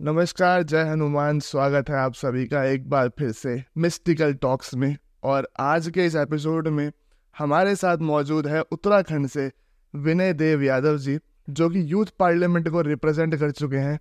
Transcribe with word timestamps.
नमस्कार, 0.00 0.62
जय 0.62 0.82
हनुमान। 0.82 1.40
स्वागत 1.40 1.90
है 1.90 1.96
आप 1.96 2.14
सभी 2.14 2.46
का 2.46 2.64
एक 2.64 2.90
बार 2.90 3.08
फिर 3.08 3.32
से 3.32 3.64
मिस्टिकल 3.78 4.34
टॉक्स 4.34 4.74
में। 4.74 4.96
और 5.22 5.48
आज 5.60 5.90
के 5.90 6.06
इस 6.06 6.14
एपिसोड 6.14 6.68
में 6.68 6.92
हमारे 7.38 7.76
साथ 7.76 7.98
मौजूद 7.98 8.46
है 8.46 8.60
उत्तराखंड 8.60 9.26
से 9.26 9.52
विनय 9.94 10.32
देव 10.32 10.62
यादव 10.62 10.98
जी, 10.98 11.18
जो 11.50 11.70
कि 11.70 11.92
यूथ 11.92 12.06
पार्लियामेंट 12.18 12.68
को 12.68 12.80
रिप्रेजेंट 12.80 13.36
कर 13.36 13.50
चुके 13.50 13.76
हैं। 13.76 14.00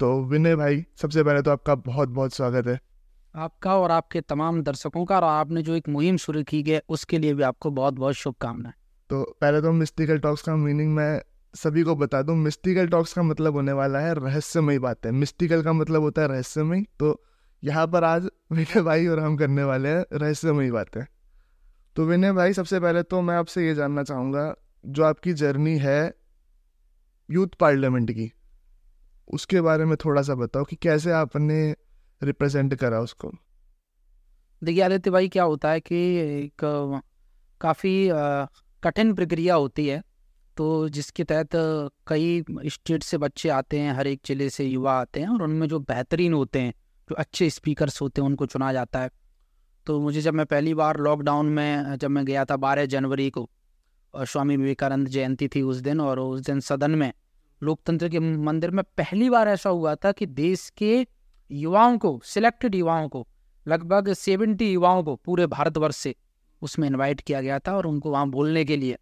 तो 0.00 0.24
विनय 0.24 0.56
भाई, 0.56 0.86
सबसे 1.02 1.22
पहले 1.22 1.42
तो 1.42 1.50
आपका 1.50 1.74
बहुत 1.74 2.08
बहुत 2.08 2.34
स्वागत 2.34 2.66
है। 2.66 2.80
आपका 3.36 3.74
और 3.76 3.90
आपके 3.90 4.20
तमाम 4.20 4.62
दर्शकों 4.62 5.04
का 5.04 5.16
और 5.16 5.24
आपने 5.24 5.62
जो 5.62 5.74
एक 5.74 5.88
मुहिम 5.88 6.16
शुरू 6.16 6.42
की 6.42 6.62
है, 6.62 6.82
उसके 6.88 7.18
लिए 7.18 7.34
भी 7.34 7.42
आपको 7.42 7.70
बहुत 7.70 7.94
बहुत 7.94 8.14
शुभकामनाएँ। 8.14 8.74
तो 9.10 9.22
पहले 9.40 9.60
तो 9.62 9.72
मिस्टिकल 9.72 10.18
टॉक्स 10.18 10.42
का 10.42 10.56
मीनिंग 10.56 10.94
मैं 10.94 11.20
सभी 11.54 11.82
को 11.82 11.96
बता 11.96 12.22
दूँ, 12.22 12.36
मिस्टिकल 12.36 12.88
टॉक्स 12.88 13.12
का 13.12 13.22
मतलब 13.22 13.54
होने 13.54 13.72
वाला 13.72 13.98
है 13.98 14.14
रहस्यमयी 14.14 14.78
बातें। 14.78 15.10
मिस्टिकल 15.10 15.62
का 15.62 15.72
मतलब 15.72 16.02
होता 16.02 16.22
है 16.22 16.28
रहस्यमयी। 16.28 16.82
तो 16.98 17.22
यहाँ 17.62 17.86
पर 17.86 18.04
आज 18.04 18.28
विनय 18.52 18.82
भाई 18.82 19.06
और 19.06 19.20
हम 19.20 19.36
करने 19.36 19.62
वाले 19.62 19.88
हैं 19.88 20.04
रहस्यमयी 20.12 20.70
बातें। 20.70 21.04
तो 21.96 22.04
विनय 22.04 22.32
भाई, 22.32 22.52
सबसे 22.52 22.80
पहले 22.80 23.02
तो 23.02 23.20
मैं 23.20 23.36
आपसे 23.36 23.66
ये 23.66 23.74
जानना 23.74 24.02
चाहूँगा, 24.02 24.54
जो 24.86 25.04
आपकी 25.04 25.32
जर्नी 25.32 25.78
है 25.78 26.14
यूथ 27.28 27.56
पार्लियामेंट 27.60 28.10
की, 28.10 28.32
उसके 29.28 29.60
बारे 29.60 29.84
में 29.84 29.96
थोड़ा 29.96 30.22
सा 30.22 30.34
बताओ 30.34 30.64
कि 30.64 30.76
कैसे 30.76 31.10
आपने 31.12 31.74
रिप्रेजेंट 32.22 32.74
करा 32.74 33.00
उसको। 33.00 33.32
देखिए 34.62 34.82
आदित्य 34.82 35.10
भाई, 35.10 35.28
क्या 35.28 35.44
होता 35.44 35.70
है 35.70 35.80
कि 35.80 35.96
एक, 36.16 37.02
काफ़ी 37.60 38.08
कठिन 38.82 39.14
प्रक्रिया 39.14 39.54
होती 39.54 39.86
है 39.86 40.02
तो 40.56 40.88
जिसके 40.88 41.24
तहत 41.24 41.50
कई 42.06 42.44
स्टेट 42.66 43.02
से 43.02 43.18
बच्चे 43.18 43.48
आते 43.50 43.78
हैं, 43.78 43.92
हर 43.92 44.06
एक 44.06 44.20
ज़िले 44.26 44.48
से 44.50 44.64
युवा 44.64 44.92
आते 44.92 45.20
हैं, 45.20 45.28
और 45.28 45.42
उनमें 45.42 45.66
जो 45.68 45.78
बेहतरीन 45.80 46.32
होते 46.32 46.60
हैं, 46.60 46.72
जो 47.08 47.14
अच्छे 47.14 47.48
स्पीकर्स 47.50 48.00
होते 48.02 48.20
हैं, 48.20 48.28
उनको 48.28 48.46
चुना 48.46 48.72
जाता 48.72 49.00
है। 49.00 49.10
तो 49.86 49.98
मुझे 50.00 50.20
जब 50.20 50.34
मैं 50.34 50.46
पहली 50.46 50.72
बार 50.74 50.98
लॉकडाउन 50.98 51.46
में, 51.48 51.96
जब 51.96 52.10
मैं 52.10 52.24
गया 52.24 52.44
था 52.44 52.56
बारह 52.56 52.86
जनवरी 52.86 53.28
को, 53.30 53.48
और 54.14 54.26
स्वामी 54.26 54.56
विवेकानंद 54.56 55.08
जयंती 55.08 55.48
थी 55.48 55.62
उस 55.62 55.76
दिन, 55.78 56.00
और 56.00 56.20
उस 56.20 56.40
दिन 56.40 56.60
सदन 56.60 56.90
में 56.90 57.12
लोकतंत्र 57.62 58.08
के 58.08 58.18
मंदिर 58.18 58.70
में 58.70 58.82
पहली 58.96 59.30
बार 59.30 59.48
ऐसा 59.48 59.70
हुआ 59.70 59.94
था 59.94 60.12
कि 60.12 60.26
देश 60.26 60.68
के 60.78 61.06
युवाओं 61.50 61.98
को 61.98 62.20
सिलेक्टेड 62.24 62.74
युवाओं 62.74 63.08
को, 63.08 63.26
लगभग 63.66 64.12
सेवेंटी 64.12 64.72
युवाओं 64.72 65.02
को 65.02 65.14
पूरे 65.16 65.46
भारतवर्ष 65.46 65.96
से 65.96 66.14
उसमें 66.62 66.88
इनवाइट 66.88 67.20
किया 67.20 67.40
गया 67.40 67.58
था 67.58 67.76
और 67.76 67.86
उनको 67.86 68.10
वहाँ 68.10 68.28
बोलने 68.28 68.64
के 68.64 68.76
लिए, 68.76 68.98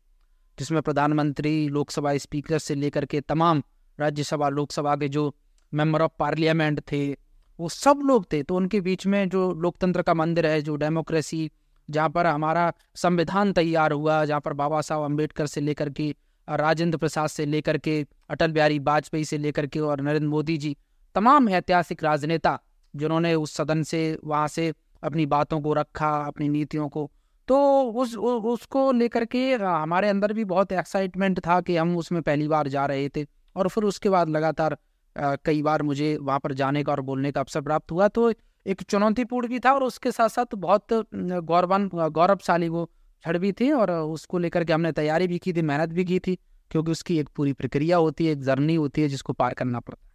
जिसमें 0.58 0.82
प्रधानमंत्री, 0.82 1.68
लोकसभा 1.68 2.16
स्पीकर 2.16 2.58
से 2.58 2.74
लेकर 2.74 3.04
के 3.04 3.20
तमाम 3.20 3.62
राज्यसभा, 3.98 4.48
लोकसभा 4.48 4.96
के 4.96 5.08
जो 5.08 5.34
मेंबर 5.72 6.02
ऑफ़ 6.02 6.12
पार्लियामेंट 6.18 6.80
थे, 6.80 7.16
वो 7.58 7.68
सब 7.68 8.00
लोग 8.04 8.32
थे। 8.32 8.42
तो 8.42 8.56
उनके 8.56 8.80
बीच 8.80 9.06
में 9.06 9.28
जो 9.28 9.52
लोकतंत्र 9.52 10.02
का 10.02 10.14
मंदिर 10.14 10.46
है, 10.46 10.62
जो 10.62 10.76
डेमोक्रेसी 10.76 11.50
जहाँ 11.90 12.10
पर 12.10 12.26
हमारा 12.26 12.72
संविधान 12.94 13.52
तैयार 13.52 13.92
हुआ, 13.92 14.24
जहाँ 14.24 14.40
पर 14.40 14.52
बाबा 14.52 14.80
साहब 14.80 15.02
अंबेडकर 15.02 15.46
से 15.46 15.60
लेकर 15.60 15.90
के, 15.90 16.14
राजेंद्र 16.48 16.98
प्रसाद 16.98 17.28
से 17.28 17.46
लेकर 17.46 17.78
के, 17.78 18.06
अटल 18.30 18.52
बिहारी 18.52 18.78
वाजपेयी 18.78 19.24
से 19.24 19.38
लेकर 19.38 19.66
के 19.66 19.80
और 19.80 20.00
नरेंद्र 20.00 20.28
मोदी 20.28 20.56
जी 20.56 20.76
तमाम 21.14 21.48
ऐतिहासिक 21.50 22.04
राजनेता, 22.04 22.58
जिन्होंने 22.94 23.34
उस 23.36 23.54
सदन 23.56 23.82
से, 23.82 24.18
वहाँ 24.24 24.48
से 24.48 24.72
अपनी 25.02 25.26
बातों 25.26 25.60
को 25.60 25.72
रखा, 25.74 26.10
अपनी 26.18 26.48
नीतियों 26.48 26.88
को 26.88 27.10
तो 27.48 27.56
उस 27.92 28.14
उसको 28.16 28.90
लेकर 28.92 29.24
के 29.24 29.52
हमारे 29.54 30.08
अंदर 30.08 30.32
भी 30.32 30.44
बहुत 30.46 30.72
एक्साइटमेंट 30.72 31.40
था 31.40 31.60
कि 31.60 31.76
हम 31.76 31.96
उसमें 31.96 32.20
पहली 32.22 32.46
बार 32.48 32.68
जा 32.68 32.84
रहे 32.86 33.08
थे। 33.08 33.24
और 33.56 33.68
फिर 33.68 33.84
उसके 33.84 34.08
बाद 34.10 34.28
लगातार 34.28 34.76
कई 35.44 35.62
बार 35.62 35.82
मुझे 35.82 36.16
वहाँ 36.18 36.38
पर 36.40 36.52
जाने 36.52 36.82
का 36.84 36.92
और 36.92 37.00
बोलने 37.00 37.32
का 37.32 37.40
अवसर 37.40 37.60
प्राप्त 37.60 37.92
हुआ 37.92 38.08
तो 38.08 38.32
एक 38.66 38.82
चुनौतीपूर्ण 38.82 39.48
भी 39.48 39.58
था 39.60 39.72
और 39.72 39.82
उसके 39.82 40.12
साथ 40.12 40.28
साथ 40.28 40.54
बहुत 40.56 40.92
गौरवान, 41.44 41.88
गौरवशाली 41.88 42.68
वो 42.68 42.88
छड़ 43.24 43.36
भी 43.38 43.52
थी 43.52 43.70
और 43.72 43.90
उसको 43.90 44.38
लेकर 44.38 44.64
के 44.64 44.72
हमने 44.72 44.92
तैयारी 44.92 45.28
भी 45.28 45.38
की 45.38 45.52
थी, 45.52 45.62
मेहनत 45.62 45.88
भी 45.90 46.04
की 46.04 46.18
थी, 46.18 46.38
क्योंकि 46.70 46.90
उसकी 46.90 47.18
एक 47.18 47.28
पूरी 47.36 47.52
प्रक्रिया 47.52 47.96
होती 47.96 48.26
है, 48.26 48.32
एक 48.32 48.42
जर्नी 48.42 48.74
होती 48.74 49.02
है, 49.02 49.08
जिसको 49.08 49.32
पार 49.32 49.54
करना 49.54 49.80
पड़ता 49.80 50.06
है। 50.06 50.12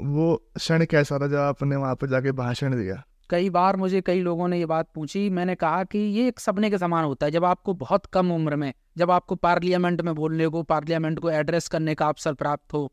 वो 0.00 0.34
क्षण 0.56 0.84
कैसा 0.84 1.18
था 1.18 1.26
जब 1.26 1.36
आपने 1.36 1.76
वहाँ 1.76 1.94
पर 1.94 2.06
जाके 2.06 2.32
भाषण 2.32 2.76
दिया? 2.76 3.02
कई 3.30 3.50
बार 3.50 3.76
मुझे 3.76 4.00
कई 4.00 4.20
लोगों 4.20 4.48
ने 4.48 4.58
ये 4.58 4.66
बात 4.66 4.90
पूछी। 4.94 5.28
मैंने 5.30 5.54
कहा 5.54 5.82
कि 5.84 5.98
ये 5.98 6.28
एक 6.28 6.40
सपने 6.40 6.70
के 6.70 6.78
समान 6.78 7.04
होता 7.04 7.26
है। 7.26 7.32
जब 7.32 7.44
आपको 7.44 7.74
बहुत 7.74 8.06
कम 8.06 8.30
उम्र 8.32 8.56
में, 8.56 8.72
जब 8.96 9.10
आपको 9.10 9.34
पार्लियामेंट 9.34 10.00
में 10.00 10.14
बोलने 10.14 10.48
को, 10.48 10.62
पार्लियामेंट 10.62 11.18
को 11.18 11.30
एड्रेस 11.30 11.68
करने 11.68 11.94
का 11.94 12.06
अवसर 12.06 12.34
प्राप्त 12.34 12.72
हो 12.72 12.92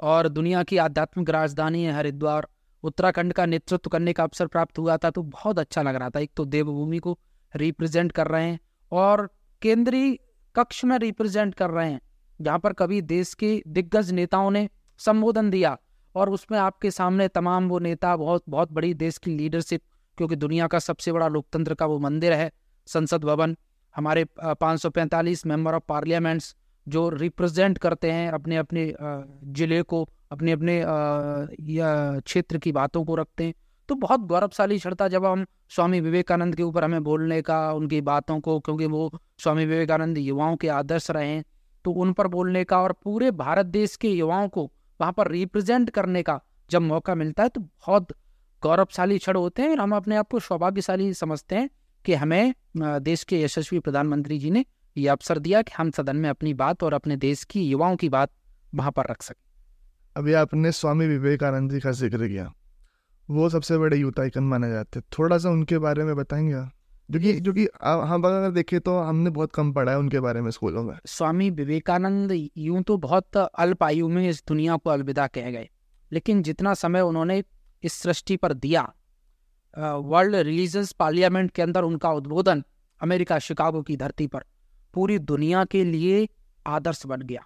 और 0.00 0.28
दुनिया 0.28 0.62
की 0.62 0.76
आध्यात्मिक 0.76 1.30
राजधानी 1.30 1.82
है 1.84 1.92
हरिद्वार, 1.92 2.48
उत्तराखंड 2.84 3.32
का 3.32 3.46
नेतृत्व 3.46 3.90
करने 3.90 4.12
का 4.12 4.22
अवसर 4.22 4.46
प्राप्त 4.46 4.78
हुआ 4.78 4.96
था 4.96 5.10
तो 5.10 5.22
बहुत 5.22 5.58
अच्छा 5.58 5.82
लग 5.82 5.94
रहा 5.94 6.10
था। 6.10 6.20
एक 6.20 6.30
तो 6.36 6.44
देवभूमि 6.44 6.98
को 6.98 7.18
रिप्रेजेंट 7.54 8.12
कर 8.12 8.26
रहे 8.26 8.44
हैं 8.44 8.58
और 8.92 9.28
केंद्रीय 9.62 10.16
कक्ष 10.54 10.84
में 10.84 10.98
रिप्रेजेंट 10.98 11.54
कर 11.54 11.70
रहे 11.70 11.90
हैं। 11.90 12.00
जहाँ 12.40 12.58
पर 12.58 12.72
कभी 12.72 13.00
देश 13.02 13.34
के 13.34 13.62
दिग्गज 13.68 14.10
नेताओं 14.12 14.50
ने 14.50 14.68
संबोधन 15.00 15.50
दिया 15.50 15.76
और 16.18 16.30
उसमें 16.30 16.58
आपके 16.58 16.90
सामने 16.90 17.28
तमाम 17.30 17.68
वो 17.68 17.78
नेता, 17.80 18.16
बहुत 18.16 18.42
बहुत 18.48 18.72
बड़ी 18.72 18.92
देश 18.96 19.18
की 19.18 19.30
लीडरशिप 19.32 19.82
क्योंकि 20.18 20.36
दुनिया 20.36 20.66
का 20.66 20.78
सबसे 20.80 21.12
बड़ा 21.12 21.28
लोकतंत्र 21.28 21.74
का 21.74 21.86
वो 21.86 21.98
मंदिर 22.00 22.32
है, 22.32 22.50
संसद 22.88 23.24
भवन। 23.24 23.56
हमारे 23.94 24.24
545 24.56 25.44
मेंबर 25.46 25.74
ऑफ़ 25.74 25.82
पार्लियामेंट्स 25.88 26.54
जो 26.86 27.08
रिप्रेजेंट 27.10 27.78
करते 27.78 28.10
हैं 28.10 28.30
अपने 28.32 28.56
अपने 28.56 28.92
ज़िले 29.52 29.82
को, 29.82 30.08
अपने 30.32 30.52
अपने 30.52 30.82
क्षेत्र 32.20 32.58
की 32.58 32.72
बातों 32.72 33.04
को 33.04 33.14
रखते 33.14 33.44
हैं। 33.44 33.54
तो 33.88 33.94
बहुत 33.96 34.20
गौरवशाली 34.22 34.78
क्षण 34.78 34.94
था 34.94 35.08
जब 35.08 35.24
हम 35.24 35.44
स्वामी 35.70 36.00
विवेकानंद 36.00 36.54
के 36.56 36.62
ऊपर 36.62 36.84
हमें 36.84 37.04
बोलने 37.04 37.40
का, 37.42 37.72
उनकी 37.72 38.00
बातों 38.02 38.38
को, 38.40 38.58
क्योंकि 38.60 38.86
वो 38.86 39.10
स्वामी 39.38 39.64
विवेकानंद 39.66 40.18
युवाओं 40.18 40.56
के 40.56 40.68
आदर्श 40.70 41.10
रहे 41.10 41.28
हैं 41.28 41.44
तो 41.84 41.90
उन 41.94 42.12
पर 42.12 42.26
बोलने 42.28 42.64
का 42.64 42.80
और 42.80 42.92
पूरे 43.04 43.30
भारत 43.32 43.66
देश 43.68 43.96
के 43.96 44.08
युवाओं 44.08 44.48
को 44.48 44.70
वहाँ 45.00 45.12
पर 45.12 45.30
रिप्रेजेंट 45.30 45.90
करने 45.90 46.22
का 46.22 46.40
जब 46.70 46.82
मौका 46.82 47.14
मिलता 47.14 47.42
है 47.42 47.48
तो 47.48 47.60
बहुत 47.60 48.12
गौरवशाली 48.62 49.18
क्षण 49.18 49.36
होते 49.36 49.62
हैं 49.62 49.70
और 49.70 49.80
हम 49.80 49.96
अपने 49.96 50.16
आप 50.16 50.28
को 50.30 50.40
सौभाग्यशाली 50.40 51.14
समझते 51.14 51.56
हैं 51.56 51.70
कि 52.04 52.14
हमें 52.14 52.54
देश 52.76 53.24
के 53.24 53.42
यशस्वी 53.42 53.78
प्रधानमंत्री 53.78 54.38
जी 54.38 54.50
ने 54.50 54.64
ये 54.96 55.08
अवसर 55.08 55.38
दिया 55.38 55.62
कि 55.62 55.72
हम 55.76 55.90
सदन 55.90 56.16
में 56.16 56.30
अपनी 56.30 56.54
बात 56.54 56.82
और 56.82 56.94
अपने 56.94 57.16
देश 57.16 57.44
की 57.44 57.62
युवाओं 57.62 57.96
की 57.96 58.08
बात 58.08 58.30
वहाँ 58.74 58.90
पर 58.90 59.06
रख 59.10 59.22
सकें। 59.22 59.42
अभी 60.16 60.32
आपने 60.32 60.72
स्वामी 60.72 61.06
विवेकानंद 61.06 61.70
जी 61.70 61.80
का 61.80 61.92
ज़िक्र 61.92 62.28
किया। 62.28 62.52
वो 63.28 63.48
सबसे 63.50 63.78
बड़े 63.78 64.02
आइकन 64.20 64.44
माने 64.44 64.70
जाते 64.70 64.98
हैं। 64.98 65.06
थोड़ा 65.18 65.38
सा 65.38 65.50
उनके 65.50 65.78
बारे 65.78 66.04
में 66.04 66.16
बताएँगे 66.16 66.52
आप? 66.52 66.72
जो 67.08 67.20
कि 67.20 67.32
जो 67.32 67.52
कि 67.52 67.66
हम 67.80 68.24
अगर 68.24 68.50
देखें 68.50 68.78
तो 68.80 68.98
हमने 68.98 69.30
बहुत 69.30 69.52
कम 69.52 69.72
पढ़ा 69.72 69.92
है 69.92 69.98
उनके 69.98 70.20
बारे 70.20 70.40
में 70.40 70.50
स्कूलों 70.50 70.82
में। 70.82 70.94
स्वामी 71.06 71.48
विवेकानंद 71.50 72.32
यूँ 72.32 72.82
तो 72.82 72.96
बहुत 72.98 73.36
अल्प 73.36 73.82
आयु 73.84 74.08
में 74.08 74.28
इस 74.28 74.42
दुनिया 74.48 74.76
को 74.76 74.90
अलविदा 74.90 75.26
कह 75.26 75.50
गए। 75.50 75.68
लेकिन 76.12 76.42
जितना 76.42 76.74
समय 76.74 77.00
उन्होंने 77.00 77.42
इस 77.82 77.92
सृष्टि 77.92 78.36
पर 78.36 78.52
दिया 78.54 78.82
वर्ल्ड 79.76 80.34
रिलीजियस 80.36 80.92
पार्लियामेंट 80.92 81.50
के 81.50 81.62
अंदर 81.62 81.84
उनका 81.84 82.10
उद्बोधन 82.10 82.62
अमेरिका 83.00 83.38
शिकागो 83.38 83.82
की 83.82 83.96
धरती 83.96 84.26
पर, 84.26 84.44
पूरी 84.94 85.18
दुनिया 85.18 85.64
के 85.64 85.84
लिए 85.84 86.28
आदर्श 86.66 87.04
बन 87.06 87.22
गया। 87.22 87.44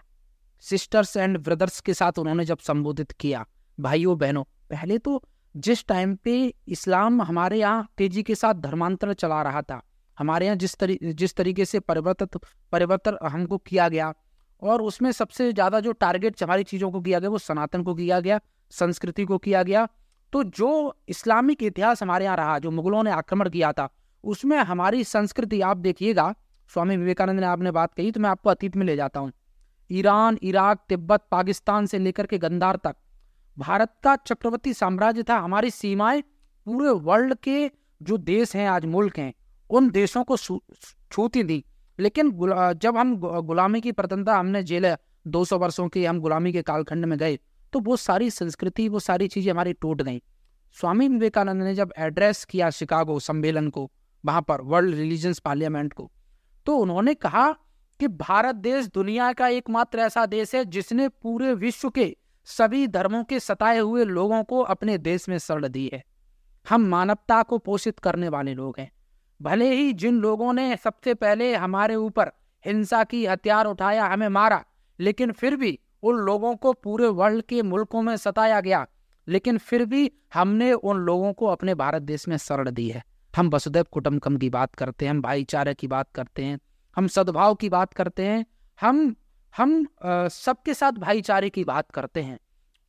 सिस्टर्स 0.64 1.16
एंड 1.16 1.38
ब्रदर्स 1.38 1.80
के 1.80 1.94
साथ 1.94 2.18
उन्होंने 2.18 2.44
जब 2.44 2.58
संबोधित 2.58 3.12
किया 3.12 3.44
भाइयों 3.78 4.18
बहनों 4.18 4.42
पहले 4.70 4.98
तो 4.98 5.22
जिस 5.54 5.86
टाइम 5.86 6.14
पे 6.16 6.34
इस्लाम 6.68 7.22
हमारे 7.22 7.58
यहाँ 7.58 7.86
तेज़ी 7.98 8.22
के 8.22 8.34
साथ 8.34 8.54
धर्मांतरण 8.56 9.12
चला 9.14 9.42
रहा 9.42 9.62
था, 9.62 9.80
हमारे 10.18 10.46
यहाँ 10.46 10.56
जिस 10.56 10.76
तरी, 10.76 10.98
जिस 11.04 11.34
तरीके 11.36 11.64
से 11.64 11.80
परिवर्तित, 11.80 12.36
परिवर्तन 12.72 13.18
हमको 13.24 13.58
किया 13.58 13.88
गया 13.88 14.12
और 14.62 14.82
उसमें 14.82 15.10
सबसे 15.12 15.52
ज़्यादा 15.52 15.80
जो 15.80 15.92
टारगेट 15.94 16.42
हमारी 16.42 16.64
चीज़ों 16.64 16.90
को 16.90 17.00
किया 17.00 17.18
गया, 17.18 17.30
वो 17.30 17.38
सनातन 17.38 17.82
को 17.82 17.94
किया 17.94 18.20
गया, 18.20 18.40
संस्कृति 18.72 19.24
को 19.24 19.38
किया 19.38 19.62
गया। 19.62 19.86
तो 20.32 20.42
जो 20.44 20.96
इस्लामिक 21.08 21.62
इतिहास 21.62 22.02
हमारे 22.02 22.24
यहाँ 22.24 22.36
रहा, 22.36 22.58
जो 22.58 22.70
मुगलों 22.70 23.02
ने 23.02 23.10
आक्रमण 23.12 23.48
किया 23.50 23.72
था, 23.72 23.88
उसमें 24.24 24.56
हमारी 24.58 25.04
संस्कृति, 25.04 25.60
आप 25.62 25.76
देखिएगा, 25.78 26.34
स्वामी 26.72 26.96
विवेकानंद 26.96 27.40
ने 27.40 27.46
आपने 27.46 27.70
बात 27.72 27.94
कही 27.94 28.10
तो 28.10 28.20
मैं 28.20 28.30
आपको 28.30 28.50
अतीत 28.50 28.76
में 28.76 28.86
ले 28.86 28.96
जाता 28.96 29.20
हूँ। 29.20 29.32
ईरान, 29.90 30.38
इराक, 30.42 30.84
तिब्बत, 30.88 31.26
पाकिस्तान 31.30 31.86
से 31.86 31.98
लेकर 31.98 32.26
के 32.26 32.38
गंदार 32.38 32.76
तक 32.76 32.96
भारत 33.56 33.94
का 34.04 34.14
चक्रवर्ती 34.18 34.72
साम्राज्य 34.74 35.22
था। 35.22 35.38
हमारी 35.38 35.70
सीमाएँ 35.70 36.22
पूरे 36.66 36.90
वर्ल्ड 37.04 37.34
के 37.34 37.70
जो 38.00 38.16
देश 38.18 38.54
हैं, 38.56 38.68
आज 38.68 38.84
मुल्क 38.86 39.18
हैं, 39.18 39.32
उन 39.70 39.90
देशों 39.90 40.24
को 40.24 40.36
छूती 40.36 41.44
थी। 41.44 41.62
लेकिन 41.98 42.30
जब 42.74 42.96
हम 42.96 43.16
गुलामी 43.16 43.80
की 43.80 43.92
प्रतनता 43.92 44.36
हमने 44.36 44.62
जेल 44.62 44.94
200 45.26 45.58
वर्षों 45.58 45.88
की, 45.88 46.04
हम 46.04 46.20
गुलामी 46.20 46.52
के 46.52 46.62
कालखंड 46.62 47.04
में 47.04 47.18
गए 47.18 47.38
तो 47.72 47.80
वो 47.80 47.96
सारी 47.96 48.30
संस्कृति, 48.30 48.88
वो 48.88 48.98
सारी 48.98 49.28
चीज़ें 49.28 49.50
हमारी 49.52 49.72
टूट 49.72 50.02
गई। 50.02 50.22
स्वामी 50.76 51.08
विवेकानंद 51.08 51.62
ने 51.62 51.74
जब 51.74 51.92
एड्रेस 51.98 52.44
किया 52.44 52.70
शिकागो 52.70 53.18
सम्मेलन 53.18 53.68
को, 53.70 53.90
वहाँ 54.24 54.42
पर 54.42 54.60
वर्ल्ड 54.62 54.94
रिलीजन्स 54.94 55.38
पार्लियामेंट 55.38 55.92
को 55.92 56.10
तो 56.66 56.76
उन्होंने 56.76 57.14
कहा 57.14 57.50
कि 58.00 58.08
भारत 58.08 58.54
देश 58.54 58.86
दुनिया 58.86 59.32
का 59.32 59.48
एकमात्र 59.48 59.98
ऐसा 59.98 60.26
देश 60.26 60.54
है 60.54 60.64
जिसने 60.64 61.08
पूरे 61.08 61.54
विश्व 61.54 61.90
के 61.90 62.16
सभी 62.44 62.86
धर्मों 62.86 63.24
के 63.24 63.40
सताए 63.40 63.78
हुए 63.78 64.04
लोगों 64.04 64.42
को 64.44 64.60
अपने 64.60 64.98
देश 64.98 65.28
में 65.28 65.38
शरण 65.38 65.68
दी 65.68 65.90
है। 65.92 66.02
हम 66.70 66.86
मानवता 66.86 67.42
को 67.42 67.58
पोषित 67.58 67.98
करने 67.98 68.28
वाले 68.28 68.54
लोग 68.54 68.74
हैं। 68.78 68.90
भले 69.40 69.74
ही 69.74 69.92
जिन 69.92 70.18
लोगों 70.18 70.52
ने 70.52 70.76
सबसे 70.76 71.14
पहले 71.14 71.54
हमारे 71.54 71.94
ऊपर 71.94 72.32
हिंसा 72.64 73.04
की 73.04 73.26
हथियार 73.26 73.66
उठाया, 73.66 74.06
हमें 74.06 74.28
मारा, 74.28 74.64
लेकिन 74.98 75.32
फिर 75.32 75.56
भी 75.56 75.78
उन 76.02 76.16
लोगों 76.16 76.54
को 76.56 76.72
पूरे 76.72 77.06
वर्ल्ड 77.06 77.44
के 77.44 77.62
मुल्कों 77.62 78.02
में 78.02 78.16
सताया 78.16 78.60
गया, 78.60 78.86
लेकिन 79.28 79.58
फिर 79.58 79.84
भी 79.84 80.10
हमने 80.34 80.72
उन 80.72 80.96
लोगों 80.96 81.32
को 81.32 81.46
अपने 81.46 81.74
भारत 81.74 82.02
देश 82.02 82.28
में 82.28 82.36
शरण 82.36 82.70
दी 82.70 82.88
है। 82.88 83.04
हम 83.36 83.48
वसुदेव 83.48 83.84
कुटुम्बकम 83.92 84.36
की 84.36 84.50
बात 84.50 84.74
करते 84.74 85.04
हैं, 85.04 85.10
हम 85.10 85.22
भाईचारे 85.22 85.74
की 85.74 85.86
बात 85.86 86.10
करते 86.14 86.44
हैं, 86.44 86.58
हम 86.96 87.06
सद्भाव 87.06 87.54
की 87.54 87.68
बात 87.68 87.94
करते 87.94 88.24
हैं, 88.24 88.46
हम 88.80 89.14
हम 89.54 89.86
सबके 90.32 90.74
साथ 90.74 90.92
भाईचारे 90.98 91.50
की 91.50 91.64
बात 91.64 91.90
करते 91.90 92.22
हैं 92.22 92.38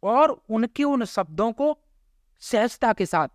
और 0.04 0.32
उनके 0.50 0.84
उन 0.86 1.06
शब्दों 1.06 1.52
को 1.52 1.78
सहजता 2.42 2.94
के 2.94 3.06
साथ 3.06 3.28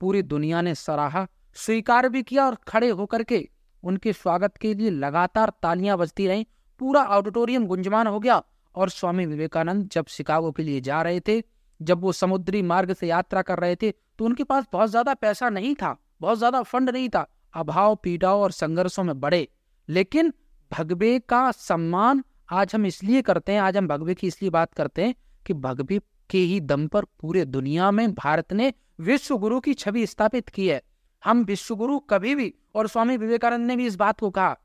पूरी 0.00 0.22
दुनिया 0.24 0.60
ने 0.62 0.74
सराहा, 0.74 1.26
स्वीकार 1.56 2.08
भी 2.08 2.22
किया 2.22 2.44
और 2.46 2.56
खड़े 2.68 2.88
होकर 2.90 3.22
के 3.22 3.48
उनके 3.82 4.12
स्वागत 4.12 4.56
के 4.56 4.74
लिए 4.74 4.90
लगातार 4.90 5.52
तालियाँ 5.62 5.96
बजती 5.98 6.26
रहीं। 6.26 6.44
पूरा 6.80 7.02
ऑडिटोरियम 7.08 7.66
गुंजमान 7.66 8.06
हो 8.06 8.20
गया 8.20 8.42
और 8.74 8.90
स्वामी 8.90 9.26
विवेकानंद 9.26 9.88
जब 9.92 10.06
शिकागो 10.08 10.50
के 10.52 10.62
लिए 10.62 10.80
जा 10.80 11.00
रहे 11.02 11.20
थे, 11.20 11.42
जब 11.80 12.00
वो 12.00 12.12
समुद्री 12.12 12.62
मार्ग 12.62 12.92
से 12.94 13.06
यात्रा 13.08 13.42
कर 13.42 13.58
रहे 13.58 13.76
थे 13.76 13.90
तो 13.90 14.24
उनके 14.24 14.44
पास 14.44 14.64
बहुत 14.72 14.90
ज़्यादा 14.90 15.14
पैसा 15.16 15.48
नहीं 15.50 15.74
था, 15.74 15.96
बहुत 16.20 16.38
ज़्यादा 16.38 16.62
फंड 16.62 16.90
नहीं 16.90 17.08
था। 17.08 17.26
अभाव 17.54 17.94
पीड़ाओं 17.96 18.42
और 18.42 18.52
संघर्षों 18.52 19.04
में 19.04 19.18
बड़े, 19.20 19.46
लेकिन 19.88 20.32
भगवे 20.70 21.18
का 21.20 21.50
सम्मान 21.52 22.22
आज 22.50 22.74
हम 22.74 22.86
इसलिए 22.86 23.22
करते 23.22 23.52
हैं, 23.52 23.60
आज 23.60 23.76
हम 23.76 23.88
भगवे 23.88 24.14
की 24.14 24.26
इसलिए 24.26 24.50
बात 24.50 24.72
करते 24.74 25.04
हैं 25.04 25.14
कि 25.46 25.54
भगवे 25.54 25.98
के 26.30 26.38
ही 26.38 26.60
दम 26.60 26.86
पर 26.86 27.04
पूरे 27.20 27.44
दुनिया 27.44 27.90
में 27.90 28.12
भारत 28.14 28.52
ने 28.52 28.72
विश्व 29.00 29.36
गुरु 29.38 29.60
की 29.60 29.74
छवि 29.74 30.06
स्थापित 30.06 30.48
की 30.48 30.66
है। 30.68 30.80
हम 31.22 31.44
विश्व 31.44 31.74
गुरु 31.76 31.98
कभी 32.00 32.34
भी, 32.34 32.54
और 32.74 32.88
स्वामी 32.88 33.16
विवेकानंद 33.16 33.66
ने 33.66 33.76
भी 33.76 33.86
इस 33.86 33.96
बात 33.96 34.20
को 34.20 34.30
कहा 34.30 34.56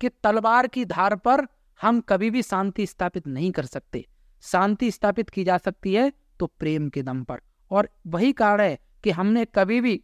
कि 0.00 0.08
तलवार 0.08 0.66
की 0.66 0.84
धार 0.84 1.16
पर 1.16 1.46
हम 1.80 2.00
कभी 2.00 2.30
भी 2.30 2.42
शांति 2.42 2.86
स्थापित 2.86 3.26
नहीं 3.26 3.50
कर 3.52 3.64
सकते। 3.64 4.06
शांति 4.42 4.90
स्थापित 4.90 5.30
की 5.30 5.44
जा 5.44 5.58
सकती 5.58 5.94
है 5.94 6.12
तो 6.40 6.46
प्रेम 6.48 6.88
के 6.88 7.02
दम 7.02 7.24
पर। 7.24 7.40
और 7.70 7.88
वही 8.06 8.32
कारण 8.32 8.60
है 8.60 8.78
कि 9.04 9.10
हमने 9.10 9.44
कभी 9.44 9.80
भी, 9.80 10.00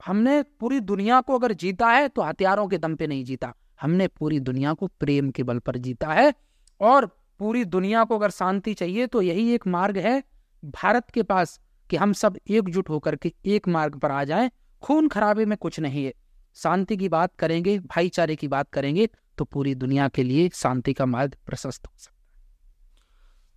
हमने 0.00 0.42
पूरी 0.42 0.80
दुनिया 0.82 1.20
को 1.20 1.38
अगर 1.38 1.52
जीता 1.52 1.90
है 1.90 2.08
तो 2.08 2.22
हथियारों 2.22 2.68
के 2.68 2.78
दम 2.78 2.94
पे 2.94 3.06
नहीं 3.06 3.24
जीता। 3.24 3.54
हमने 3.80 4.06
पूरी 4.08 4.40
दुनिया 4.40 4.72
को 4.72 4.86
प्रेम 5.00 5.30
के 5.30 5.42
बल 5.42 5.58
पर 5.58 5.76
जीता 5.78 6.08
है 6.08 6.32
और 6.80 7.06
पूरी 7.40 7.64
दुनिया 7.66 8.04
को 8.04 8.18
अगर 8.18 8.30
शांति 8.30 8.74
चाहिए 8.74 9.06
तो 9.06 9.22
यही 9.22 9.52
एक 9.54 9.66
मार्ग 9.66 9.98
है 9.98 10.22
भारत 10.62 11.10
के 11.10 11.22
पास 11.22 11.58
कि 11.90 11.96
हम 11.96 12.12
सब 12.12 12.36
एकजुट 12.50 12.88
होकर 12.88 13.16
के 13.16 13.32
एक 13.46 13.68
मार्ग 13.68 13.98
पर 13.98 14.10
आ 14.10 14.22
जाएँ। 14.24 14.50
खून 14.82 15.08
खराबे 15.08 15.44
में 15.44 15.56
कुछ 15.58 15.78
नहीं 15.80 16.04
है। 16.04 16.12
शांति 16.56 16.96
की 16.96 17.08
बात 17.08 17.34
करेंगे, 17.38 17.78
भाईचारे 17.78 18.36
की 18.36 18.48
बात 18.48 18.70
करेंगे 18.72 19.08
तो 19.38 19.44
पूरी 19.44 19.74
दुनिया 19.74 20.08
के 20.08 20.22
लिए 20.22 20.48
शांति 20.54 20.92
का 20.92 21.06
मार्ग 21.06 21.36
प्रशस्त 21.46 21.86
हो 21.86 21.92
सकता 21.98 22.18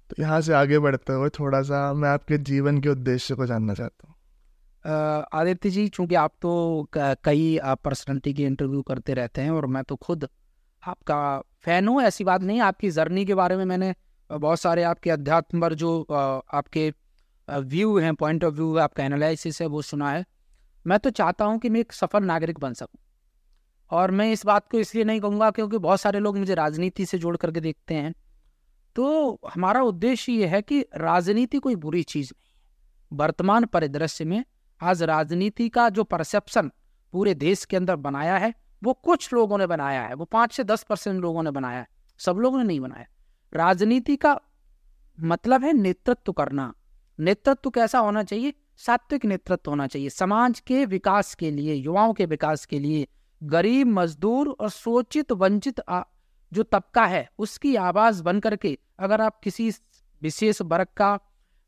तो 0.09 0.21
यहाँ 0.21 0.39
से 0.41 0.53
आगे 0.53 0.79
बढ़ते 0.79 1.13
हुए 1.13 1.29
थोड़ा 1.29 1.61
सा 1.61 1.93
मैं 1.93 2.09
आपके 2.09 2.37
जीवन 2.43 2.81
के 2.81 2.89
उद्देश्य 2.89 3.35
को 3.35 3.45
जानना 3.45 3.73
चाहता 3.73 4.07
हूँ। 4.07 4.12
आदित्य 4.85 5.69
जी, 5.69 5.87
चूँकि 5.87 6.15
आप 6.15 6.33
तो 6.41 6.87
कई 6.95 7.59
पर्सनलिटी 7.83 8.33
के 8.33 8.43
इंटरव्यू 8.43 8.81
करते 8.81 9.13
रहते 9.13 9.41
हैं 9.41 9.51
और 9.51 9.65
मैं 9.65 9.83
तो 9.83 9.95
खुद 9.97 10.27
आपका 10.83 11.39
फ़ैन 11.63 11.87
हूँ, 11.87 12.01
ऐसी 12.01 12.23
बात 12.23 12.41
नहीं, 12.41 12.59
आपकी 12.61 12.89
जर्नी 12.91 13.25
के 13.25 13.35
बारे 13.35 13.57
में 13.57 13.65
मैंने 13.65 13.93
बहुत 14.29 14.59
सारे 14.59 14.83
आपके 14.83 15.09
अध्यात्म 15.09 15.61
पर 15.61 15.73
जो 15.75 16.01
आपके 16.01 16.91
व्यू 17.47 17.97
हैं, 17.97 18.13
पॉइंट 18.15 18.43
ऑफ़ 18.43 18.53
व्यू 18.53 18.75
है 18.75 18.83
आपका 18.83 19.03
एनालिसिस 19.03 19.61
है, 19.61 19.67
वो 19.67 19.81
सुना 19.81 20.11
है। 20.11 20.25
मैं 20.85 20.99
तो 20.99 21.09
चाहता 21.11 21.45
हूँ 21.45 21.59
कि 21.59 21.69
मैं 21.69 21.79
एक 21.79 21.93
सफल 21.93 22.23
नागरिक 22.23 22.59
बन 22.59 22.73
सकूँ। 22.73 22.99
और 23.91 24.11
मैं 24.11 24.31
इस 24.31 24.45
बात 24.45 24.67
को 24.71 24.79
इसलिए 24.79 25.03
नहीं 25.03 25.19
कहूँगा 25.19 25.49
क्योंकि 25.51 25.77
बहुत 25.77 26.01
सारे 26.01 26.19
लोग 26.19 26.37
मुझे 26.37 26.53
राजनीति 26.55 27.05
से 27.05 27.17
जोड़ 27.17 27.35
करके 27.37 27.59
देखते 27.59 27.95
हैं। 27.95 28.13
तो 28.95 29.39
हमारा 29.53 29.81
उद्देश्य 29.83 30.31
ये 30.31 30.47
है 30.47 30.61
कि 30.61 30.79
राजनीति 30.97 31.59
कोई 31.59 31.75
बुरी 31.77 32.03
चीज़ 32.03 32.31
नहीं 32.31 32.47
है। 32.47 33.17
वर्तमान 33.17 33.65
परिदृश्य 33.65 34.25
में 34.25 34.43
आज 34.81 35.03
राजनीति 35.03 35.69
का 35.69 35.89
जो 35.89 36.03
परसेप्शन 36.03 36.71
पूरे 37.13 37.33
देश 37.33 37.65
के 37.65 37.77
अंदर 37.77 37.95
बनाया 37.95 38.37
है, 38.37 38.53
वो 38.83 38.93
कुछ 38.93 39.33
लोगों 39.33 39.57
ने 39.57 39.67
बनाया 39.67 40.01
है, 40.01 40.13
वो 40.13 40.25
पाँच 40.25 40.53
से 40.53 40.63
दस 40.63 40.83
परसेंट 40.83 41.21
लोगों 41.21 41.43
ने 41.43 41.51
बनाया 41.51 41.79
है, 41.79 41.87
सब 42.19 42.37
लोगों 42.37 42.57
ने 42.57 42.63
नहीं 42.63 42.79
बनाया। 42.79 43.05
राजनीति 43.53 44.15
का 44.15 44.39
मतलब 45.19 45.63
है 45.63 45.73
नेतृत्व 45.73 46.31
करना। 46.31 46.73
नेतृत्व 47.19 47.69
कैसा 47.69 47.99
होना 47.99 48.23
चाहिए? 48.23 48.53
सात्विक 48.77 49.25
नेतृत्व 49.25 49.69
होना 49.69 49.87
चाहिए। 49.87 50.09
समाज 50.09 50.59
के 50.59 50.85
विकास 50.85 51.33
के 51.35 51.51
लिए, 51.51 51.73
युवाओं 51.73 52.13
के 52.13 52.25
विकास 52.25 52.65
के 52.65 52.79
लिए, 52.79 53.07
गरीब, 53.43 53.87
मजदूर 53.87 54.49
और 54.49 54.69
सोचित, 54.69 55.31
वंचित 55.31 55.81
जो 56.51 56.63
तबका 56.63 57.05
है, 57.05 57.29
उसकी 57.39 57.75
आवाज़ 57.75 58.23
बन 58.23 58.39
करके 58.39 58.77
अगर 58.99 59.21
आप 59.21 59.39
किसी 59.39 59.71
विशेष 60.21 60.61
वर्ग 60.61 60.87
का 60.97 61.19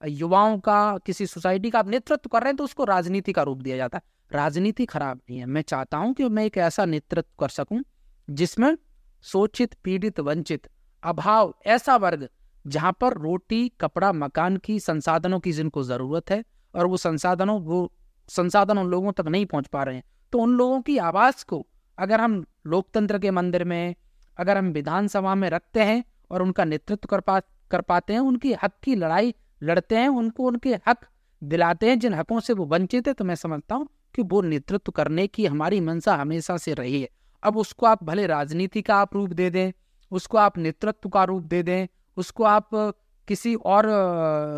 युवाओं 0.05 0.57
का, 0.59 0.97
किसी 0.97 1.25
सोसाइटी 1.25 1.69
का 1.69 1.79
आप 1.79 1.87
नेतृत्व 1.87 2.29
कर 2.29 2.41
रहे 2.41 2.49
हैं 2.49 2.57
तो 2.57 2.63
उसको 2.63 2.83
राजनीति 2.83 3.31
का 3.33 3.41
रूप 3.41 3.57
दिया 3.57 3.77
जाता 3.77 3.97
है। 3.97 4.03
राजनीति 4.31 4.85
खराब 4.85 5.19
नहीं 5.19 5.39
है। 5.39 5.45
मैं 5.45 5.61
चाहता 5.61 5.97
हूँ 5.97 6.13
कि 6.13 6.29
मैं 6.29 6.45
एक 6.45 6.57
ऐसा 6.57 6.85
नेतृत्व 6.85 7.29
कर 7.39 7.49
सकूँ 7.49 7.83
जिसमें 8.27 8.75
शोषित 9.23 9.73
पीड़ित, 9.83 10.19
वंचित, 10.19 10.67
अभाव 11.03 11.53
ऐसा 11.65 11.95
वर्ग 11.95 12.27
जहाँ 12.65 12.91
पर 13.01 13.13
रोटी, 13.13 13.67
कपड़ा, 13.81 14.11
मकान 14.11 14.57
की 14.57 14.79
संसाधनों 14.79 15.39
की 15.39 15.51
जिनको 15.51 15.83
ज़रूरत 15.83 16.31
है 16.31 16.43
और 16.75 16.85
वो 16.85 16.97
संसाधनों, 16.97 17.59
वो 17.61 17.91
संसाधन 18.29 18.77
उन 18.77 18.87
लोगों 18.87 19.11
तक 19.11 19.27
नहीं 19.27 19.45
पहुँच 19.45 19.67
पा 19.67 19.83
रहे 19.83 19.95
हैं। 19.95 20.03
तो 20.33 20.39
उन 20.39 20.55
लोगों 20.57 20.81
की 20.81 20.97
आवाज़ 20.97 21.45
को 21.45 21.65
अगर 21.97 22.21
हम 22.21 22.43
लोकतंत्र 22.67 23.19
के 23.19 23.31
मंदिर 23.31 23.63
में, 23.63 23.95
अगर 24.37 24.57
हम 24.57 24.71
विधानसभा 24.71 25.35
में 25.35 25.49
रखते 25.49 25.83
हैं 25.83 26.03
और 26.31 26.41
उनका 26.41 26.63
नेतृत्व 26.63 27.07
कर 27.07 27.19
पा, 27.19 27.39
कर 27.71 27.81
पाते 27.81 28.13
हैं, 28.13 28.19
उनकी 28.19 28.53
हक 28.53 28.71
की 28.83 28.95
लड़ाई 28.95 29.33
लड़ते 29.65 29.95
हैं, 29.95 30.07
उनको 30.09 30.43
उनके 30.43 30.75
हक 30.87 31.05
दिलाते 31.41 31.89
हैं, 31.89 31.99
जिन 31.99 32.13
हकों 32.13 32.39
से 32.39 32.53
वो 32.53 32.65
वंचित 32.65 33.07
है 33.07 33.13
तो 33.13 33.25
मैं 33.25 33.35
समझता 33.35 33.75
हूँ 33.75 33.87
कि 34.15 34.21
वो 34.23 34.41
नेतृत्व 34.41 34.91
करने 34.91 35.25
की 35.27 35.45
हमारी 35.45 35.79
मंशा 35.81 36.15
हमेशा 36.15 36.57
से 36.57 36.73
रही 36.73 37.01
है। 37.01 37.09
अब 37.43 37.57
उसको 37.57 37.85
आप 37.85 38.03
भले 38.03 38.27
राजनीति 38.27 38.81
का 38.81 38.95
आप 38.95 39.13
रूप 39.13 39.29
दे 39.31 39.49
दें, 39.49 39.71
उसको 40.11 40.37
आप 40.37 40.57
नेतृत्व 40.57 41.09
का 41.09 41.23
रूप 41.23 41.43
दे 41.43 41.61
दें, 41.63 41.87
उसको 42.17 42.43
आप 42.43 42.69
किसी 43.27 43.53
और 43.55 43.85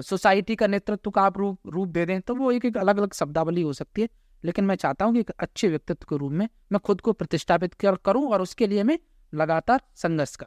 सोसाइटी 0.06 0.56
का 0.56 0.68
नेतृत्व 0.68 1.12
का 1.12 1.22
आप 1.22 1.38
रूप 1.38 1.68
रूप 1.68 1.88
दे 1.88 2.06
दें 2.06 2.20
तो 2.22 2.36
वो 2.36 2.52
एक 2.52 2.66
एक 2.66 2.78
अलग 2.78 2.98
अलग 2.98 3.14
शब्दावली 3.14 3.62
हो 3.62 3.74
सकती 3.74 4.02
है। 4.02 4.10
लेकिन 4.44 4.66
मैं 4.66 4.76
चाहता 4.76 5.06
हूँ 5.06 5.14
कि 5.14 5.20
एक 5.20 5.30
अच्छे 5.30 5.68
व्यक्तित्व 5.68 6.06
के 6.10 6.18
रूप 6.18 6.32
में 6.32 6.48
मैं 6.72 6.80
खुद 6.80 7.02
को 7.02 7.14
प्रतिष्ठापित 7.14 7.74
कर, 7.74 7.96
करूँ 7.96 8.30
और 8.32 8.42
उसके 8.42 8.68
लिए 8.68 8.84
मैं 8.84 9.00
लगातार 9.34 9.82
संघर्ष 9.96 10.36
कर। 10.36 10.46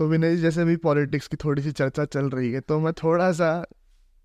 तो 0.00 0.06
विनय 0.08 0.36
जैसे 0.36 0.64
भी 0.64 0.76
पॉलिटिक्स 0.76 1.26
की 1.28 1.36
थोड़ी 1.36 1.62
सी 1.62 1.70
चर्चा 1.72 2.04
चल 2.04 2.28
रही 2.30 2.50
है 2.52 2.60
तो 2.60 2.78
मैं 2.80 2.92
थोड़ा 2.92 3.30
सा 3.32 3.48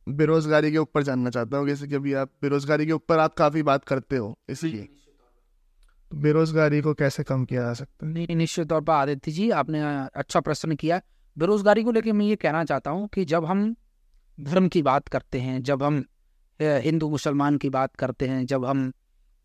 बेरोजगारी 0.08 0.72
के 0.72 0.78
ऊपर 0.78 1.04
जानना 1.04 1.30
चाहता 1.30 1.58
हूँ। 1.58 1.68
जैसे 1.68 1.88
कि 1.88 1.96
अभी 1.96 2.14
आप 2.14 2.30
बेरोजगारी 2.42 2.86
के 2.86 2.92
ऊपर 2.92 3.20
आप 3.20 3.34
काफ़ी 3.34 3.64
बात 3.64 3.84
करते 3.86 4.18
हो 4.18 4.38
इसलिए 4.50 4.82
तो 6.12 6.18
बेरोजगारी 6.18 6.82
को 6.82 6.94
कैसे 6.94 7.24
कम 7.24 7.44
किया 7.46 7.62
जा 7.62 7.74
सकता 7.74 8.06
है? 8.08 8.14
नहीं, 8.14 8.36
निश्चित 8.36 8.70
तौर 8.70 8.82
पर 8.82 8.94
आदित्य 8.94 9.32
जी, 9.32 9.50
आपने 9.52 9.82
अच्छा 10.16 10.40
प्रश्न 10.42 10.76
किया। 10.76 11.02
बेरोजगारी 11.38 11.84
को 11.84 11.92
लेकर 11.92 12.14
मैं 12.14 12.26
ये 12.26 12.36
कहना 12.38 12.64
चाहता 12.66 12.92
हूँ 12.92 13.08
कि 13.14 13.26
जब 13.26 13.46
हम 13.46 13.76
धर्म 14.38 14.68
की 14.68 14.82
बात 14.82 15.08
करते 15.08 15.40
हैं, 15.40 15.62
जब 15.64 15.84
हम 15.84 16.04
हिंदू 16.60 17.10
मुसलमान 17.10 17.58
की 17.58 17.70
बात 17.72 17.96
करते 17.96 18.28
हैं, 18.28 18.46
जब 18.46 18.66
हम 18.66 18.92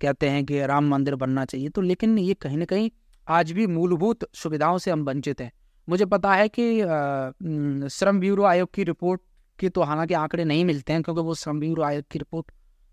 कहते 0.01 0.29
हैं 0.29 0.45
कि 0.47 0.67
राम 0.67 0.89
मंदिर 0.89 1.15
बनना 1.17 1.45
चाहिए 1.45 1.69
तो 1.69 1.81
लेकिन 1.83 2.19
ये 2.19 2.35
कहीं 2.35 2.59
ना 2.59 2.65
कहीं 2.65 2.91
आज 3.29 3.53
भी 3.53 3.67
मूलभूत 3.69 4.29
सुविधाओं 4.35 4.79
से 4.79 4.91
हम 4.91 5.05
वंचित 5.05 5.41
हैं। 5.41 5.53
मुझे 5.91 6.05
पता 6.07 6.33
है 6.35 6.49
कि 6.49 7.89
श्रम 7.91 8.21
ब्यूरो 8.21 8.45
आयोग 8.45 8.73
की 8.75 8.85
रिपोर्ट 8.85 9.21
के 9.59 9.69
तो 9.69 9.83
हालाँकि 9.83 10.15
आंकड़े 10.15 10.45
नहीं 10.45 10.65
मिलते 10.65 10.93
हैं, 10.93 11.03
क्योंकि 11.03 11.23
वो 11.23 11.35
श्रम 11.35 11.61
ब्यूरो 11.61 11.83
आयोग 11.83 12.05
की 12.11 12.19
रिपोर्ट 12.19 12.53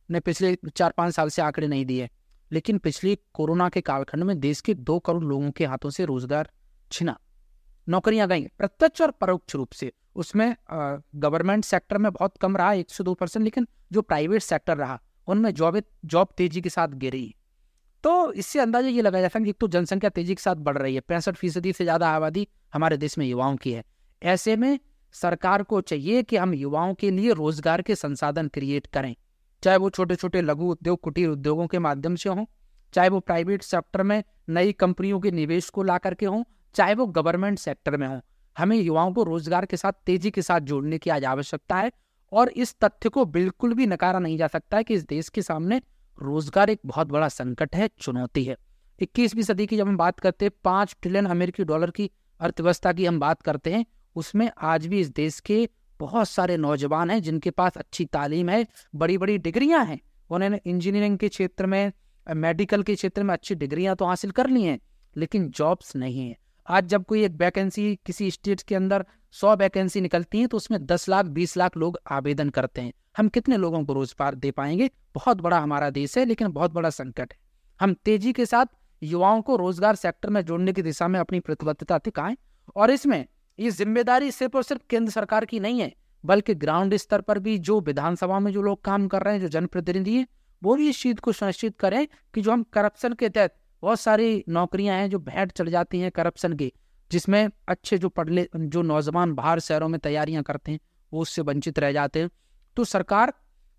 ने 0.10 0.20
पिछले 0.20 0.58
चार 0.68 0.94
पाँच 0.98 1.14
साल 1.16 1.30
से 1.30 1.42
आंकड़े 1.42 1.68
नहीं 1.68 1.86
दिए। 1.86 2.10
लेकिन 2.52 2.78
पिछले 2.78 3.16
कोरोना 3.34 3.68
के 3.70 3.82
कालखंड 3.82 4.24
में 4.24 4.40
देश 4.40 4.62
के 4.62 4.74
दो 4.74 4.98
करोड़ 5.00 5.24
लोगों 5.24 5.52
के 5.52 5.66
हाथों 5.66 5.90
से 5.90 6.06
रोज़गार 6.06 6.50
छिना। 6.92 7.18
नौकरियाँ 7.88 8.28
गई। 8.28 8.46
प्रत्यक्ष 8.58 9.02
और 9.02 9.12
परोक्ष 9.12 9.56
रूप 9.56 9.72
से 9.72 9.92
उसमें 10.16 10.56
गवर्नमेंट 10.72 11.66
सेक्टर 11.66 11.98
में 11.98 12.12
बहुत 12.14 12.38
कम 12.38 12.58
रहा, 12.58 12.74
एक 12.74 12.90
से 12.90 13.04
दो 13.04 13.14
परसेंट, 13.14 13.44
लेकिन 13.44 13.68
जो 13.92 14.02
प्राइवेट 14.02 14.42
सेक्टर 14.42 14.78
रहा, 14.78 15.00
उनमें 15.28 15.54
जॉब 15.54 15.82
जॉब 16.06 16.28
तेज़ी 16.38 16.62
के 16.62 16.70
साथ 16.70 16.88
गिरी। 16.98 17.34
तो 18.04 18.32
इससे 18.34 18.60
अंदाज़ा 18.60 18.90
ये 18.90 19.02
लगाया 19.02 19.22
जाता 19.22 19.40
है 19.40 19.44
कि 19.46 19.50
एक 19.50 19.58
तो 19.60 19.68
जनसंख्या 19.68 20.10
तेज़ी 20.10 20.36
के 20.36 20.42
साथ 20.42 20.56
बढ़ 20.58 20.78
रही 20.78 20.96
है, 20.96 21.02
पैंसठ 21.02 21.36
फ़ीसदी 21.36 21.74
से 21.74 21.84
ज़्यादा 21.84 22.10
आबादी 22.10 22.48
हमारे 22.74 22.98
देश 22.98 23.18
में 23.18 23.26
युवाओं 23.26 23.56
की 23.56 23.72
है। 23.72 23.84
ऐसे 24.22 24.56
में 24.56 24.80
सरकार 25.16 25.64
को 25.64 25.82
चाहिए 25.84 26.24
कि 26.24 26.38
हम 26.38 26.54
युवाओं 26.54 26.94
के 26.94 27.12
लिए 27.12 27.34
रोज़गार 27.34 27.82
के 27.82 27.96
संसाधन 27.96 28.48
क्रिएट 28.48 28.88
करें। 28.88 29.16
चाहे 29.64 29.78
वो 29.78 29.90
छोटे 29.90 30.16
छोटे 30.16 30.42
लघु 30.42 30.72
उद्योग, 30.72 31.00
कुटीर 31.00 31.30
उद्योगों 31.30 31.68
के 31.68 31.80
माध्यम 31.80 32.16
से 32.16 32.30
हों, 32.30 32.46
चाहे 32.94 33.10
वो 33.10 33.20
प्राइवेट 33.20 33.64
सेक्टर 33.64 34.04
में 34.04 34.24
नई 34.50 34.72
कंपनियों 34.74 35.20
के 35.20 35.32
निवेश 35.32 35.70
को 35.70 35.84
ला 35.84 35.98
करके 35.98 36.26
हों, 36.26 36.44
चाहे 36.76 36.94
वो 36.96 37.06
गवर्नमेंट 37.08 37.60
सेक्टर 37.60 37.98
में 37.98 38.08
हों, 38.08 38.20
हमें 38.58 38.78
युवाओं 38.78 39.14
को 39.14 39.24
रोज़गार 39.24 39.66
के 39.66 39.78
साथ 39.78 39.94
तेज़ी 40.06 40.32
के 40.32 40.42
साथ 40.42 40.60
जोड़ने 40.62 40.98
की 40.98 41.10
आज 41.10 41.26
आवश्यकता 41.26 41.76
है 41.76 41.92
और 42.32 42.50
इस 42.50 42.76
तथ्य 42.84 43.10
को 43.10 43.26
बिल्कुल 43.28 43.74
भी 43.74 43.86
नकारा 43.88 44.20
नहीं 44.20 44.38
जा 44.38 44.48
सकता 44.48 44.78
है 44.78 44.84
कि 44.84 44.94
इस 44.94 45.06
देश 45.08 45.30
के 45.30 45.42
सामने 45.42 45.82
रोज़गार 46.18 46.70
एक 46.70 46.80
बहुत 46.86 47.08
बड़ा 47.08 47.28
संकट 47.30 47.76
है, 47.76 47.90
चुनौती 48.00 48.44
है। 48.44 48.58
इक्कीसवीं 49.00 49.44
सदी 49.44 49.66
की 49.68 49.78
जब 49.78 49.88
हम 49.88 49.98
बात 49.98 50.20
करते 50.20 50.46
हैं, 50.46 50.52
पाँच 50.64 50.96
ट्रिलियन 51.02 51.26
अमेरिकी 51.26 51.64
डॉलर 51.64 51.92
की 51.92 52.10
अर्थव्यवस्था 52.40 52.94
की 52.94 53.06
हम 53.06 53.20
बात 53.20 53.42
करते 53.42 53.74
हैं, 53.74 53.86
उसमें 54.16 54.50
आज 54.64 54.86
भी 54.88 55.00
इस 55.00 55.10
देश 55.10 55.40
के 55.40 55.68
बहुत 56.00 56.30
सारे 56.30 56.58
नौजवान 56.58 57.12
हैं, 57.12 57.22
जिनके 57.22 57.50
पास 57.52 57.78
अच्छी 57.78 58.06
तालीम 58.06 58.50
है 58.50 58.66
बड़ी 58.96 59.18
बड़ी 59.18 59.38
डिग्रियाँ 59.38 59.84
हैं। 59.86 60.00
उन्होंने 60.30 60.60
इंजीनियरिंग 60.66 61.18
के 61.18 61.30
क्षेत्र 61.30 61.66
में, 61.66 61.92
मेडिकल 62.28 62.84
के 62.84 62.96
क्षेत्र 62.96 63.24
में 63.24 63.34
अच्छी 63.34 63.56
डिग्रियाँ 63.56 63.96
तो 63.96 64.06
हासिल 64.06 64.32
कर 64.32 64.50
ली 64.50 64.64
हैं, 64.64 64.80
लेकिन 65.16 65.50
जॉब्स 65.50 65.96
नहीं 65.96 66.28
है। 66.30 66.36
आज 66.68 66.88
जब 66.88 67.06
कोई 67.06 67.24
एक 67.24 67.32
वैकेंसी 67.32 67.96
किसी 68.06 68.30
स्टेट 68.32 68.62
के 68.62 68.76
अंदर 68.76 69.06
सौ 69.36 69.56
वैकेंसी 69.56 70.02
निकलती 70.02 70.40
है 70.40 70.48
तो 70.48 70.58
उसमें 70.58 70.86
दस 70.86 71.08
लाख, 71.10 71.26
बीस 71.26 71.58
लाख 71.58 71.78
लोग 71.78 72.00
आवेदन 72.10 72.50
करते 72.50 72.82
हैं। 72.82 72.94
हम 73.18 73.28
कितने 73.30 73.58
लोगों 73.58 73.84
को 73.86 73.94
रोज़गार 73.94 74.36
दे 74.36 74.52
पाएँगे? 74.52 74.90
बहुत 75.16 75.42
बड़ा 75.42 75.60
हमारा 75.60 75.90
देश 75.92 76.18
है, 76.18 76.26
लेकिन 76.26 76.48
बहुत 76.50 76.72
बड़ा 76.74 76.90
संकट 76.92 77.34
है। 77.34 77.40
हम 77.80 77.94
तेज़ी 78.06 78.34
के 78.34 78.46
साथ 78.46 78.66
युवाओं 79.02 79.42
को 79.42 79.56
रोज़गार 79.56 79.96
सेक्टर 79.96 80.30
में 80.30 80.42
जोड़ने 80.46 80.74
की 80.74 80.82
दिशा 80.82 81.08
में 81.08 81.20
अपनी 81.20 81.40
प्रतिबद्धता 81.40 81.98
दिखाएँ, 81.98 82.36
और 82.76 82.92
इसमें 82.92 83.26
ये 83.60 83.70
ज़िम्मेदारी 83.72 84.32
सिर्फ़ 84.32 84.58
और 84.58 84.64
सिर्फ़ 84.64 84.82
केंद्र 84.90 85.12
सरकार 85.12 85.46
की 85.46 85.60
नहीं 85.60 85.80
है, 85.82 85.92
बल्कि 86.24 86.54
ग्राउंड 86.56 86.96
स्तर 86.96 87.22
पर 87.22 87.40
भी 87.40 87.58
जो 87.60 87.80
विधानसभा 87.82 88.40
में 88.40 88.52
जो 88.52 88.62
लोग 88.62 88.84
काम 88.84 89.08
कर 89.08 89.24
रहे 89.24 89.34
हैं, 89.34 89.42
जो 89.42 89.48
जनप्रतिनिधि 89.50 90.16
हैं, 90.16 90.28
वो 90.62 90.76
भी 90.76 90.90
इस 90.90 91.02
चीज़ 91.02 91.20
को 91.20 91.32
सुनिश्चित 91.32 91.78
करें 91.80 92.08
कि 92.34 92.42
जो 92.42 92.52
हम 92.52 92.64
करप्शन 92.74 93.14
के 93.14 93.30
तहत 93.30 93.56
बहुत 93.84 94.00
सारी 94.00 94.44
नौकरियाँ 94.50 94.98
हैं, 94.98 95.10
जो 95.10 95.20
भेंट 95.20 95.52
चल 95.52 95.70
जाती 95.70 96.00
हैं 96.00 96.12
करप्शन 96.12 96.54
की 96.54 96.72
जिसमें 97.12 97.50
अच्छे 97.68 97.98
जो 97.98 98.10
पढ़ले, 98.10 98.48
जो 98.56 98.82
नौजवान 98.82 99.34
बाहर 99.34 99.60
शहरों 99.60 99.88
में 99.88 100.00
तैयारियाँ 100.00 100.44
करते 100.44 100.72
हैं, 100.72 100.80
वो 101.12 101.22
उससे 101.22 101.42
वंचित 101.42 101.80
रह 101.80 101.92
जाते 101.92 102.20
हैं। 102.20 102.30
तो 102.78 102.84
सरकार 102.84 103.34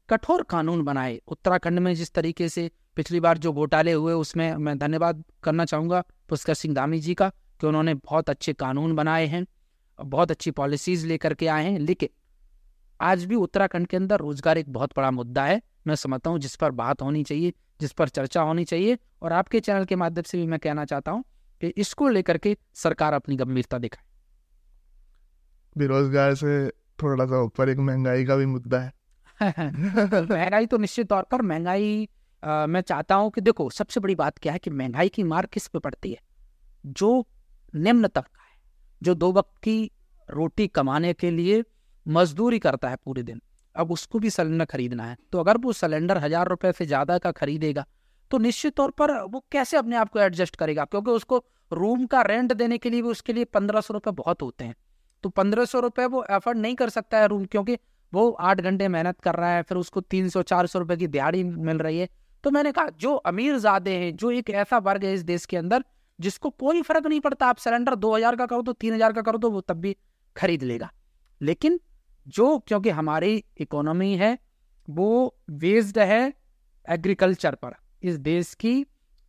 कठोर 0.09 0.43
कानून 0.43 0.83
बनाए। 0.83 1.21
उत्तराखंड 1.29 1.79
में 1.79 1.95
जिस 1.95 2.13
तरीके 2.13 2.49
से 2.49 2.71
पिछली 2.97 3.21
बार 3.21 3.39
जो 3.39 3.53
घोटाले 3.53 3.93
हुए, 3.93 4.13
उसमें 4.13 4.55
मैं 4.57 4.79
धन्यवाद 4.79 5.25
करना 5.43 5.65
चाहूँगा 5.65 6.03
पुष्कर 6.29 6.55
सिंह 6.55 6.75
धामी 6.75 7.01
जी 7.01 7.15
का 7.15 7.29
कि 7.61 7.67
उन्होंने 7.67 7.95
बहुत 7.95 8.31
अच्छे 8.31 8.53
कानून 8.53 8.95
बनाए 8.97 9.27
हैं, 9.27 9.47
बहुत 9.99 10.31
अच्छी 10.31 10.51
पॉलिसीज़ 10.51 11.07
लेकर 11.07 11.35
के 11.35 11.47
आए 11.47 11.71
हैं। 11.71 11.79
लेकिन 11.79 12.09
आज 13.01 13.25
भी 13.25 13.35
उत्तराखंड 13.35 13.87
के 13.87 13.97
अंदर 13.97 14.19
रोज़गार 14.19 14.59
एक 14.59 14.73
बहुत 14.73 14.97
बड़ा 14.97 15.11
मुद्दा 15.11 15.45
है। 15.45 15.61
मैं 15.87 15.95
समझता 15.95 16.31
हूँ 16.31 16.39
जिस 16.39 16.57
पर 16.57 16.71
बात 16.71 17.03
होनी 17.03 17.25
चाहिए, 17.25 17.53
जिस 17.81 17.93
पर 17.93 18.09
चर्चा 18.09 18.43
होनी 18.43 18.65
चाहिए। 18.65 18.99
और 19.23 19.33
आपके 19.33 19.61
चैनल 19.61 19.85
के 19.85 19.97
माध्यम 19.97 20.23
से 20.23 20.39
भी 20.39 20.47
मैं 20.47 20.59
कहना 20.59 20.85
चाहता 20.85 21.11
हूँ 21.11 21.25
कि 21.63 21.73
इसको 21.77 22.09
लेकर 22.09 22.39
के 22.39 22.57
सरकार 22.75 23.13
अपनी 23.13 23.37
गंभीरता 23.37 23.79
दिखाए। 23.79 24.05
बेरोजगार 25.77 26.35
से 26.35 26.69
थोड़ा 26.99 27.27
सा 27.27 27.41
ऊपर 27.43 27.69
एक 27.69 27.79
महँगाई 27.79 28.25
का 28.25 28.37
भी 28.37 28.47
मुद्दा 28.47 28.81
है। 28.81 28.93
महँगाई 30.31 30.67
तो 30.67 30.79
निश्चित 30.79 31.09
तौर 31.09 31.23
पर 31.23 31.43
महँगाई 31.43 32.09
मैं 32.43 32.81
चाहता 32.81 33.15
हूँ 33.15 33.31
कि 33.31 33.41
देखो 33.41 33.69
सबसे 33.71 34.01
बड़ी 34.01 34.15
बात 34.15 34.39
क्या 34.39 34.53
है 34.53 34.59
कि 34.59 34.71
महँगाई 34.71 35.09
की 35.09 35.23
मार 35.23 35.47
किस 35.47 35.67
पे 35.69 35.79
पड़ती 35.79 36.11
है? 36.11 36.19
जो 36.85 37.27
निम्न 37.75 38.09
तबका 38.09 38.43
है 38.43 38.57
जो 39.03 39.15
दो 39.15 39.33
वक्त 39.33 39.57
की 39.63 39.91
रोटी 40.29 40.67
कमाने 40.69 41.13
के 41.13 41.31
लिए 41.31 41.63
मजदूरी 42.07 42.59
करता 42.59 42.89
है 42.89 42.97
पूरे 43.05 43.23
दिन 43.23 43.41
अब 43.75 43.91
उसको 43.93 44.19
भी 44.19 44.31
सिलेंडर 44.31 44.65
खरीदना 44.65 45.05
है 45.05 45.17
तो 45.33 45.41
अगर 45.41 45.57
वो 45.57 45.73
सिलेंडर 45.73 46.19
हज़ार 46.19 46.49
रुपए 46.49 46.73
से 46.73 46.87
ज़्यादा 46.87 47.19
का 47.19 47.33
खरीदेगा 47.33 47.85
तो 48.31 48.39
निश्चित 48.39 48.75
तौर 48.77 48.91
पर 48.91 49.13
वो 49.23 49.45
कैसे 49.53 49.77
अपने 49.77 49.97
आप 49.97 50.09
को 50.09 50.19
एडजस्ट 50.21 50.57
करेगा? 50.57 50.85
क्योंकि 50.85 51.11
उसको 51.11 51.45
रूम 51.73 52.07
का 52.07 52.23
रेंट 52.23 52.53
देने 52.53 52.79
के 52.79 52.91
लिए 52.91 53.03
भी 53.03 53.09
उसके 53.09 53.33
लिए 53.33 53.45
पंद्रह 53.47 53.81
सौ 53.81 53.95
रुपये 53.95 54.13
बहुत 54.15 54.43
होते 54.43 54.65
हैं। 54.65 54.75
तो 55.25 55.29
पंद्रह 55.31 55.65
सौ 55.65 55.81
रुपये 55.81 56.07
वो 56.07 56.25
एफर्ड 56.31 56.59
नहीं 56.59 56.75
कर 56.75 56.89
सकता 56.91 57.19
है 57.19 57.27
रूम, 57.29 57.45
क्योंकि 57.47 57.79
वो 58.13 58.31
आठ 58.31 58.61
घंटे 58.61 58.89
मेहनत 58.89 59.21
कर 59.21 59.35
रहा 59.35 59.51
है, 59.51 59.63
फिर 59.63 59.79
उसको 59.79 60.01
तीन 60.03 60.29
सौ, 60.29 60.43
चार 60.45 60.67
सौ 60.67 60.79
रुपये 60.79 60.97
की 60.97 61.07
दिहाड़ी 61.09 61.43
मिल 61.45 61.79
रही 61.79 61.99
है। 61.99 62.09
तो 62.45 62.51
मैंने 62.51 62.73
कहा, 62.73 62.89
जो 62.91 63.15
अमीर 63.15 63.57
ज़्यादा 63.59 63.91
हैं, 63.91 64.15
जो 64.17 64.31
एक 64.33 64.51
ऐसा 64.53 64.79
वर्ग 64.81 65.05
है 65.05 65.13
इस 65.15 65.23
देश 65.25 65.47
के 65.47 65.57
अंदर, 65.57 65.85
जिसको 66.19 66.51
कोई 66.51 66.83
फ़र्क 66.83 67.07
नहीं 67.07 67.21
पड़ता, 67.21 67.47
आप 67.47 67.57
सिलेंडर 67.57 67.95
दो 67.97 68.15
हज़ार 68.17 68.37
का 68.37 68.47
करो 68.47 68.63
तो 68.63 68.73
तीन 68.75 68.95
हज़ार 68.95 69.13
का 69.13 69.23
करो 69.23 69.39
तो 69.39 69.51
वो 69.51 69.61
तब 69.61 69.77
भी 69.77 69.97
खरीद 70.37 70.63
लेगा। 70.63 70.91
लेकिन 71.41 71.81
जो, 72.27 72.59
क्योंकि 72.59 72.91
हमारी 72.91 73.45
इकोनॉमी 73.61 74.15
है, 74.17 74.39
वो 74.89 75.37
बेस्ड 75.53 75.99
है 76.01 76.33
एग्रीकल्चर 76.87 77.55
पर। 77.55 77.75
इस 78.03 78.17
देश 78.21 78.53
की 78.55 78.85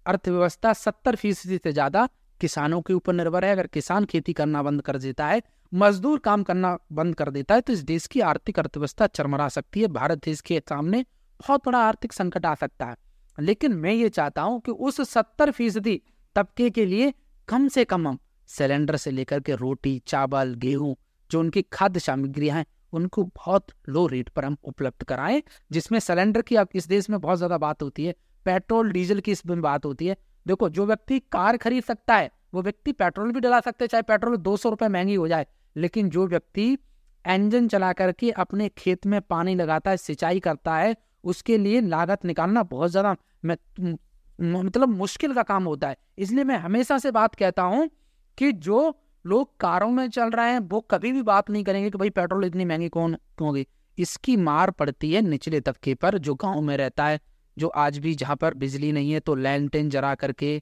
अर्थव्यवस्था 0.06 0.74
सत्तर 0.76 1.16
फ़ीसदी 1.16 1.58
से 1.58 1.72
ज़्यादा 1.72 2.08
किसानों 2.42 2.82
के 2.82 2.94
ऊपर 2.94 3.14
निर्भर 3.14 3.46
है। 3.46 3.52
अगर 3.52 3.68
किसान 3.68 4.06
खेती 4.06 4.34
करना 4.34 4.62
बंद 4.64 4.82
कर 4.82 4.98
देता 4.98 5.28
है, 5.28 5.42
मजदूर 5.72 6.20
काम 6.20 6.44
करना 6.44 6.78
बंद 6.92 7.16
कर 7.16 7.30
देता 7.30 7.56
है 7.56 7.62
तो 7.62 7.74
इस 7.74 7.80
देश 7.84 8.08
की 8.08 8.22
आर्थिक 8.24 8.60
अर्थव्यवस्था 8.60 9.08
चरमरा 9.08 9.48
सकती 9.50 9.82
है। 9.82 9.88
भारत 9.90 10.24
देश 10.26 10.42
के 10.42 10.60
सामने 10.60 11.06
बहुत 11.40 11.66
बड़ा 11.66 11.80
आर्थिक 11.80 12.14
संकट 12.14 12.46
आ 12.46 12.54
सकता 12.56 12.86
है। 12.86 12.96
लेकिन 13.38 13.74
मैं 13.74 13.94
ये 13.94 14.10
चाहता 14.10 14.42
हूँ 14.42 14.60
कि 14.62 14.72
उस 14.72 15.02
सत्तर 15.10 15.52
फ़ीसदी 15.52 16.02
तबके 16.36 16.70
के 16.70 16.86
लिए 16.86 17.14
कम 17.48 17.68
से 17.68 17.86
कम 17.86 18.08
हम 18.08 18.18
सिलेंडर 18.50 18.96
से 18.96 19.12
लेकर 19.12 19.40
के 19.40 19.56
रोटी, 19.56 20.02
चावल, 20.08 20.54
गेहूँ, 20.56 20.96
जो 21.30 21.40
उनकी 21.40 21.62
खाद्य 21.74 22.00
सामग्रियाँ 22.00 22.58
हैं, 22.58 22.66
उनको 22.94 23.24
बहुत 23.26 23.68
लो 23.90 24.06
रेट 24.08 24.30
पर 24.30 24.46
हम 24.46 24.58
उपलब्ध 24.64 25.04
कराएँ, 25.04 25.42
जिसमें 25.72 26.00
सिलेंडर 26.00 26.42
की 26.42 26.56
अब 26.56 26.70
इस 26.76 26.88
देश 26.88 27.10
में 27.10 27.20
बहुत 27.20 27.38
ज़्यादा 27.38 27.58
बात 27.58 27.84
होती 27.84 28.06
है। 28.06 28.16
पेट्रोल, 28.50 28.92
डीजल 28.92 29.20
की 29.20 29.32
इसमें 29.32 29.62
बात 29.62 29.86
होती 29.86 30.08
है। 30.08 30.18
देखो, 30.46 30.70
जो 30.70 30.86
व्यक्ति 30.86 31.20
कार 31.32 31.58
खरीद 31.58 31.84
सकता 31.84 32.16
है, 32.16 32.30
वो 32.54 32.62
व्यक्ति 32.62 32.92
पेट्रोल 32.94 33.32
भी 33.32 33.40
डला 33.40 33.60
सकते 33.60 33.84
हैं, 33.84 33.90
चाहे 33.90 34.02
पेट्रोल 34.04 34.38
दो 34.40 34.56
सौ 34.58 34.70
रुपये 34.70 34.90
महँगी 34.90 35.16
हो 35.16 35.28
जाए। 35.28 35.46
लेकिन 35.76 36.10
जो 36.10 36.28
व्यक्ति 36.28 36.72
इंजन 37.26 37.68
चला 37.68 37.92
करके 37.94 38.30
अपने 38.38 38.70
खेत 38.78 39.06
में 39.06 39.20
पानी 39.22 39.56
लगाता 39.56 39.92
है, 39.92 39.98
सिंचाई 39.98 40.40
करता 40.40 40.76
है, 40.78 40.96
उसके 41.24 41.58
लिए 41.58 41.82
लागत 41.82 42.26
निकालना 42.26 42.64
बहुत 42.66 42.92
ज़्यादा 42.92 43.16
मतलब 43.46 44.90
मुश्किल 44.90 45.34
का 45.34 45.44
काम 45.44 45.64
होता 45.64 45.88
है। 45.88 45.98
इसलिए 46.18 46.44
मैं 46.44 46.58
हमेशा 46.58 46.98
से 46.98 47.12
बात 47.12 47.36
कहता 47.36 47.64
हूँ 47.64 47.90
कि 48.38 48.52
जो 48.52 48.94
लोग 49.26 49.58
कारों 49.60 49.90
में 49.90 50.10
चल 50.10 50.30
रहे 50.30 50.52
हैं, 50.52 50.60
वो 50.60 50.80
कभी 50.82 51.12
भी 51.12 51.22
बात 51.24 51.50
नहीं 51.50 51.64
करेंगे 51.64 51.90
कि 51.90 51.98
भाई 51.98 52.10
पेट्रोल 52.12 52.46
इतनी 52.46 52.66
महँगी 52.66 52.90
कौन 52.90 53.18
होगी। 53.42 53.66
इसकी 53.98 54.36
मार 54.38 54.72
पड़ती 54.72 55.12
है 55.14 55.22
निचले 55.22 55.60
तबके 55.60 55.94
पर, 55.94 56.18
जो 56.18 56.36
गाँव 56.36 56.62
में 56.62 56.76
रहता 56.78 57.06
है। 57.06 57.20
जो 57.60 57.68
आज 57.68 57.98
भी 57.98 58.14
जहाँ 58.16 58.36
पर 58.36 58.54
बिजली 58.54 58.92
नहीं 58.92 59.12
है 59.12 59.20
तो 59.20 59.36
लैंटेन 59.36 59.90
जरा 59.90 60.14
करके 60.16 60.56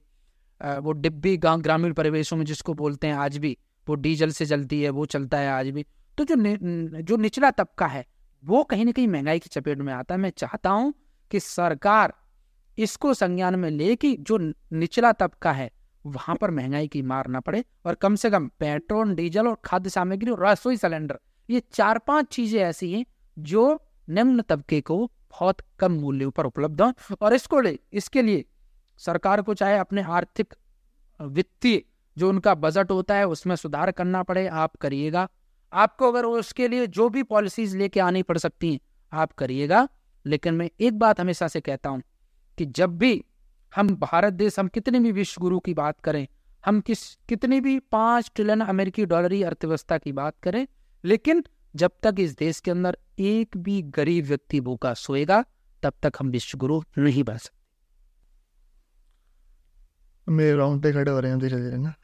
वो 0.60 0.92
डिब्बी 0.92 1.36
गाँव 1.36 1.60
ग्रामीण 1.60 1.92
परिवेशों 1.92 2.36
में 2.36 2.44
जिसको 2.44 2.74
बोलते 2.74 3.06
हैं 3.06 3.14
आज 3.16 3.36
भी 3.38 3.56
वो 3.86 3.94
डीजल 3.96 4.30
से 4.30 4.46
चलती 4.46 4.80
है 4.82 4.90
वो 4.90 5.04
चलता 5.06 5.38
है 5.38 5.50
आज 5.50 5.68
भी। 5.68 5.84
तो 6.18 6.24
जो 6.24 6.34
नि, 6.34 6.56
जो 7.02 7.16
निचला 7.16 7.50
तबका 7.50 7.86
है 7.86 8.04
वो 8.42 8.62
कहीं 8.64 8.84
ना 8.84 8.92
कहीं 8.92 9.08
महँगाई 9.08 9.38
की 9.38 9.48
चपेट 9.48 9.78
में 9.78 9.92
आता 9.92 10.14
है। 10.14 10.20
मैं 10.20 10.30
चाहता 10.36 10.70
हूँ 10.70 10.92
कि 11.30 11.40
सरकार 11.40 12.14
इसको 12.78 13.12
संज्ञान 13.14 13.54
में 13.54 13.70
ले 13.70 13.94
कि 13.96 14.16
जो 14.20 14.38
निचला 14.38 15.12
तबका 15.12 15.52
है 15.52 15.70
वहाँ 16.04 16.36
पर 16.36 16.50
महँगाई 16.50 16.88
की 16.88 17.02
मार 17.02 17.26
ना 17.26 17.40
पड़े 17.40 17.64
और 17.86 17.94
कम 17.94 18.14
से 18.14 18.30
कम 18.30 18.46
पेट्रोल 18.60 19.14
डीजल 19.14 19.48
और 19.48 19.56
खाद्य 19.64 19.90
सामग्री 19.90 20.30
और 20.30 20.44
रसोई 20.46 20.76
सिलेंडर 20.76 21.18
ये 21.48 21.62
चार 21.72 21.98
पाँच 21.98 22.26
चीज़ें 22.26 22.60
ऐसी 22.60 22.92
हैं 22.92 23.04
जो 23.36 23.64
निम्न 24.08 24.42
तबके 24.42 24.80
को 24.80 24.98
बहुत 25.30 25.60
कम 25.78 25.92
मूल्य 25.92 26.28
पर 26.28 26.46
उपलब्ध 26.46 26.82
हो। 26.82 26.92
और 27.20 27.34
इसको 27.34 27.60
ले, 27.60 27.78
इसके 27.92 28.22
लिए 28.22 28.44
सरकार 29.00 29.42
को 29.42 29.54
चाहे 29.54 29.78
अपने 29.78 30.02
आर्थिक 30.02 30.54
वित्तीय 31.20 31.82
जो 32.16 32.28
उनका 32.28 32.54
बजट 32.54 32.90
होता 32.90 33.14
है, 33.14 33.26
उसमें 33.26 33.54
सुधार 33.56 33.90
करना 33.90 34.22
पड़े, 34.22 34.46
आप 34.46 34.76
करिएगा। 34.76 35.28
आपको 35.72 36.08
अगर 36.08 36.24
उसके 36.24 36.68
लिए 36.68 36.86
जो 36.86 37.08
भी 37.08 37.22
पॉलिसीज़ 37.22 37.76
लेके 37.76 38.00
आनी 38.00 38.22
पड़ 38.22 38.38
सकती 38.38 38.72
हैं, 38.72 38.80
आप 39.12 39.32
करिएगा। 39.32 39.88
लेकिन 40.26 40.54
मैं 40.54 40.68
एक 40.80 40.98
बात 40.98 41.20
हमेशा 41.20 41.48
से 41.48 41.60
कहता 41.60 41.90
हूँ 41.90 42.02
कि 42.58 42.64
जब 42.66 42.96
भी 42.98 43.24
हम 43.72 43.88
भारत 43.96 44.32
देश, 44.32 44.58
हम 44.58 44.68
कितने 44.68 45.00
भी 45.00 45.12
विश्व 45.12 45.40
गुरु 45.40 45.58
की 45.58 45.74
बात 45.74 46.00
करें, 46.00 46.26
हम 46.64 46.80
किस, 46.80 47.14
कितनी 47.28 47.60
भी 47.60 47.78
पाँच 47.78 48.30
ट्रिलियन 48.34 48.60
अमेरिकी 48.60 49.04
डॉलरी 49.06 49.42
अर्थव्यवस्था 49.42 49.98
की 49.98 50.12
बात 50.12 50.34
करें, 50.42 50.66
लेकिन 51.04 51.44
जब 51.78 51.90
तक 52.02 52.14
इस 52.18 52.36
देश 52.36 52.60
के 52.60 52.70
अंदर 52.70 52.98
एक 53.18 53.56
भी 53.56 53.82
गरीब 53.82 54.24
व्यक्ति 54.24 54.60
भूखा 54.60 54.94
सोएगा 54.94 55.44
तब 55.82 55.92
तक 56.02 56.12
हम 56.20 56.28
विश्व 56.28 56.58
गुरु 56.58 56.82
नहीं 56.98 57.24
बन 57.24 57.36
सकते। 57.36 57.58
मेरे 60.32 60.56
राउंड 60.56 60.92
खड़े 60.92 61.10
हो 61.10 61.20
रहे 61.20 61.30
हैं 61.30 61.40
धीरे 61.40 61.56
धीरे 61.56 61.76
ना। 61.76 61.94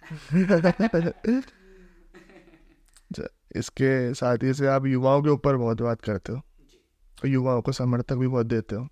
इसके 3.56 4.14
साथ 4.14 4.38
ही 4.42 4.54
से 4.54 4.66
आप 4.66 4.86
युवाओं 4.86 5.22
के 5.22 5.28
ऊपर 5.28 5.56
बहुत 5.56 5.80
बात 5.82 6.00
करते 6.00 6.32
हो। 6.32 6.38
और 6.38 7.26
युवाओं 7.26 7.62
को 7.62 7.72
समर्थक 7.72 8.14
भी 8.14 8.28
बहुत 8.28 8.46
देते 8.46 8.76
हो। 8.76 8.88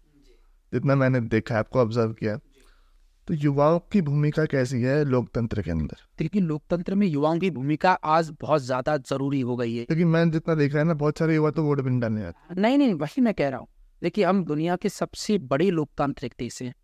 जितना 0.72 0.94
मैंने 0.94 1.20
देखा 1.20 1.54
है 1.54 1.58
आपको 1.58 1.80
ऑब्ज़र्व 1.80 2.12
किया 2.12 2.38
तो 3.28 3.34
युवाओं 3.34 3.78
की 3.92 4.00
भूमिका 4.02 4.44
कैसी 4.44 4.80
है 4.82 5.04
लोकतंत्र 5.04 5.62
के 5.62 5.70
अंदर? 5.70 5.96
देखिए 6.18 6.42
लोकतंत्र 6.42 6.94
में 6.94 7.06
युवाओं 7.06 7.38
की 7.38 7.50
भूमिका 7.50 7.92
आज 7.92 8.30
बहुत 8.40 8.62
ज़्यादा 8.62 8.96
ज़रूरी 9.00 9.40
हो 9.40 9.56
गई 9.56 9.76
है। 9.76 9.84
क्योंकि 9.84 10.04
मैंने 10.04 10.30
जितना 10.30 10.54
देखा 10.54 10.78
है 10.78 10.84
ना 10.84 10.94
बहुत 10.94 11.18
सारे 11.18 11.34
युवा 11.34 11.50
तो 11.50 11.62
वोट 11.62 11.80
भी 11.80 11.98
डालने 12.00 12.32
नहीं 12.58 12.78
नहीं 12.78 12.94
वही 12.94 13.22
मैं 13.22 13.34
कह 13.34 13.48
रहा 13.48 13.58
हूँ। 13.58 13.68
देखिए 14.02 14.24
हम 14.24 14.44
दुनिया 14.44 14.76
के 14.76 14.88
सबसे 14.88 15.38
बड़े 15.40 15.70
लोकतांत्रिक 15.70 16.34
देश 16.38 16.60
हैं। 16.62 16.74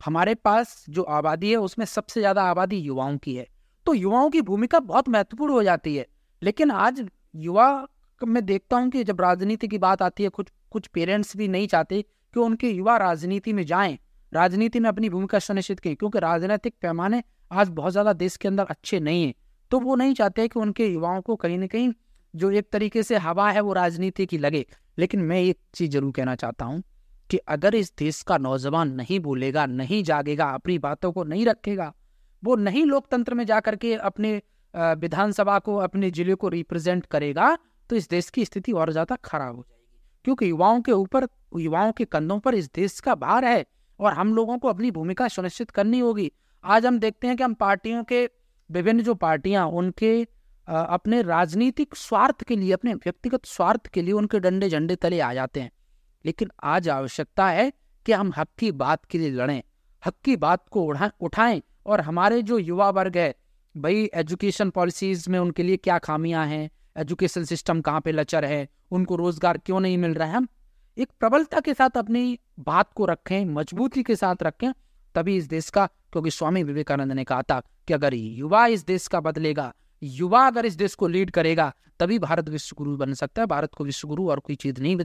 हमारे 0.00 0.34
पास 0.34 0.84
जो 0.88 1.02
आबादी 1.02 1.50
है 1.50 1.56
उसमें 1.58 1.86
सबसे 1.86 2.20
ज़्यादा 2.20 2.42
आबादी 2.42 2.76
युवाओं 2.78 3.16
की 3.18 3.34
है। 3.34 3.46
तो 3.86 3.94
युवाओं 3.94 4.30
की 4.30 4.42
भूमिका 4.42 4.80
बहुत 4.80 5.08
महत्वपूर्ण 5.08 5.52
हो 5.52 5.62
जाती 5.62 5.96
है। 5.96 6.06
लेकिन 6.42 6.70
आज 6.70 7.04
युवा 7.36 7.86
मैं 8.20 8.44
देखता 8.46 8.76
हूँ 8.76 8.90
कि 8.90 9.02
जब 9.04 9.20
राजनीति 9.20 9.68
की 9.68 9.78
बात 9.78 10.02
आती 10.02 10.22
है 10.22 10.28
कुछ 10.28 10.48
कुछ 10.70 10.86
पेरेंट्स 10.86 11.36
भी 11.36 11.48
नहीं 11.48 11.66
चाहते 11.68 12.00
कि 12.02 12.40
उनके 12.40 12.70
युवा 12.70 12.96
राजनीति 12.96 13.52
में 13.52 13.64
जाएँ। 13.66 13.98
राजनीति 14.32 14.80
में 14.80 14.88
अपनी 14.88 15.08
भूमिका 15.08 15.38
सुनिश्चित 15.38 15.80
की, 15.80 15.94
क्योंकि 15.94 16.18
राजनीतिक 16.18 16.74
पैमाने 16.82 17.22
आज 17.50 17.68
बहुत 17.70 17.92
ज़्यादा 17.92 18.12
देश 18.14 18.36
के 18.36 18.48
अंदर 18.48 18.64
अच्छे 18.64 19.00
नहीं 19.00 19.24
है। 19.26 19.34
तो 19.70 19.78
वो 19.80 19.94
नहीं 19.96 20.14
चाहते 20.14 20.46
कि 20.48 20.60
उनके 20.60 20.86
युवाओं 20.86 21.20
को 21.22 21.36
कहीं 21.36 21.58
ना 21.58 21.66
कहीं 21.66 21.92
जो 22.34 22.50
एक 22.50 22.68
तरीके 22.72 23.02
से 23.02 23.16
हवा 23.18 23.50
है, 23.50 23.60
वो 23.60 23.72
राजनीति 23.72 24.26
की 24.26 24.38
लगे। 24.38 24.64
लेकिन 24.98 25.20
मैं 25.22 25.40
एक 25.40 25.58
चीज़ 25.74 25.90
ज़रूर 25.90 26.12
कहना 26.12 26.34
चाहता 26.34 26.64
हूँ 26.64 26.82
कि 27.30 27.36
अगर 27.48 27.74
इस 27.74 27.92
देश 27.98 28.20
का 28.22 28.36
नौजवान 28.38 28.92
नहीं 28.94 29.18
बोलेगा, 29.20 29.66
नहीं 29.66 30.02
जागेगा, 30.04 30.44
अपनी 30.46 30.78
बातों 30.78 31.12
को 31.12 31.24
नहीं 31.24 31.44
रखेगा, 31.46 31.92
वो 32.42 32.56
नहीं 32.56 32.84
लोकतंत्र 32.86 33.34
में 33.34 33.44
जाकर 33.46 33.76
के 33.76 33.94
अपने 33.94 34.40
विधानसभा 34.74 35.58
को, 35.58 35.76
अपने 35.78 36.10
ज़िले 36.10 36.34
को 36.34 36.48
रिप्रेजेंट 36.48 37.06
करेगा 37.06 37.56
तो 37.90 37.96
इस 37.96 38.08
देश 38.08 38.28
की 38.30 38.44
स्थिति 38.44 38.72
और 38.72 38.90
ज़्यादा 38.92 39.16
खराब 39.16 39.56
हो 39.56 39.62
जाएगी। 39.62 39.98
क्योंकि 40.24 40.50
युवाओं 40.50 40.80
के 40.80 40.92
ऊपर, 40.92 41.26
युवाओं 41.56 41.92
के 41.92 42.04
कंधों 42.06 42.38
पर 42.38 42.54
इस 42.54 42.70
देश 42.74 42.98
का 43.00 43.14
भार 43.16 43.44
है 43.44 43.64
और 44.00 44.12
हम 44.12 44.34
लोगों 44.34 44.58
को 44.58 44.68
अपनी 44.68 44.90
भूमिका 44.90 45.28
सुनिश्चित 45.28 45.70
करनी 45.70 45.98
होगी। 45.98 46.30
आज 46.64 46.86
हम 46.86 46.98
देखते 46.98 47.26
हैं 47.26 47.36
कि 47.36 47.42
हम 47.42 47.54
पार्टियों 47.54 48.04
के 48.04 48.28
विभिन्न 48.70 49.02
जो 49.02 49.14
पार्टियाँ 49.14 49.66
उनके 49.68 50.22
अपने 50.68 51.20
राजनीतिक 51.22 51.94
स्वार्थ 51.94 52.42
के 52.44 52.56
लिए, 52.56 52.72
अपने 52.72 52.94
व्यक्तिगत 52.94 53.44
स्वार्थ 53.44 53.86
के 53.86 54.02
लिए 54.02 54.12
उनके 54.12 54.40
डंडे 54.40 54.68
झंडे 54.68 54.96
तले 54.96 55.20
आ 55.20 55.32
जाते 55.34 55.60
हैं। 55.60 55.70
लेकिन 56.24 56.50
आज 56.64 56.88
आवश्यकता 56.88 57.48
है 57.48 57.72
कि 58.06 58.12
हम 58.12 58.32
हक 58.36 58.48
की 58.58 58.70
बात 58.72 59.04
के 59.04 59.18
लिए 59.18 59.30
लड़ें, 59.30 59.62
हक 60.02 60.14
की 60.24 60.36
बात 60.36 60.68
को 60.68 60.82
उठा 60.82 61.10
उठाएँ 61.20 61.62
और 61.86 62.00
हमारे 62.00 62.42
जो 62.42 62.58
युवा 62.58 62.90
वर्ग 62.90 63.16
है, 63.16 63.34
भाई, 63.74 64.08
एजुकेशन 64.14 64.70
पॉलिसीज़ 64.70 65.28
में 65.30 65.38
उनके 65.38 65.62
लिए 65.62 65.76
क्या 65.76 65.98
खामियाँ 65.98 66.46
हैं, 66.46 66.70
एजुकेशन 66.96 67.44
सिस्टम 67.44 67.80
कहाँ 67.80 68.00
पे 68.00 68.12
लचर 68.12 68.44
है, 68.44 68.68
उनको 68.90 69.16
रोज़गार 69.16 69.58
क्यों 69.58 69.80
नहीं 69.80 69.98
मिल 69.98 70.14
रहा 70.14 70.28
है? 70.28 70.34
हम 70.34 70.48
एक 70.98 71.10
प्रबलता 71.20 71.60
के 71.60 71.74
साथ 71.74 71.96
अपनी 71.96 72.38
बात 72.58 72.92
को 72.92 73.04
रखें, 73.04 73.44
मजबूती 73.44 74.02
के 74.02 74.16
साथ 74.16 74.42
रखें, 74.42 74.72
तभी 75.14 75.36
इस 75.36 75.48
देश 75.48 75.70
का, 75.70 75.86
क्योंकि 75.86 76.30
स्वामी 76.30 76.62
विवेकानंद 76.62 77.12
ने 77.12 77.24
कहा 77.24 77.42
था 77.42 77.60
कि 77.88 77.94
अगर 77.94 78.14
युवा 78.14 78.66
इस 78.66 78.84
देश 78.86 79.06
का 79.06 79.20
बदलेगा, 79.20 79.72
युवा 80.02 80.46
अगर 80.46 80.66
इस 80.66 80.74
देश 80.74 80.94
को 80.94 81.08
लीड 81.08 81.30
करेगा, 81.30 81.72
तभी 81.98 82.18
भारत 82.18 82.48
विश्व 82.48 82.74
गुरु 82.78 82.96
बन 82.96 83.12
सकता 83.14 83.42
है, 83.42 83.46
भारत 83.46 83.74
को 83.74 83.84
विश्व 83.84 84.08
गुरु 84.08 84.28
और 84.30 84.40
कोई 84.40 84.56
चीज़ 84.56 84.80
नहीं 84.82 84.96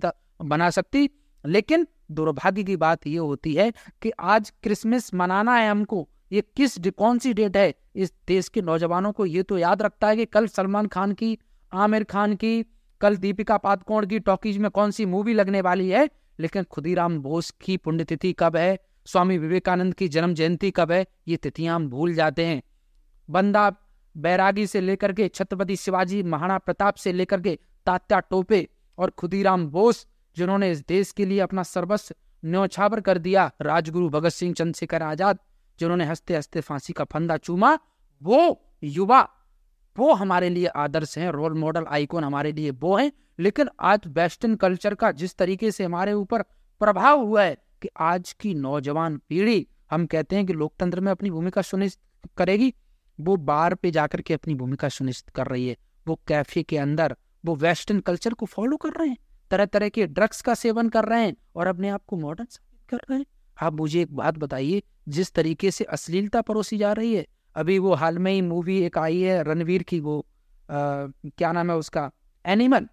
बना 0.41 0.69
सकती। 0.69 1.09
लेकिन 1.45 1.87
दुर्भाग्य 2.11 2.63
की 2.63 2.75
बात 2.75 3.07
यह 3.07 3.21
होती 3.21 3.53
है 3.53 3.71
कि 4.01 4.11
आज 4.19 4.51
क्रिसमस 4.63 5.13
मनाना 5.13 5.55
है 5.55 5.69
हमको, 5.69 6.07
ये 6.31 6.41
किस 6.41 6.77
कौन 6.89 7.19
सी 7.19 7.33
डेट 7.33 7.57
है? 7.57 7.73
इस 7.95 8.13
देश 8.27 8.49
के 8.49 8.61
नौजवानों 8.61 9.11
को 9.11 9.25
ये 9.25 9.43
तो 9.43 9.57
याद 9.57 9.81
रखता 9.81 10.07
है 10.07 10.15
कि 10.15 10.25
कल 10.25 10.47
सलमान 10.47 10.87
खान 10.87 11.11
की, 11.11 11.37
आमिर 11.73 12.03
खान 12.03 12.35
की 12.35 12.63
कल 13.01 13.17
दीपिका 13.17 13.57
पादकोण 13.57 14.05
की 14.05 14.19
टॉकीज 14.19 14.57
में 14.57 14.71
कौन 14.71 14.91
सी 14.91 15.05
मूवी 15.05 15.33
लगने 15.33 15.61
वाली 15.61 15.89
है? 15.89 16.09
लेकिन 16.39 16.63
खुदीराम 16.63 17.19
बोस 17.19 17.51
की 17.51 17.77
पुण्यतिथि 17.77 18.33
कब 18.33 18.57
है? 18.57 18.79
स्वामी 19.05 19.37
विवेकानंद 19.37 19.93
की 19.93 20.07
जन्म 20.07 20.33
जयंती 20.33 20.71
कब 20.71 20.91
है? 20.91 21.05
ये 21.27 21.37
तिथियाँ 21.37 21.75
हम 21.75 21.89
भूल 21.89 22.13
जाते 22.13 22.45
हैं। 22.45 22.63
बंदा 23.29 23.73
बैरागी 24.17 24.67
से 24.67 24.81
लेकर 24.81 25.13
के 25.13 25.27
छत्रपति 25.27 25.75
शिवाजी 25.75 26.23
महाराणा 26.23 26.57
प्रताप 26.57 26.95
से 26.95 27.13
लेकर 27.13 27.41
के 27.41 27.59
तात्या 27.85 28.19
टोपे 28.19 28.67
और 28.97 29.09
खुदीराम 29.09 29.67
बोस, 29.67 30.07
जिन्होंने 30.37 30.71
इस 30.71 30.87
देश 30.87 31.11
के 31.11 31.25
लिए 31.25 31.39
अपना 31.39 31.63
सर्वस्व 31.63 32.15
न्यौछावर 32.45 33.01
कर 33.01 33.17
दिया, 33.17 33.51
राजगुरु 33.61 34.09
भगत 34.09 34.29
सिंह 34.29 34.53
चंद्रशेखर 34.53 35.03
आज़ाद, 35.03 35.39
जिन्होंने 35.79 36.05
हँसते 36.05 36.35
हँसते 36.35 36.61
फांसी 36.61 36.93
का 36.93 37.03
फंदा 37.03 37.37
चूमा, 37.37 37.79
वो 38.23 38.65
युवा 38.83 39.29
वो 39.97 40.13
हमारे 40.13 40.49
लिए 40.49 40.65
आदर्श 40.65 41.17
हैं 41.17 41.29
रोल 41.31 41.53
मॉडल 41.53 41.85
आइकॉन 41.89 42.23
हमारे 42.23 42.51
लिए 42.51 42.71
वो 42.71 42.97
हैं। 42.97 43.11
लेकिन 43.39 43.69
आज 43.79 43.99
वेस्टर्न 44.07 44.55
कल्चर 44.55 44.93
का 44.93 45.11
जिस 45.11 45.35
तरीके 45.35 45.71
से 45.71 45.83
हमारे 45.83 46.13
ऊपर 46.13 46.41
प्रभाव 46.79 47.19
हुआ 47.19 47.43
है 47.43 47.57
कि 47.81 47.89
आज 47.99 48.33
की 48.33 48.53
नौजवान 48.53 49.21
पीढ़ी, 49.29 49.67
हम 49.91 50.05
कहते 50.05 50.35
हैं 50.35 50.45
कि 50.45 50.53
लोकतंत्र 50.53 50.99
में 50.99 51.11
अपनी 51.11 51.31
भूमिका 51.31 51.61
सुनिश्चित 51.61 52.31
करेगी, 52.37 52.73
वो 53.19 53.35
बार 53.35 53.75
पे 53.75 53.91
जाकर 53.91 54.21
के 54.21 54.33
अपनी 54.33 54.55
भूमिका 54.55 54.89
सुनिश्चित 54.89 55.29
कर 55.29 55.47
रही 55.47 55.67
है। 55.67 55.77
वो 56.07 56.19
कैफ़े 56.27 56.63
के 56.63 56.77
अंदर, 56.77 57.15
वो 57.45 57.55
वेस्टर्न 57.55 57.99
कल्चर 57.99 58.33
को 58.33 58.45
फॉलो 58.45 58.77
कर 58.77 58.89
रहे 58.89 59.07
हैं। 59.07 59.17
तरह 59.51 59.65
तरह 59.65 59.89
के 59.89 60.07
ड्रग्स 60.07 60.41
का 60.41 60.53
सेवन 60.53 60.89
कर 60.89 61.05
रहे 61.05 61.25
हैं 61.25 61.35
और 61.55 61.67
अपने 61.67 61.89
आप 61.89 62.01
को 62.07 62.15
मॉडर्न 62.15 62.47
साबित 62.51 62.89
कर 62.89 62.97
रहे 62.97 63.19
हैं। 63.19 63.25
आप 63.61 63.73
मुझे 63.73 64.01
एक 64.01 64.15
बात 64.15 64.37
बताइए, 64.37 64.83
जिस 65.09 65.31
तरीके 65.31 65.71
से 65.71 65.83
अश्लीलता 65.83 66.41
परोसी 66.41 66.77
जा 66.77 66.93
रही 66.93 67.15
है 67.15 67.27
अभी 67.55 67.79
वो 67.79 67.93
हाल 67.93 68.19
में 68.19 68.31
ही 68.31 68.41
मूवी 68.41 68.79
एक 68.79 68.97
आई 68.97 69.21
है 69.21 69.43
रणवीर 69.43 69.83
की 69.83 69.99
वो 69.99 70.19
आ, 70.19 70.23
क्या 71.37 71.51
नाम 71.51 71.71
है 71.71 71.77
उसका? 71.77 72.11
एनिमल। 72.45 72.87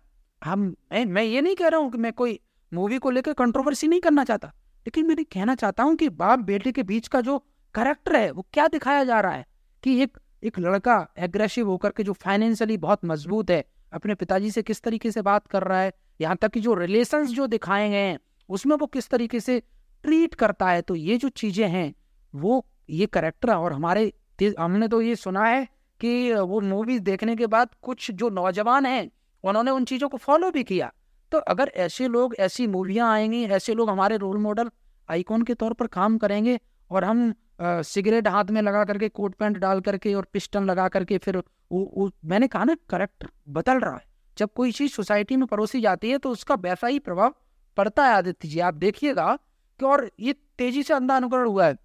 हम 0.44 0.76
मैं, 0.92 1.22
ये 1.22 1.40
नहीं 1.40 1.56
कह 1.56 1.68
रहा 1.68 1.80
हूँ 1.80 1.90
कि 1.92 1.98
मैं 1.98 2.12
कोई 2.12 2.40
मूवी 2.74 2.98
को 2.98 3.10
लेकर 3.10 3.32
कंट्रोवर्सी 3.32 3.88
नहीं 3.88 4.00
करना 4.00 4.24
चाहता 4.24 4.48
लेकिन 4.58 5.06
मैं 5.06 5.24
कहना 5.24 5.54
चाहता 5.54 5.82
हूँ 5.82 5.96
कि 5.96 6.08
बाप 6.08 6.38
बेटे 6.38 6.72
के 6.72 6.82
बीच 6.82 7.08
का 7.08 7.20
जो 7.20 7.38
करेक्टर 7.74 8.16
है 8.16 8.30
वो 8.30 8.46
क्या 8.52 8.66
दिखाया 8.68 9.04
जा 9.04 9.20
रहा 9.20 9.32
है 9.32 9.46
कि 9.82 10.02
एक 10.02 10.18
एक 10.44 10.58
लड़का 10.58 11.08
एग्रेसिव 11.18 11.68
होकर 11.68 11.90
के 11.90 12.02
जो 12.02 12.12
फाइनेंशियली 12.12 12.76
बहुत 12.76 13.00
मज़बूत 13.04 13.50
है 13.50 13.64
अपने 13.92 14.14
पिताजी 14.14 14.50
से 14.50 14.62
किस 14.62 14.82
तरीके 14.82 15.10
से 15.10 15.22
बात 15.22 15.46
कर 15.46 15.62
रहा 15.62 15.80
है 15.80 15.92
यहाँ 16.20 16.36
तक 16.36 16.50
कि 16.50 16.60
जो 16.60 16.74
रिलेशन 16.74 17.26
जो 17.26 17.46
दिखाए 17.46 17.90
गए 17.90 17.96
हैं 17.96 18.18
उसमें 18.48 18.76
वो 18.76 18.86
किस 18.86 19.08
तरीके 19.08 19.40
से 19.40 19.62
ट्रीट 20.02 20.34
करता 20.34 20.70
है 20.70 20.82
तो 20.82 20.94
ये 20.94 21.16
जो 21.16 21.28
चीज़ें 21.28 21.68
हैं 21.68 21.94
वो 22.34 22.66
ये 22.90 23.06
करेक्टर 23.06 23.54
और 23.54 23.72
हमारे 23.72 24.12
हमने 24.58 24.88
तो 24.88 25.00
ये 25.00 25.16
सुना 25.16 25.44
है 25.44 25.64
कि 26.00 26.32
वो 26.34 26.60
मूवीज़ 26.60 27.02
देखने 27.02 27.36
के 27.36 27.46
बाद 27.46 27.68
कुछ 27.82 28.10
जो 28.10 28.28
नौजवान 28.30 28.86
हैं 28.86 29.10
उन्होंने 29.44 29.70
उन 29.70 29.84
चीज़ों 29.84 30.08
को 30.08 30.16
फॉलो 30.16 30.50
भी 30.50 30.62
किया। 30.64 30.92
तो 31.32 31.38
अगर 31.38 31.72
ऐसे 31.76 32.08
लोग 32.08 32.34
ऐसी 32.38 32.66
मूवियाँ 32.66 33.10
आएँगी 33.12 33.42
ऐसे 33.50 33.74
लोग 33.74 33.90
हमारे 33.90 34.16
रोल 34.16 34.38
मॉडल 34.38 34.70
आइकॉन 35.08 35.42
के 35.42 35.54
तौर 35.54 35.72
पर 35.72 35.86
काम 35.86 36.18
करेंगे 36.18 36.58
और 36.90 37.04
हम 37.04 37.32
सिगरेट 37.62 38.28
हाथ 38.28 38.44
में 38.44 38.60
लगा 38.62 38.84
करके 38.84 39.08
कोट 39.08 39.34
पैंट 39.34 39.56
डाल 39.58 39.80
करके 39.80 40.14
और 40.14 40.26
पिस्टन 40.32 40.64
लगा 40.64 40.88
करके 40.88 41.18
फिर 41.18 41.36
वो, 41.36 41.92
वो 41.96 42.10
मैंने 42.24 42.46
कहा 42.48 42.64
ना 42.64 42.76
करेक्ट 42.90 43.26
बदल 43.48 43.80
रहा 43.80 43.94
है। 43.94 44.04
जब 44.36 44.52
कोई 44.56 44.72
चीज़ 44.72 44.92
सोसाइटी 44.92 45.36
में 45.36 45.46
परोसी 45.46 45.80
जाती 45.80 46.10
है 46.10 46.18
तो 46.18 46.30
उसका 46.30 46.54
वैसा 46.54 46.86
ही 46.86 46.98
प्रभाव 46.98 47.34
पड़ता 47.76 48.06
है 48.06 48.14
आदित्य 48.14 48.48
जी। 48.48 48.60
आप 48.60 48.74
देखिएगा 48.74 49.36
कि 49.80 49.84
और 49.84 50.10
ये 50.20 50.32
तेज़ी 50.58 50.82
से 50.82 50.94
अंधा 50.94 51.16
अनुकरण 51.16 51.46
हुआ 51.46 51.66
है। 51.66 51.76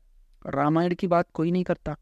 रामायण 0.46 0.96
की 0.96 1.08
बात 1.08 1.28
कोई 1.34 1.52
नहीं 1.52 1.64
करता। 1.64 1.96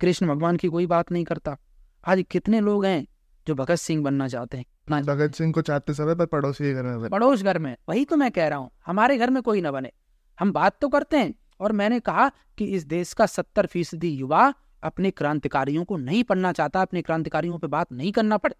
कृष्ण 0.00 0.26
भगवान 0.28 0.56
की 0.56 0.68
कोई 0.68 0.86
बात 0.86 1.10
नहीं 1.12 1.24
करता। 1.24 1.56
आज 2.04 2.24
कितने 2.30 2.60
लोग 2.60 2.84
हैं 2.84 3.06
जो 3.46 3.54
भगत 3.54 3.76
सिंह 3.76 4.02
बनना 4.04 4.28
चाहते 4.28 4.56
हैं? 4.56 5.02
भगत 5.04 5.34
सिंह 5.34 5.52
को 5.52 5.62
चाहते 5.62 5.94
समय 5.94 6.14
पर 6.14 6.26
पड़ोसी 6.26 6.72
घर 6.72 6.82
में 6.82 7.08
पड़ोस 7.10 7.42
घर 7.42 7.58
में 7.58 7.76
वही 7.88 8.04
तो 8.04 8.16
मैं 8.16 8.30
कह 8.30 8.48
रहा 8.48 8.58
हूँ 8.58 8.70
हमारे 8.86 9.18
घर 9.18 9.30
में 9.30 9.42
कोई 9.42 9.60
ना 9.60 9.72
बने। 9.72 9.90
हम 10.38 10.52
बात 10.52 10.78
तो 10.80 10.88
करते 10.88 11.16
हैं 11.16 11.34
और 11.60 11.72
मैंने 11.72 12.00
कहा 12.00 12.28
कि 12.58 12.64
इस 12.66 12.86
देश 12.86 13.12
का 13.12 13.26
सत्तर 13.26 13.66
फ़ीसदी 13.66 14.10
युवा 14.10 14.52
अपने 14.82 15.10
क्रांतिकारियों 15.10 15.84
को 15.84 15.96
नहीं 15.98 16.22
पढ़ना 16.24 16.52
चाहता 16.52 16.82
अपने 16.82 17.02
क्रांतिकारियों 17.02 17.58
पे 17.58 17.66
बात 17.66 17.92
नहीं 17.92 18.12
करना 18.12 18.36
पड़ 18.36 18.52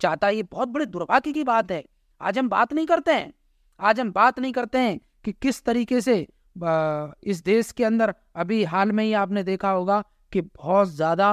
चाहता 0.00 0.28
ये 0.28 0.42
बहुत 0.42 0.68
बड़े 0.68 0.86
दुर्भाग्य 0.86 1.32
की 1.32 1.44
बात 1.44 1.70
है। 1.72 1.84
आज 2.20 2.38
हम 2.38 2.48
बात 2.48 2.72
नहीं 2.72 2.86
करते 2.86 3.12
हैं। 3.12 3.32
आज 3.80 4.00
हम 4.00 4.12
बात 4.12 4.38
नहीं 4.38 4.52
करते 4.52 4.78
हैं 4.78 4.98
कि 5.24 5.32
किस 5.32 5.64
तरीके 5.64 6.00
से 6.00 6.20
इस 7.24 7.42
देश 7.44 7.70
के 7.72 7.84
अंदर 7.84 8.14
अभी 8.36 8.62
हाल 8.64 8.92
में 8.92 9.04
ही 9.04 9.12
आपने 9.14 9.42
देखा 9.44 9.70
होगा 9.70 10.02
कि 10.36 10.40
बहुत 10.56 10.88
ज़्यादा 10.92 11.28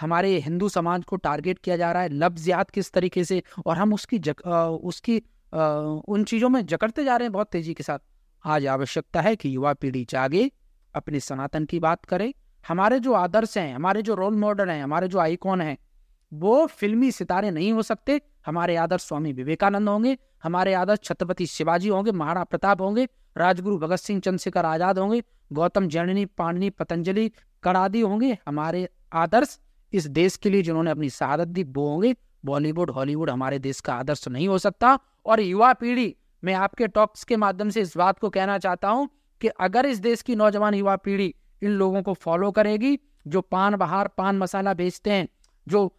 हमारे 0.00 0.38
हिंदू 0.40 0.68
समाज 0.70 1.04
को 1.04 1.16
टारगेट 1.18 1.58
किया 1.60 1.76
जा 1.76 1.92
रहा 1.92 2.02
है 2.02 2.08
लफ्जियात 2.14 2.70
किस 2.70 2.92
तरीके 2.92 3.24
से 3.24 3.42
और 3.66 3.76
हम 3.76 3.94
उसकी 3.94 4.18
जक, 4.20 4.42
आ, 4.46 4.66
उसकी 4.66 5.22
आ, 5.52 5.66
उन 6.08 6.24
चीज़ों 6.24 6.48
में 6.48 6.64
जकड़ते 6.66 7.04
जा 7.04 7.16
रहे 7.16 7.26
हैं 7.26 7.32
बहुत 7.32 7.50
तेज़ी 7.52 7.74
के 7.74 7.82
साथ। 7.82 7.98
आज 8.44 8.66
आवश्यकता 8.68 9.20
है 9.20 9.34
कि 9.36 9.54
युवा 9.54 9.72
पीढ़ी 9.74 10.04
जागे 10.10 10.50
अपने 10.94 11.20
सनातन 11.20 11.64
की 11.64 11.80
बात 11.80 12.04
करे। 12.04 12.32
हमारे 12.64 12.98
जो 13.00 13.12
आदर्श 13.14 13.56
हैं 13.58 13.74
हमारे 13.74 14.02
जो 14.02 14.14
रोल 14.14 14.36
मॉडल 14.36 14.70
हैं 14.70 14.82
हमारे 14.82 15.08
जो 15.08 15.18
आइकॉन 15.20 15.60
हैं 15.60 15.76
वो 16.32 16.66
फिल्मी 16.68 17.10
सितारे 17.12 17.50
नहीं 17.50 17.72
हो 17.72 17.82
सकते। 17.84 18.20
हमारे 18.46 18.76
आदर्श 18.78 19.02
स्वामी 19.02 19.32
विवेकानंद 19.32 19.88
होंगे 19.88 20.16
हमारे 20.44 20.74
आदर्श 20.74 21.00
छत्रपति 21.04 21.46
शिवाजी 21.48 21.88
होंगे 21.88 22.12
महाराणा 22.14 22.44
प्रताप 22.44 22.80
होंगे 22.80 23.08
राजगुरु 23.36 23.78
भगत 23.78 24.00
सिंह 24.00 24.20
चंद्रशेखर 24.20 24.64
आज़ाद 24.66 24.98
होंगे 24.98 25.22
गौतम 25.52 25.88
जैनी 25.88 26.24
पाणनी 26.38 26.70
पतंजलि 26.72 27.30
कड़ादी 27.64 28.00
होंगे 28.00 28.36
हमारे 28.48 28.88
आदर्श 29.14 29.58
इस 29.92 30.06
देश 30.08 30.36
के 30.36 30.50
लिए 30.50 30.62
जिन्होंने 30.62 30.90
अपनी 30.90 31.10
शहादत 31.10 31.48
दी, 31.48 31.62
वो 31.64 31.88
होंगे 31.88 32.14
बॉलीवुड, 32.44 32.90
हॉलीवुड 32.90 33.30
हमारे 33.30 33.58
देश 33.60 33.80
का 33.80 33.94
आदर्श 33.94 34.28
नहीं 34.28 34.48
हो 34.48 34.58
सकता। 34.58 34.98
और 35.26 35.40
युवा 35.40 35.72
पीढ़ी, 35.72 36.14
मैं 36.42 36.54
आपके 36.56 36.86
टॉक्स 36.88 37.24
के 37.24 37.36
माध्यम 37.36 37.70
से 37.70 37.80
इस 37.80 37.96
बात 37.96 38.18
को 38.18 38.30
कहना 38.30 38.58
चाहता 38.58 38.88
हूँ 38.88 39.08
कि 39.40 39.48
अगर 39.48 39.86
इस 39.86 39.98
देश 40.00 40.22
की 40.22 40.36
नौजवान 40.36 40.74
युवा 40.74 40.96
पीढ़ी 40.98 41.34
इन 41.62 41.70
लोगों 41.72 42.02
को 42.02 42.14
फॉलो 42.14 42.50
करेगी, 42.50 42.98
जो 43.26 43.40
पान, 43.42 43.76
बहार, 43.76 44.08
पान 44.08 44.38
मसाला 44.38 44.74
बेचते 44.74 45.10
हैं, 45.10 45.28
जो 45.66 45.92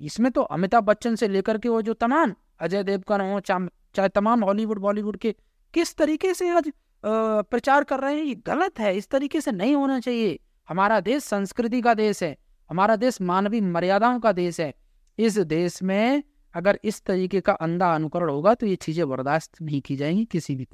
इसमें 0.00 0.30
तो 0.32 0.42
अमिताभ 0.42 0.84
बच्चन 0.84 1.14
से 1.16 1.28
लेकर 1.28 1.58
के 1.58 1.68
वो 1.68 1.80
जो 1.82 1.94
तमाम 1.96 2.34
अजय 2.60 2.82
देवगन 2.84 3.20
हो, 3.22 3.40
चाहे 3.40 4.08
तमाम 4.08 4.44
हॉलीवुड, 4.44 4.78
बॉलीवुड 4.78 5.16
के 5.16 5.34
किस 5.74 5.96
तरीके 5.96 6.34
से 6.34 6.48
आज 6.50 6.72
प्रचार 7.04 7.84
कर 7.84 8.00
रहे 8.00 8.14
हैं, 8.14 8.24
ये 8.24 8.34
गलत 8.46 8.78
है, 8.80 8.96
इस 8.96 9.08
तरीके 9.10 9.40
से 9.40 9.52
नहीं 9.52 9.74
होना 9.74 9.98
चाहिए। 10.00 10.38
हमारा 10.68 10.98
देश 11.00 11.24
संस्कृति 11.24 11.80
का 11.80 11.94
देश 11.94 12.22
है 12.22 12.36
हमारा 12.70 12.96
देश 12.96 13.20
मानवीय 13.20 13.60
मर्यादाओं 13.60 14.18
का 14.20 14.32
देश 14.32 14.60
है। 14.60 14.72
इस 15.18 15.38
देश 15.38 15.82
में 15.82 16.22
अगर 16.54 16.78
इस 16.84 17.02
तरीके 17.02 17.40
का 17.40 17.52
अंधा 17.52 17.94
अनुकरण 17.94 18.30
होगा 18.30 18.54
तो 18.54 18.66
ये 18.66 18.76
चीज़ें 18.76 19.08
बर्दाश्त 19.08 19.62
नहीं 19.62 19.80
की 19.80 19.96
जाएँगी 19.96 20.24
किसी 20.24 20.56
भी 20.56 20.66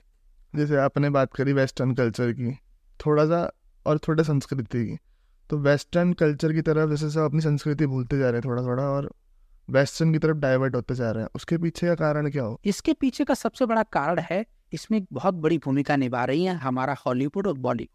जैसे 0.54 0.76
आपने 0.76 1.10
बात 1.10 1.34
करी 1.34 1.52
वेस्टर्न 1.52 1.94
कल्चर 1.94 2.32
की 2.32 2.52
थोड़ा 3.00 3.24
सा 3.26 3.50
और 3.86 3.98
थोड़ा 3.98 4.22
संस्कृति 4.22 4.84
की। 4.86 4.98
तो 5.50 5.58
वेस्टर्न 5.58 6.12
कल्चर 6.12 6.52
की 6.52 6.62
तरफ़ 6.62 6.90
जैसे 6.90 7.10
सब 7.10 7.20
अपनी 7.20 7.40
संस्कृति 7.40 7.86
भूलते 7.86 8.18
जा 8.18 8.30
रहे 8.30 8.40
हैं 8.40 8.42
थोड़ा 8.44 8.62
थोड़ा 8.62 8.82
और 8.82 9.10
वेस्टर्न 9.68 10.12
की 10.12 10.18
तरफ़ 10.18 10.36
डाइवर्ट 10.36 10.74
होते 10.74 10.94
जा 10.94 11.10
रहे 11.10 11.22
हैं। 11.22 11.30
उसके 11.34 11.58
पीछे 11.58 11.86
का 11.86 11.94
कारण 11.94 12.30
क्या 12.30 12.42
हो? 12.42 12.60
इसके 12.64 12.92
पीछे 12.92 13.24
का 13.24 13.34
सबसे 13.34 13.66
बड़ा 13.66 13.82
कारण 13.82 14.20
है 14.30 14.44
इसमें 14.72 15.04
बहुत 15.12 15.34
बड़ी 15.34 15.58
भूमिका 15.58 15.96
निभा 15.96 16.24
रही 16.24 16.44
है 16.44 16.54
हमारा 16.54 16.96
हॉलीवुड 17.06 17.46
और 17.46 17.58
बॉलीवुड 17.58 17.88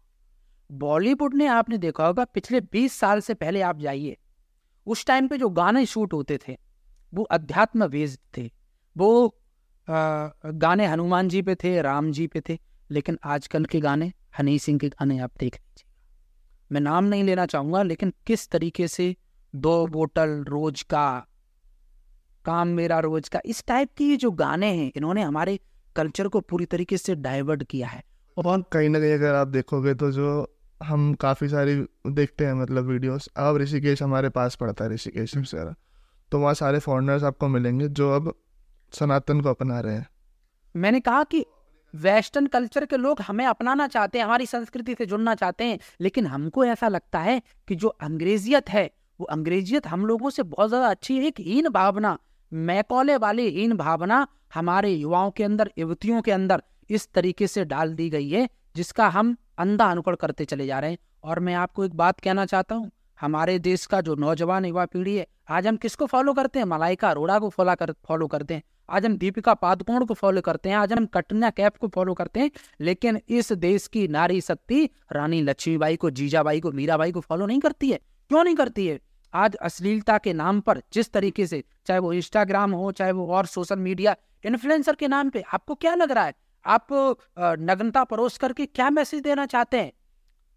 बॉलीवुड 0.72 1.34
ने 1.34 1.46
आपने 1.46 1.78
देखा 1.78 2.06
होगा 2.06 2.24
पिछले 2.24 2.60
20 2.60 2.92
साल 2.92 3.20
से 3.20 3.34
पहले 3.34 3.60
आप 3.60 3.78
जाइए 3.78 4.16
उस 4.86 5.06
टाइम 5.06 5.28
पे 5.28 5.38
जो 5.38 5.48
गाने 5.48 5.86
शूट 5.86 6.12
होते 6.12 6.38
थे 6.48 6.56
वो 7.14 7.22
अध्यात्म 7.22 7.84
वेज 7.84 8.18
थे। 8.36 8.50
वो 8.96 9.28
आ, 9.90 10.28
गाने 10.46 10.86
हनुमान 10.86 11.28
जी 11.28 11.42
पे 11.42 11.54
थे 11.54 11.82
राम 11.82 12.12
जी 12.12 12.26
पे 12.26 12.40
थे 12.48 12.58
लेकिन 12.90 13.18
आजकल 13.24 13.64
के 13.64 13.80
गाने 13.80 14.12
हनी 14.38 14.58
सिंह 14.58 14.78
के 14.78 14.88
गाने 14.88 15.18
आप 15.18 15.30
देख 15.40 15.56
लीजिए 15.56 15.90
मैं 16.72 16.80
नाम 16.80 17.04
नहीं 17.04 17.24
लेना 17.24 17.46
चाहूँगा 17.46 17.82
लेकिन 17.82 18.12
किस 18.26 18.48
तरीके 18.48 18.88
से 18.88 19.16
दो 19.56 19.86
बोतल 19.86 20.44
रोज 20.48 20.82
का 20.82 21.26
काम 22.44 22.68
मेरा 22.68 22.98
रोज 22.98 23.28
का 23.28 23.40
इस 23.44 23.66
टाइप 23.66 23.88
की 23.98 24.16
जो 24.16 24.30
गाने 24.30 24.66
हैं 24.66 24.92
इन्होंने 24.96 25.22
हमारे 25.22 25.60
कल्चर 25.96 26.28
को 26.28 26.40
पूरी 26.40 26.64
तरीके 26.64 26.96
से 26.96 27.14
डाइवर्ट 27.14 27.62
किया 27.62 27.88
है। 27.88 28.04
और 28.36 28.62
कहीं 28.62 28.88
ना 28.88 29.00
कहीं 29.00 29.12
अगर 29.12 29.34
आप 29.34 29.48
देखोगे 29.48 29.94
तो 29.94 30.12
जो 30.12 30.59
हम 30.80 31.12
काफ़ी 31.14 31.48
सारी 31.48 31.74
देखते 32.08 32.46
हैं 32.46 32.54
मतलब 32.54 32.84
वीडियोस 32.84 33.28
अब 33.36 33.56
ऋषिकेश 33.56 34.02
हमारे 34.02 34.28
पास 34.28 34.54
पड़ता 34.54 34.84
है 34.84 34.90
ऋषिकेश 34.90 35.36
वगैरह 35.36 35.74
तो 36.32 36.38
वहाँ 36.38 36.54
सारे 36.54 36.78
फॉरनर्स 36.78 37.24
आपको 37.24 37.48
मिलेंगे 37.48 37.88
जो 37.88 38.10
अब 38.10 38.32
सनातन 38.92 39.40
को 39.40 39.48
अपना 39.48 39.80
रहे 39.80 39.94
हैं। 39.94 40.06
मैंने 40.74 41.00
कहा 41.00 41.22
कि 41.24 41.44
वेस्टर्न 41.94 42.46
कल्चर 42.46 42.84
के 42.84 42.96
लोग 42.96 43.20
हमें 43.20 43.44
अपनाना 43.46 43.86
चाहते 43.86 44.18
हैं 44.18 44.24
हमारी 44.24 44.46
संस्कृति 44.46 44.94
से 44.94 45.06
जुड़ना 45.06 45.34
चाहते 45.34 45.64
हैं 45.64 45.78
लेकिन 46.00 46.26
हमको 46.26 46.64
ऐसा 46.64 46.88
लगता 46.88 47.18
है 47.18 47.40
कि 47.68 47.76
जो 47.76 47.88
अंग्रेजियत 47.88 48.70
है 48.70 48.90
वो 49.20 49.26
अंग्रेजियत 49.26 49.86
हम 49.86 50.06
लोगों 50.06 50.30
से 50.30 50.42
बहुत 50.44 50.68
ज़्यादा 50.68 50.86
अच्छी 50.86 51.16
है 51.18 51.26
एक 51.26 51.40
हीन 51.40 51.68
भावना। 51.68 52.18
मैकौले 52.52 53.16
वाली 53.16 53.48
हीन 53.50 53.76
भावना 53.76 54.26
हमारे 54.54 54.90
युवाओं 54.90 55.30
के 55.30 55.44
अंदर 55.44 55.70
युवतियों 55.78 56.22
के 56.22 56.32
अंदर 56.32 56.62
इस 56.90 57.08
तरीके 57.14 57.46
से 57.46 57.64
डाल 57.64 57.94
दी 57.94 58.08
गई 58.10 58.28
है 58.28 58.48
जिसका 58.76 59.08
हम 59.08 59.36
अंधा 59.60 59.90
अनुकरण 59.90 60.16
करते 60.16 60.44
चले 60.44 60.66
जा 60.66 60.78
रहे 60.78 60.90
हैं। 60.90 60.98
और 61.24 61.40
मैं 61.40 61.54
आपको 61.54 61.84
एक 61.84 61.94
बात 61.94 62.20
कहना 62.20 62.46
चाहता 62.46 62.74
हूँ। 62.74 62.90
हमारे 63.20 63.58
देश 63.58 63.86
का 63.86 64.00
जो 64.00 64.14
नौजवान 64.14 64.64
युवा 64.64 64.84
पीढ़ी 64.84 65.16
है, 65.16 65.26
आज 65.48 65.66
हम 65.66 65.76
किसको 65.76 66.06
फॉलो 66.06 66.34
करते 66.34 66.58
हैं? 66.58 66.66
मलाइका 66.66 67.10
अरोड़ा 67.10 67.38
को 67.38 67.48
फॉलो 67.48 67.74
कर 67.74 67.92
फॉलो 67.92 68.26
करते 68.26 68.54
हैं। 68.54 68.62
आज 68.90 69.06
हम 69.06 69.16
दीपिका 69.16 69.54
पादुकोण 69.54 70.04
को 70.04 70.14
फॉलो 70.14 70.40
करते 70.40 70.68
हैं। 70.68 70.76
आज 70.76 70.92
हम 70.92 71.06
कटना 71.06 71.50
कैफ 71.50 71.72
को 71.80 71.88
फॉलो 71.88 72.14
करते 72.14 72.40
हैं। 72.40 72.50
लेकिन 72.80 73.20
इस 73.28 73.52
देश 73.52 73.86
की 73.86 74.08
नारी 74.08 74.40
शक्ति 74.40 74.90
रानी 75.12 75.42
लक्ष्मीबाई 75.42 75.96
को, 75.96 76.10
जीजाबाई 76.10 76.60
को, 76.60 76.72
मीराबाई 76.72 77.12
को 77.12 77.20
फॉलो 77.20 77.46
नहीं 77.46 77.60
करती 77.60 77.90
है। 77.90 77.96
क्यों 78.28 78.44
नहीं 78.44 78.54
करती 78.54 78.86
है? 78.86 79.00
आज 79.34 79.54
अश्लीलता 79.54 80.18
के 80.18 80.32
नाम 80.32 80.60
पर 80.60 80.82
जिस 80.92 81.12
तरीके 81.12 81.46
से, 81.46 81.64
चाहे 81.86 82.00
वो 82.00 82.12
इंस्टाग्राम 82.12 82.72
हो, 82.72 82.92
चाहे 82.92 83.12
वो 83.12 83.26
और 83.26 83.46
सोशल 83.46 83.78
मीडिया 83.78 84.16
इन्फ्लुएंसर 84.44 84.94
के 84.94 85.08
नाम 85.08 85.30
पे, 85.30 85.44
आपको 85.54 85.74
क्या 85.74 85.94
लग 85.94 86.12
रहा 86.12 86.24
है? 86.24 86.34
आप 86.64 86.86
नग्नता 87.38 88.04
परोस 88.04 88.38
करके 88.38 88.66
क्या 88.66 88.90
मैसेज 88.90 89.22
देना 89.22 89.46
चाहते 89.46 89.80
हैं? 89.80 89.92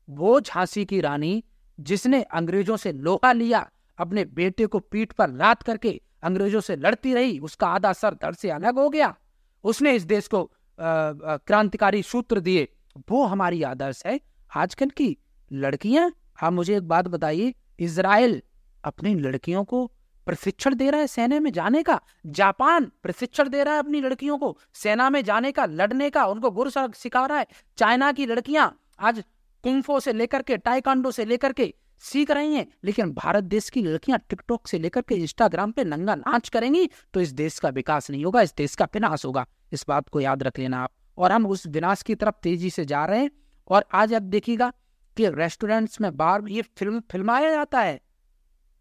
वो 0.07 0.39
झांसी 0.39 0.85
की 0.85 0.99
रानी, 1.01 1.43
जिसने 1.79 2.21
अंग्रेज़ों 2.23 2.77
से 2.77 2.91
लोहा 2.93 3.31
लिया, 3.31 3.69
अपने 3.97 4.25
बेटे 4.25 4.65
को 4.65 4.79
पीठ 4.79 5.11
पर 5.11 5.29
लात 5.29 5.63
करके 5.63 5.99
अंग्रेज़ों 6.23 6.61
से 6.61 6.75
लड़ती 6.75 7.13
रही, 7.13 7.37
उसका 7.39 7.67
आधा 7.67 7.93
सर 7.93 8.13
धड़ 8.13 8.33
से 8.33 8.49
अलग 8.49 8.79
हो 8.79 8.89
गया। 8.89 9.15
उसने 9.63 9.93
इस 9.95 10.03
देश 10.03 10.27
को 10.27 10.49
क्रांतिकारी 10.79 12.03
सूत्र 12.03 12.39
दिए। 12.39 12.67
वो 13.09 13.23
हमारी 13.25 13.61
आदर्श 13.63 14.01
है। 14.05 14.19
आजकल 14.51 14.89
की 14.89 15.15
लड़कियाँ, 15.51 16.11
आप 16.43 16.53
मुझे 16.53 16.75
एक 16.77 16.87
बात 16.87 17.07
बताइए 17.07 17.53
इसराइल 17.79 18.41
अपनी 18.83 19.13
लड़कियों 19.15 19.63
को 19.63 19.91
प्रशिक्षण 20.27 20.75
दे 20.75 20.89
रहा 20.89 21.01
है 21.01 21.07
सेना 21.07 21.39
में 21.39 21.51
जाने 21.51 21.83
का। 21.83 21.99
जापान 22.25 22.91
प्रशिक्षण 23.03 23.49
दे 23.49 23.63
रहा 23.63 23.73
है 23.73 23.79
अपनी 23.79 24.01
लड़कियों 24.01 24.37
को। 24.37 24.57
सेना 24.73 25.09
में 25.09 25.23
जाने 25.23 25.51
का, 25.51 25.65
लड़ने 25.65 26.09
का, 26.09 26.25
उनको 26.25 26.51
गुर 26.51 26.71
सिखा 26.71 27.25
रहा 27.25 27.39
है। 27.39 27.47
चाइना 27.77 28.11
की 28.11 28.25
लड़कियाँ 28.25 28.75
आज 28.99 29.23
कुंफो 29.63 29.99
से 29.99 30.13
लेकर 30.13 30.41
के 30.41 30.57
टाइकांडो 30.57 31.11
से 31.11 31.25
लेकर 31.25 31.53
के 31.53 31.73
सीख 32.01 32.31
रही 32.31 32.55
हैं, 32.55 32.65
लेकिन 32.83 33.11
भारत 33.13 33.43
देश 33.43 33.69
की 33.69 33.81
लड़कियाँ 33.81 34.19
टिकटॉक 34.29 34.67
से 34.67 34.79
लेकर 34.79 35.01
के 35.01 35.15
इंस्टाग्राम 35.15 35.71
पे 35.71 35.83
नंगा 35.83 36.15
नाच 36.15 36.49
करेंगी 36.49 36.89
तो 37.13 37.21
इस 37.21 37.31
देश 37.31 37.59
का 37.59 37.69
विकास 37.69 38.09
नहीं 38.11 38.25
होगा, 38.25 38.41
इस 38.41 38.53
देश 38.55 38.75
का 38.75 38.85
विनाश 38.85 39.25
होगा। 39.25 39.45
इस 39.73 39.85
बात 39.87 40.09
को 40.09 40.19
याद 40.19 40.43
रख 40.43 40.59
लेना 40.59 40.83
आप। 40.83 40.91
और 41.17 41.31
हम 41.31 41.45
उस 41.47 41.67
विनाश 41.67 42.01
की 42.01 42.15
तरफ़ 42.15 42.35
तेज़ी 42.43 42.69
से 42.69 42.85
जा 42.85 43.05
रहे 43.05 43.19
हैं। 43.19 43.31
और 43.67 43.85
आज 43.93 44.13
आप 44.13 44.21
देखिएगा 44.21 44.71
कि 45.17 45.29
रेस्टोरेंट्स 45.29 46.01
में 46.01 46.15
बार 46.17 46.43
ये 46.47 46.61
फ़िल्म, 46.61 46.99
फिल्माया 47.11 47.51
जाता 47.51 47.81
है। 47.81 47.99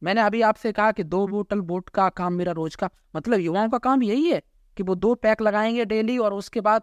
मैंने 0.02 0.20
अभी 0.20 0.42
आपसे 0.42 0.72
कहा 0.72 0.92
कि 0.92 1.04
दो 1.04 1.26
बोतल 1.26 1.60
बोट 1.60 1.88
का 1.88 2.08
काम 2.08 2.32
मेरा 2.32 2.52
रोज 2.52 2.74
का 2.74 2.90
मतलब 3.16 3.40
युवाओं 3.40 3.68
का 3.68 3.78
काम 3.78 4.02
यही 4.02 4.30
है 4.30 4.42
कि 4.76 4.82
वो 4.82 4.94
दो 4.94 5.14
पैक 5.14 5.42
लगाएँगे 5.42 5.84
डेली 5.84 6.18
और 6.18 6.34
उसके 6.34 6.60
बाद 6.60 6.82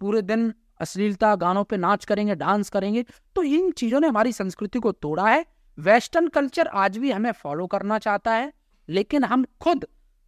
पूरे 0.00 0.22
दिन 0.22 0.52
अश्लीलता 0.80 1.34
गानों 1.36 1.64
पे 1.64 1.76
नाच 1.76 2.04
करेंगे, 2.04 2.34
डांस 2.34 2.70
करेंगे। 2.70 3.04
तो 3.34 3.42
इन 3.42 3.70
चीज़ों 3.70 4.00
ने 4.00 4.08
हमारी 4.08 4.32
संस्कृति 4.32 4.78
को 4.78 4.92
तोड़ा 4.92 5.28
है। 5.28 5.46
वेस्टर्न 5.78 6.28
कल्चर 6.28 6.66
आज 6.66 6.98
भी 6.98 7.10
हमें 7.10 7.32
फॉलो 7.32 7.66
करना 7.66 7.98
चाहता 7.98 8.32
है, 8.32 8.52
लेकिन 8.88 9.24
हम 9.24 9.44
खुद 9.60 9.86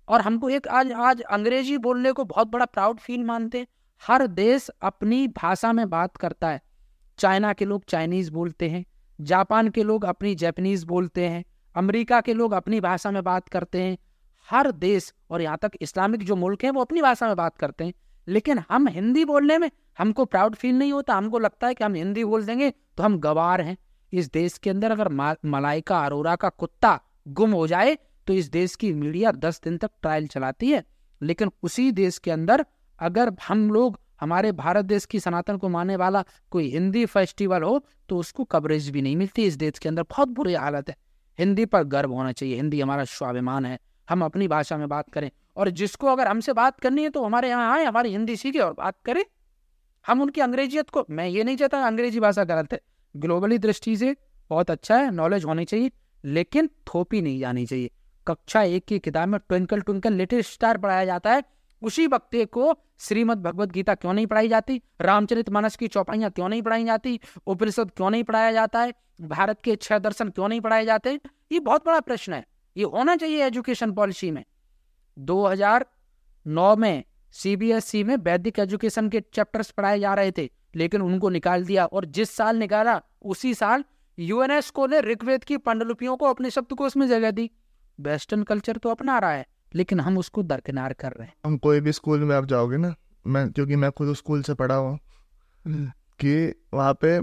और 0.09 0.21
हमको 0.21 0.49
एक 0.49 0.69
आज 0.69 0.93
आज 0.93 1.21
अंग्रेज़ी 1.21 1.79
बोलने 1.79 2.13
को 2.13 2.25
बहुत 2.25 2.49
बड़ा 2.49 2.65
प्राउड 2.65 2.99
फील 2.99 3.25
मानते 3.25 3.59
हैं। 3.59 3.67
हर 4.03 4.27
देश 4.27 4.69
अपनी 4.83 5.29
भाषा 5.29 5.73
में 5.73 5.91
बात 5.91 6.17
करता 6.17 6.49
है। 6.49 6.61
चाइना 7.19 7.53
के 7.53 7.65
लोग 7.65 7.85
चाइनीज़ 7.85 8.31
बोलते 8.33 8.69
हैं, 8.69 8.85
जापान 9.21 9.69
के 9.69 9.83
लोग 9.83 10.05
अपनी 10.05 10.35
जैपनीज 10.35 10.85
बोलते 10.85 11.29
हैं 11.29 11.45
अमेरिका 11.75 12.21
के 12.21 12.35
लोग 12.35 12.53
अपनी 12.53 12.81
भाषा 12.81 13.11
में 13.11 13.23
बात 13.25 13.49
करते 13.49 13.83
हैं। 13.83 13.97
हर 14.49 14.71
देश 14.73 15.13
और 15.31 15.43
यहाँ 15.43 15.59
तक 15.63 15.73
इस्लामिक 15.81 16.23
जो 16.23 16.37
मुल्क 16.37 16.65
हैं, 16.65 16.71
वो 16.71 16.81
अपनी 16.81 17.03
भाषा 17.03 17.27
में 17.27 17.37
बात 17.37 17.57
करते 17.57 17.85
हैं। 17.85 17.93
लेकिन 18.29 18.59
हम 18.71 18.89
हिंदी 18.89 19.25
बोलने 19.25 19.59
में 19.59 19.71
हमको 19.99 20.25
प्राउड 20.25 20.55
फील 20.55 20.75
नहीं 20.75 20.93
होता। 20.93 21.15
हमको 21.15 21.39
लगता 21.39 21.67
है 21.67 21.75
कि 21.75 21.85
हम 21.85 21.95
हिंदी 21.95 22.25
बोल 22.25 22.45
देंगे 22.45 22.71
तो 22.71 23.03
हम 23.03 23.19
गवार 23.19 23.61
हैं। 23.61 23.77
इस 24.13 24.31
देश 24.33 24.59
के 24.59 24.71
अंदर 24.71 24.91
अगर 24.91 25.09
मलाइका 25.45 25.99
अरोरा 25.99 26.37
का 26.37 26.49
कुत्ता 26.49 26.99
गुम 27.29 27.51
हो 27.51 27.67
जाए 27.67 27.97
तो 28.27 28.33
इस 28.33 28.51
देश 28.51 28.75
की 28.75 28.93
मीडिया 28.93 29.33
दस 29.33 29.61
दिन 29.65 29.77
तक 29.79 29.91
ट्रायल 30.03 30.27
चलाती 30.27 30.71
है। 30.71 30.85
लेकिन 31.21 31.51
उसी 31.63 31.91
देश 31.93 32.19
के 32.19 32.31
अंदर 32.31 32.65
अगर 32.99 33.33
हम 33.49 33.71
लोग, 33.71 33.99
हमारे 34.21 34.53
भारत 34.53 34.85
देश 34.85 35.05
की 35.05 35.21
सनातन 35.21 35.57
को 35.57 35.69
मानने 35.69 35.97
वाला 35.97 36.25
कोई 36.51 36.71
हिंदी 36.71 37.05
फेस्टिवल 37.07 37.63
हो 37.63 37.79
तो 38.09 38.17
उसको 38.19 38.45
कवरेज 38.45 38.89
भी 38.91 39.03
नहीं 39.03 39.17
मिलती। 39.17 39.45
इस 39.45 39.57
देश 39.57 39.79
के 39.79 39.89
अंदर 39.89 40.03
बहुत 40.03 40.29
बुरी 40.29 40.55
हालत 40.55 40.89
है। 40.89 40.97
हिंदी 41.41 41.65
पर 41.67 41.83
गर्व 41.85 42.13
होना 42.13 42.33
चाहिए। 42.33 42.57
हिंदी 42.57 42.81
हमारा 42.81 43.05
स्वाभिमान 43.07 43.67
है। 43.67 43.79
हम 44.09 44.25
अपनी 44.25 44.49
भाषा 44.49 44.77
में 44.77 44.89
बात 44.89 45.11
करें 45.11 45.31
और 45.57 45.71
जिसको 45.73 46.07
अगर 46.07 46.29
हमसे 46.29 46.53
बात 46.53 46.81
करनी 46.81 47.03
है 47.03 47.11
तो 47.11 47.25
हमारे 47.25 47.49
यहाँ 47.49 47.73
आए, 47.75 47.85
हमारी 47.85 48.11
हिंदी 48.11 48.37
सीखे 48.37 48.59
और 48.59 48.73
बात 48.73 48.97
करें। 49.05 49.25
हम 50.05 50.23
उनकी 50.23 50.41
अंग्रेजियत 50.41 50.91
को, 50.91 51.05
मैं 51.11 51.27
ये 51.29 51.45
नहीं 51.45 51.57
चाहता 51.57 51.83
अंग्रेज़ी 51.87 52.21
भाषा 52.21 52.45
गलत 52.45 52.73
है। 52.73 52.81
ग्लोबली 53.15 53.59
दृष्टि 53.59 53.97
से 53.97 54.15
बहुत 54.51 54.71
अच्छा 54.71 54.97
है 54.97 55.11
नॉलेज 55.11 55.45
होनी 55.45 55.65
चाहिए, 55.65 55.91
लेकिन 56.25 56.69
थोपी 56.87 57.21
नहीं 57.23 57.39
जानी 57.41 57.65
चाहिए। 57.67 57.91
कक्षा 58.27 58.63
एक 58.63 58.85
की 58.85 58.99
किताब 58.99 59.29
में 59.29 59.39
ट्विंकल 59.41 59.81
ट्विंकल 59.81 60.13
लिटिल 60.13 60.43
स्टार 60.43 60.79
पढ़ाया 60.79 61.05
जाता 61.05 61.33
है। 61.33 61.43
उसी 61.83 62.07
वक्ते 62.07 62.45
को 62.45 62.75
श्रीमद 62.99 63.39
भगवत 63.39 63.73
गीता 63.73 63.95
क्यों 63.95 64.13
नहीं 64.13 64.27
पढ़ाई 64.27 64.49
जाती? 64.49 64.83
रामचरित 65.01 65.51
मानस 65.51 65.77
की 65.77 65.89
चौपाइयाँ 65.89 66.31
क्यों 66.31 66.49
नहीं 66.49 66.63
पढ़ाई 66.63 66.85
जाती? 66.85 67.21
उपनिषद 67.47 67.91
क्यों 67.91 68.11
नहीं 68.11 68.25
पढ़ाया 68.25 68.53
जाता 68.53 68.81
है? 68.81 68.95
भारत 69.21 69.61
के 69.61 69.77
छह 69.77 69.99
दर्शन 69.99 70.29
क्यों 70.29 70.49
नहीं 70.49 70.61
पढ़ाए 70.61 70.85
जाते? 70.85 71.21
ये 71.53 71.61
बहुत 71.61 71.87
बड़ा 71.87 72.01
प्रश्न 72.01 72.33
है। 72.33 72.47
ये 72.77 72.85
होना 72.85 73.17
चाहिए 73.17 73.47
एजुकेशन 73.47 73.93
पॉलिसी 73.93 74.31
में। 74.31 74.45
2009 75.19 76.77
में 76.77 77.05
सीबीएसई 77.33 78.05
में 78.05 78.17
वैदिक 78.17 78.59
एजुकेशन 78.59 79.09
के 79.09 79.21
चैप्टर्स 79.21 79.71
पढ़ाए 79.71 80.01
जा 80.01 80.15
रहे 80.15 80.33
थे, 80.33 80.51
लेकिन 80.77 81.03
उनको 81.03 81.29
निकाल 81.29 81.65
दिया 81.65 81.87
और 81.87 82.05
जिस 82.05 82.31
साल 82.31 82.57
निकाला, 82.57 83.01
उसी 83.23 83.55
साल 83.55 83.85
यूएनएसको 84.19 84.87
ने 84.87 85.01
ऋग्वेद 85.01 85.45
की 85.45 85.57
पांडुलिपियों 85.57 86.17
को 86.17 86.27
अपने 86.27 86.51
शब्द 86.51 86.73
को 86.73 86.87
उसमें 86.87 87.09
जगह 87.09 87.31
दी। 87.31 87.51
वेस्टर्न 88.01 88.43
कल्चर 88.43 88.77
तो 88.77 88.91
अपना 88.91 89.19
रहा 89.19 89.31
है। 89.31 89.47
लेकिन 89.73 90.01
हम 90.01 90.19
उसको 90.19 90.43
दरकिनार 90.43 90.93
कर 90.93 91.13
रहे 91.13 91.27
हैं। 91.27 91.35
हम 91.47 91.57
कोई 91.59 91.81
भी 91.81 91.93
स्कूल 91.93 92.25
में 92.25 92.35
आप 92.37 92.45
जाओगे 92.45 92.77
ना 92.77 92.95
मैं 93.25 93.51
क्योंकि 93.53 93.77
मैं 93.77 93.91
खुद 93.91 94.15
स्कूल 94.15 94.43
से 94.43 94.55
पढ़ा 94.55 94.75
हुआ 94.75 94.99
हम्म। 95.65 95.87
कि 96.21 96.55
वहाँ 96.75 96.93
पे 96.95 97.19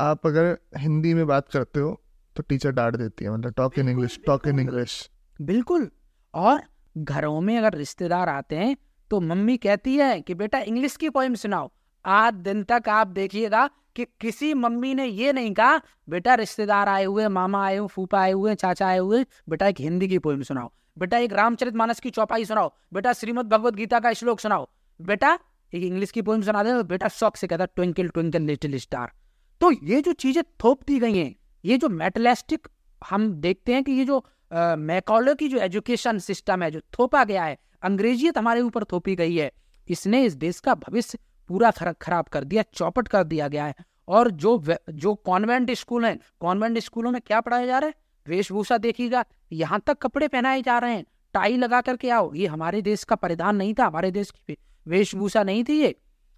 आप 0.00 0.26
अगर 0.26 0.56
हिंदी 0.76 1.14
में 1.14 1.26
बात 1.26 1.48
करते 1.48 1.80
हो 1.80 2.00
तो 2.36 2.42
टीचर 2.42 2.72
डांट 2.72 2.96
देती 2.96 3.24
है 3.24 3.30
मतलब 3.30 3.52
talk 3.52 3.78
in 3.78 3.88
English 3.88 4.18
talk 4.26 4.46
in 4.48 4.58
English. 4.60 5.10
बिल्कुल। 5.40 5.88
और 6.34 6.60
घरों 6.96 7.40
में 7.40 7.56
अगर 7.58 7.74
रिश्तेदार 7.74 8.28
आते 8.28 8.56
हैं 8.56 8.76
तो 9.10 9.20
मम्मी 9.20 9.56
कहती 9.56 9.96
है 9.96 10.20
कि 10.20 10.34
बेटा 10.34 10.58
इंग्लिश 10.60 10.96
की 10.96 11.08
पोइम 11.10 11.34
सुनाओ। 11.34 11.70
आज 12.04 12.34
दिन 12.34 12.62
तक 12.62 12.88
आप 12.88 13.06
देखिएगा 13.06 13.66
कि 13.96 14.04
किसी 14.20 14.52
मम्मी 14.54 14.94
ने 14.94 15.06
ये 15.06 15.32
नहीं 15.32 15.52
कहा 15.54 15.80
बेटा 16.08 16.34
रिश्तेदार 16.34 16.88
आए 16.88 17.04
हुए 17.04 17.28
मामा 17.28 17.64
आए 17.66 17.76
हुए 17.76 17.88
फूफा 17.88 18.20
आए 18.20 18.32
हुए 18.32 18.54
चाचा 18.54 18.86
आए 18.86 18.98
हुए 18.98 19.24
बेटा 19.48 19.66
एक 19.66 19.80
हिंदी 19.80 20.08
की 20.08 20.18
पोइम 20.18 20.42
सुनाओ। 20.42 20.70
बेटा, 20.96 21.18
एक 21.18 21.32
रामचरित 21.32 21.74
मानस 21.74 22.00
की 22.00 22.10
चौपाई 22.10 22.44
सुनाओ। 22.44 22.72
बेटा, 22.92 23.12
श्रीमद 23.12 23.48
भगवत 23.48 23.74
गीता 23.74 24.00
का 24.00 24.12
श्लोक 24.12 24.40
सुनाओ। 24.40 24.68
बेटा, 25.00 25.38
एक 25.72 25.82
इंग्लिश 25.82 26.10
की 26.10 26.22
पोइम 26.22 26.42
सुना 26.42 26.62
दे 26.62 26.82
बेटा, 26.84 27.08
शौक 27.10 27.36
से 27.36 27.46
कहता 27.46 27.64
ट्विंकल 27.66 28.08
ट्विंकल 28.08 28.42
लिटिल 28.42 28.78
स्टार 28.78 29.12
तो 29.60 29.70
ये 29.70 30.00
जो 30.02 30.12
चीज़ें 30.14 30.42
थोप 30.62 30.82
दी 30.86 30.98
गई 30.98 31.16
हैं, 31.16 31.34
ये 31.64 31.76
जो 31.78 31.88
मेटलिस्टिक 31.90 32.68
हम 33.02 33.32
देखते 33.34 33.74
हैं 33.74 33.82
कि 33.84 33.92
ये 33.92 34.04
जो 34.04 34.24
मैकॉलो 34.78 35.34
की 35.34 35.48
जो 35.48 35.58
एजुकेशन 35.58 36.18
सिस्टम 36.20 36.62
है, 36.62 36.70
जो 36.70 36.80
थोपा 36.98 37.24
गया 37.24 37.44
है 37.44 37.58
अंग्रेजियत 37.82 38.38
हमारे 38.38 38.60
ऊपर 38.60 38.84
थोपी 38.84 39.14
गई 39.16 39.36
है, 39.36 39.50
इसने 39.88 40.22
इस 40.24 40.34
देश 40.36 40.60
का 40.60 40.74
भविष्य 40.76 41.18
पूरा 41.50 41.70
खराब 41.70 42.28
कर 42.28 42.44
दिया, 42.44 42.62
चौपट 42.74 43.08
कर 43.08 43.24
दिया 43.24 43.48
गया 43.48 43.64
है। 43.64 43.74
और 44.08 44.30
जो 44.32 44.62
जो 44.90 45.14
कॉन्वेंट 45.16 45.70
स्कूल 45.72 46.04
हैं 46.04 46.18
कॉन्वेंट 46.40 46.78
स्कूलों 46.80 47.10
में 47.10 47.20
क्या 47.20 47.40
पढ़ाया 47.40 47.66
जा 47.66 47.78
रहा 47.78 47.88
है? 47.88 47.94
वेशभूषा 48.26 48.78
देखिएगा, 48.78 49.24
यहाँ 49.52 49.80
तक 49.86 49.98
कपड़े 49.98 50.28
पहनाए 50.28 50.62
जा 50.62 50.78
रहे 50.78 50.94
हैं, 50.94 51.04
टाई 51.34 51.56
लगा 51.56 51.80
करके 51.80 52.10
आओ। 52.10 52.32
ये 52.34 52.46
हमारे 52.46 52.82
देश 52.82 53.04
का 53.04 53.16
परिधान 53.16 53.56
नहीं 53.56 53.74
था, 53.74 53.86
हमारे 53.86 54.10
देश 54.10 54.30
की 54.30 54.56
वेशभूषा 54.86 55.42
नहीं 55.42 55.64
थी 55.64 55.80
ये। 55.80 55.94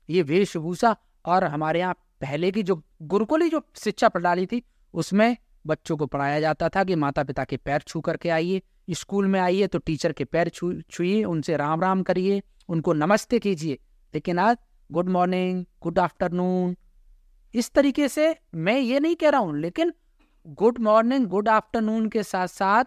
ये 0.09 0.23
वेशभूषा 0.23 0.97
और 1.25 1.45
हमारे 1.45 1.81
यहाँ 1.81 1.95
पहले 2.21 2.51
की 2.51 2.63
जो 2.63 2.83
गुरुकुली 3.03 3.49
जो 3.49 3.63
शिक्षा 3.77 4.09
प्रणाली 4.09 4.47
थी, 4.47 4.63
उसमें 4.95 5.37
बच्चों 5.65 5.97
को 5.97 6.07
पढ़ाया 6.07 6.41
जाता 6.41 6.69
था 6.69 6.85
कि 6.85 6.95
माता 6.95 7.23
पिता 7.25 7.45
के 7.45 7.57
पैर 7.57 7.81
छू 7.81 8.01
करके 8.01 8.29
आइए, 8.29 8.63
स्कूल 8.91 9.27
में 9.27 9.39
आइए 9.41 9.67
तो 9.67 9.79
टीचर 9.79 10.13
के 10.13 10.25
पैर 10.25 10.49
छू, 10.49 10.73
छुइए, 10.81 11.23
उनसे 11.25 11.57
राम 11.57 11.81
राम 11.81 12.03
करिए, 12.03 12.43
उनको 12.69 12.93
नमस्ते 12.95 13.39
कीजिए। 13.39 13.79
लेकिन 14.15 14.39
आज 14.39 14.57
गुड 14.91 15.09
मॉर्निंग, 15.09 15.65
गुड 15.83 15.99
आफ्टरनून, 15.99 16.77
इस 17.55 17.71
तरीके 17.71 18.09
से 18.09 18.35
मैं 18.55 18.79
ये 18.79 19.01
नहीं 19.01 19.17
कह 19.17 19.29
रहा 19.29 19.41
हूँ, 19.41 19.57
लेकिन 19.57 19.93
गुड 20.49 20.79
मॉर्निंग, 20.79 21.27
गुड 21.27 21.49
आफ्टरनून 21.49 22.09
के 22.09 22.23
साथ 22.23 22.47
साथ, 22.47 22.85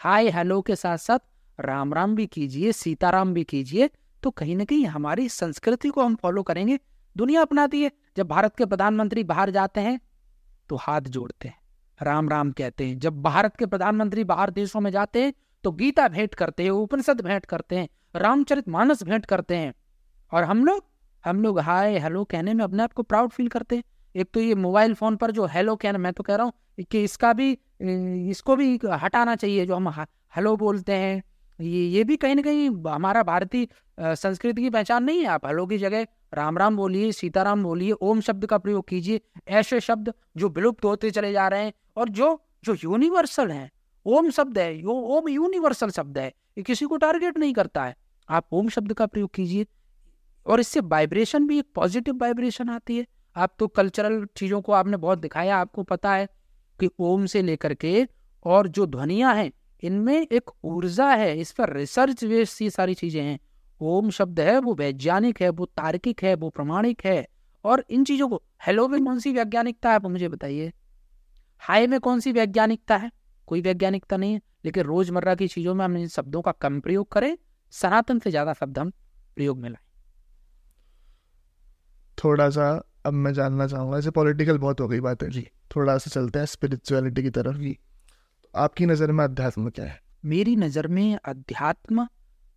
हाय, 0.00 0.28
हेलो 0.28 0.60
के 0.62 0.76
साथ 0.76 0.98
साथ, 0.98 1.18
राम 1.58 1.92
राम 1.94 2.14
भी 2.16 2.26
कीजिए, 2.26 2.72
सीताराम 2.72 3.34
भी 3.34 3.44
कीजिए। 3.44 3.88
तो 4.22 4.30
कहीं 4.30 4.56
ना 4.56 4.64
कहीं 4.64 4.86
हमारी 4.86 5.28
संस्कृति 5.28 5.88
को 5.88 6.02
हम 6.02 6.14
फॉलो 6.14 6.42
करेंगे। 6.42 6.78
दुनिया 7.16 7.42
अपनाती 7.42 7.82
है, 7.82 7.90
जब 8.16 8.28
भारत 8.28 8.56
के 8.56 8.66
प्रधानमंत्री 8.66 9.24
बाहर 9.24 9.50
जाते 9.50 9.80
हैं 9.80 10.00
तो 10.70 10.76
हाथ 10.76 11.00
जोड़ते 11.00 11.48
हैं, 11.48 11.58
राम 12.00 12.28
राम 12.28 12.52
कहते 12.52 12.86
हैं। 12.86 12.98
जब 12.98 13.22
भारत 13.22 13.56
के 13.56 13.66
प्रधानमंत्री 13.66 14.24
बाहर 14.24 14.50
देशों 14.50 14.80
में 14.80 14.90
जाते 14.90 15.22
हैं 15.22 15.32
तो 15.64 15.72
गीता 15.72 16.08
भेंट 16.08 16.34
करते 16.34 16.62
हैं, 16.62 16.70
उपनिषद 16.70 17.20
भेंट 17.20 17.46
करते 17.46 17.76
हैं, 17.76 17.88
रामचरित 18.16 18.68
मानस 18.68 19.02
भेंट 19.02 19.26
करते 19.26 19.56
हैं। 19.56 19.72
और 20.32 20.44
हम 20.44 20.64
लोग 20.64 20.84
हम 21.24 21.42
लोग 21.42 21.58
हाय, 21.60 21.98
हेलो 21.98 22.24
कहने 22.24 22.54
में 22.54 22.64
अपने 22.64 22.82
आप 22.82 22.92
को 22.92 23.02
प्राउड 23.02 23.30
फील 23.30 23.48
करते 23.48 23.76
हैं। 23.76 23.84
एक 24.14 24.28
तो 24.34 24.40
ये 24.40 24.54
मोबाइल 24.56 24.94
फ़ोन 24.94 25.16
पर 25.16 25.30
जो 25.30 25.46
हेलो 25.46 25.74
कहना 25.76 25.98
मैं 25.98 26.12
तो 26.12 26.22
कह 26.22 26.36
रहा 26.36 26.44
हूँ 26.44 26.84
कि 26.84 27.02
इसका 27.04 27.32
भी, 27.32 27.50
इसको 28.30 28.56
भी 28.56 28.78
हटाना 28.84 29.36
चाहिए, 29.36 29.66
जो 29.66 29.74
हम 29.76 29.88
हेलो 30.36 30.56
बोलते 30.56 30.92
हैं। 30.94 31.22
ये 31.58 31.86
ये 31.86 32.04
भी 32.04 32.16
कहीं 32.16 32.34
ना 32.34 32.42
कहीं 32.42 32.68
हमारा 32.86 33.22
भारतीय 33.22 33.66
संस्कृति 33.98 34.62
की 34.62 34.70
पहचान 34.70 35.04
नहीं 35.04 35.20
है। 35.20 35.26
आप 35.26 35.46
हेलो 35.46 35.66
की 35.66 35.78
जगह 35.78 36.06
राम 36.32 36.58
राम 36.58 36.76
बोलिए, 36.76 37.10
सीताराम 37.12 37.62
बोलिए, 37.62 37.92
ओम 37.92 38.20
शब्द 38.20 38.46
का 38.46 38.58
प्रयोग 38.58 38.88
कीजिए, 38.88 39.20
ऐसे 39.48 39.80
शब्द 39.80 40.12
जो 40.36 40.48
विलुप्त 40.48 40.84
होते 40.84 41.10
चले 41.10 41.32
जा 41.32 41.48
रहे 41.48 41.64
हैं 41.64 41.72
और 41.96 42.08
जो 42.10 42.38
जो 42.64 42.74
यूनिवर्सल 42.74 43.50
है। 43.50 43.70
ओम 44.06 44.30
शब्द 44.30 44.58
है, 44.58 44.78
यो, 44.78 44.90
ओम 44.90 45.28
यूनिवर्सल 45.28 45.90
शब्द 45.90 46.18
है। 46.18 46.26
ये 46.58 46.62
किसी 46.62 46.86
को 46.86 46.96
टारगेट 46.96 47.38
नहीं 47.38 47.52
करता 47.54 47.84
है। 47.84 47.94
आप 48.28 48.46
ओम 48.52 48.68
शब्द 48.68 48.92
का 48.92 49.06
प्रयोग 49.06 49.30
कीजिए 49.34 49.66
और 50.46 50.60
इससे 50.60 50.80
वाइब्रेशन 50.82 51.46
भी, 51.46 51.58
एक 51.58 51.66
पॉजिटिव 51.74 52.16
वाइब्रेशन 52.16 52.68
आती 52.70 52.96
है। 52.96 53.06
आप 53.36 53.54
तो 53.58 53.66
कल्चरल 53.68 54.24
चीज़ों 54.36 54.60
को 54.62 54.72
आपने 54.72 54.96
बहुत 54.96 55.18
दिखाया, 55.18 55.56
आपको 55.56 55.82
पता 55.82 56.14
है 56.14 56.28
कि 56.78 56.88
ओम 57.00 57.26
से 57.26 57.42
लेकर 57.42 57.74
के 57.74 58.06
और 58.44 58.68
जो 58.68 58.86
ध्वनिया 58.86 59.30
हैं, 59.30 59.50
इनमें 59.82 60.20
एक 60.22 60.50
ऊर्जा 60.64 61.08
है, 61.08 61.38
इस 61.40 61.52
पर 61.52 61.72
रिसर्च 61.72 62.24
बेस्ड 62.24 62.62
ये 62.62 62.70
सारी 62.70 62.94
चीज़ें 62.94 63.22
हैं। 63.22 63.38
ओम 63.80 64.10
शब्द 64.10 64.40
है, 64.40 64.58
वो 64.58 64.74
वैज्ञानिक 64.74 65.40
है, 65.42 65.48
वो 65.48 65.66
तार्किक 65.66 66.22
है, 66.22 66.34
वो 66.34 66.50
प्रमाणिक 66.50 67.04
है 67.04 67.26
और 67.64 67.84
इन 67.90 68.04
चीज़ों 68.04 68.28
को 68.28 68.42
हेलो 68.66 68.86
में 68.88 69.04
कौन 69.04 69.18
सी 69.18 69.32
वैज्ञानिकता 69.32 69.88
है, 69.88 69.94
आप 69.94 70.06
मुझे 70.06 70.28
बताइए। 70.28 70.72
हाई 71.62 71.86
में 71.86 71.98
कौन 72.00 72.20
सी 72.20 72.32
वैज्ञानिकता 72.32 72.96
है? 72.96 73.10
कोई 73.48 73.60
वैज्ञानिकता 73.60 74.16
नहीं 74.16 74.34
है, 74.34 74.40
लेकिन 74.64 74.84
रोज़मर्रा 74.84 75.34
की 75.34 75.48
चीज़ों 75.48 75.74
में 75.74 75.84
हम 75.84 75.96
इन 75.96 76.08
शब्दों 76.08 76.42
का 76.42 76.52
कम 76.52 76.80
प्रयोग 76.80 77.10
करें, 77.12 77.36
सनातन 77.72 78.18
से 78.18 78.30
ज़्यादा 78.30 78.52
शब्द 78.52 78.78
हम 78.78 78.90
प्रयोग 79.36 79.58
में 79.58 79.68
लाएँ। 79.70 79.84
थोड़ा 82.18 82.48
सा 82.50 82.82
अब 83.04 83.12
मैं 83.12 83.32
जानना 83.34 83.66
चाहूँगा 83.66 83.98
जैसे 83.98 84.10
पॉलिटिकल 84.10 84.58
बहुत 84.58 84.80
हो 84.80 84.88
गई 84.88 85.00
बात। 85.00 85.22
है 85.22 85.30
जी। 85.30 85.46
थोड़ा 85.76 85.96
सा 85.98 86.10
चलते 86.10 86.38
हैं 86.38 86.46
स्पिरिचुअलिटी 86.46 87.22
की 87.22 87.30
तरफ़। 87.30 87.56
जी। 87.56 87.72
तो 88.44 88.50
आपकी 88.54 88.86
नज़र 88.86 89.12
में 89.12 89.24
अध्यात्म 89.24 89.70
क्या 89.70 89.84
है? 89.84 90.00
मेरी 90.24 90.56
नज़र 90.56 90.86
में 90.88 91.18
अध्यात्म 91.24 92.06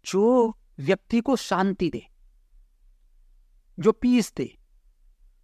जो 0.05 0.53
व्यक्ति 0.79 1.19
को 1.19 1.35
शांति 1.35 1.89
दे 1.89 2.05
जो 3.77 3.91
पीस 3.91 4.33
दे 4.37 4.49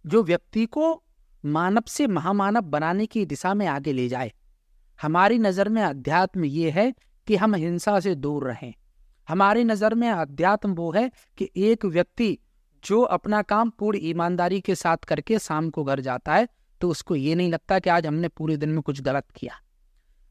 जो 0.04 0.22
व्यक्ति 0.22 0.66
को 0.66 1.02
मानव 1.44 1.82
से 1.88 2.06
महामानव 2.06 2.60
बनाने 2.60 3.06
की 3.06 3.24
दिशा 3.26 3.54
में 3.54 3.66
आगे 3.66 3.92
ले 3.92 4.08
जाए। 4.08 4.32
हमारी 5.00 5.38
नज़र 5.38 5.68
में 5.68 5.82
अध्यात्म 5.82 6.44
ये 6.44 6.70
है 6.70 6.92
कि 7.26 7.36
हम 7.36 7.54
हिंसा 7.54 7.98
से 8.00 8.14
दूर 8.14 8.44
रहें। 8.44 8.72
हमारी 9.28 9.64
नज़र 9.64 9.94
में 9.94 10.08
अध्यात्म 10.10 10.74
वो 10.74 10.90
है 10.92 11.10
कि 11.38 11.50
एक 11.56 11.84
व्यक्ति 11.86 12.38
जो 12.84 13.00
अपना 13.10 13.42
काम 13.42 13.70
पूरी 13.70 13.98
ईमानदारी 14.00 14.60
के 14.60 14.74
साथ 14.74 15.04
करके 15.08 15.38
शाम 15.38 15.68
को 15.70 15.84
घर 15.84 16.00
जाता 16.00 16.34
है 16.34 16.48
तो 16.80 16.88
उसको 16.88 17.16
ये 17.16 17.34
नहीं 17.34 17.50
लगता 17.50 17.78
कि 17.78 17.90
आज 17.90 18.06
हमने 18.06 18.28
पूरे 18.28 18.56
दिन 18.56 18.68
में 18.68 18.80
कुछ 18.82 19.00
गलत 19.00 19.30
किया। 19.36 19.60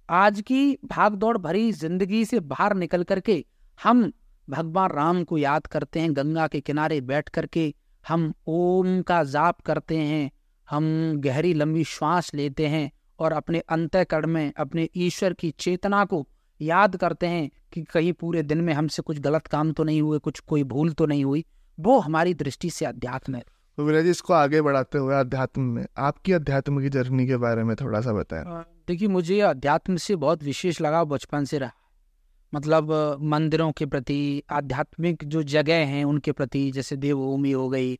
आज 0.09 0.41
की 0.41 0.77
भाग 0.85 1.13
दौड़ 1.15 1.37
भरी 1.37 1.71
ज़िंदगी 1.71 2.23
से 2.25 2.39
बाहर 2.39 2.73
निकल 2.75 3.03
करके 3.03 3.43
हम 3.79 4.11
भगवान 4.47 4.89
राम 4.89 5.23
को 5.23 5.37
याद 5.37 5.67
करते 5.67 5.99
हैं, 5.99 6.15
गंगा 6.15 6.47
के 6.47 6.59
किनारे 6.61 6.99
बैठ 7.01 7.29
करके 7.29 7.73
हम 8.03 8.33
ओम 8.47 9.01
का 9.01 9.23
जाप 9.25 9.61
करते 9.61 9.97
हैं, 9.97 10.31
हम 10.67 11.13
गहरी 11.17 11.53
लंबी 11.53 11.83
श्वास 11.83 12.33
लेते 12.33 12.67
हैं 12.67 12.91
और 13.19 13.33
अपने 13.33 13.59
अंतकरण 13.59 14.27
में, 14.27 14.51
अपने 14.57 14.87
ईश्वर 14.97 15.33
की 15.33 15.51
चेतना 15.51 16.03
को 16.05 16.25
याद 16.59 16.95
करते 16.95 17.27
हैं 17.27 17.49
कि 17.73 17.81
कहीं 17.83 18.13
पूरे 18.13 18.43
दिन 18.43 18.61
में 18.61 18.73
हमसे 18.73 19.01
कुछ 19.01 19.19
गलत 19.19 19.47
काम 19.47 19.71
तो 19.71 19.83
नहीं 19.83 20.01
हुए, 20.01 20.19
कुछ 20.19 20.39
कोई 20.39 20.63
भूल 20.65 20.91
तो 20.93 21.05
नहीं 21.05 21.25
हुई। 21.25 21.45
वो 21.79 21.99
हमारी 21.99 22.33
दृष्टि 22.33 22.69
से 22.69 22.85
अध्यात्म 22.85 23.35
है। 23.35 23.43
तो 23.77 23.85
विनय 23.85 24.03
जी 24.03 24.09
इसको 24.09 24.33
आगे 24.33 24.61
बढ़ाते 24.61 24.97
हुए 24.97 25.15
अध्यात्म 25.15 25.61
में 25.61 25.85
आपकी 25.97 26.33
अध्यात्म 26.33 26.81
की 26.81 26.89
जर्नी 26.89 27.27
के 27.27 27.37
बारे 27.37 27.63
में 27.63 27.75
थोड़ा 27.75 28.01
सा 28.01 28.13
बताएँ। 28.13 28.63
देखिए 28.87 29.07
मुझे 29.07 29.39
अध्यात्म 29.39 29.95
से 29.95 30.15
बहुत 30.15 30.43
विशेष 30.43 30.81
लगाव 30.81 31.05
बचपन 31.05 31.45
से 31.45 31.57
रहा। 31.57 31.71
मतलब 32.53 33.17
मंदिरों 33.21 33.71
के 33.71 33.85
प्रति 33.85 34.43
आध्यात्मिक 34.49 35.23
जो 35.23 35.43
जगह 35.43 35.75
हैं 35.75 36.05
उनके 36.05 36.31
प्रति 36.31 36.71
जैसे 36.71 36.95
देवभूमि 36.95 37.51
हो 37.51 37.69
गई 37.69 37.99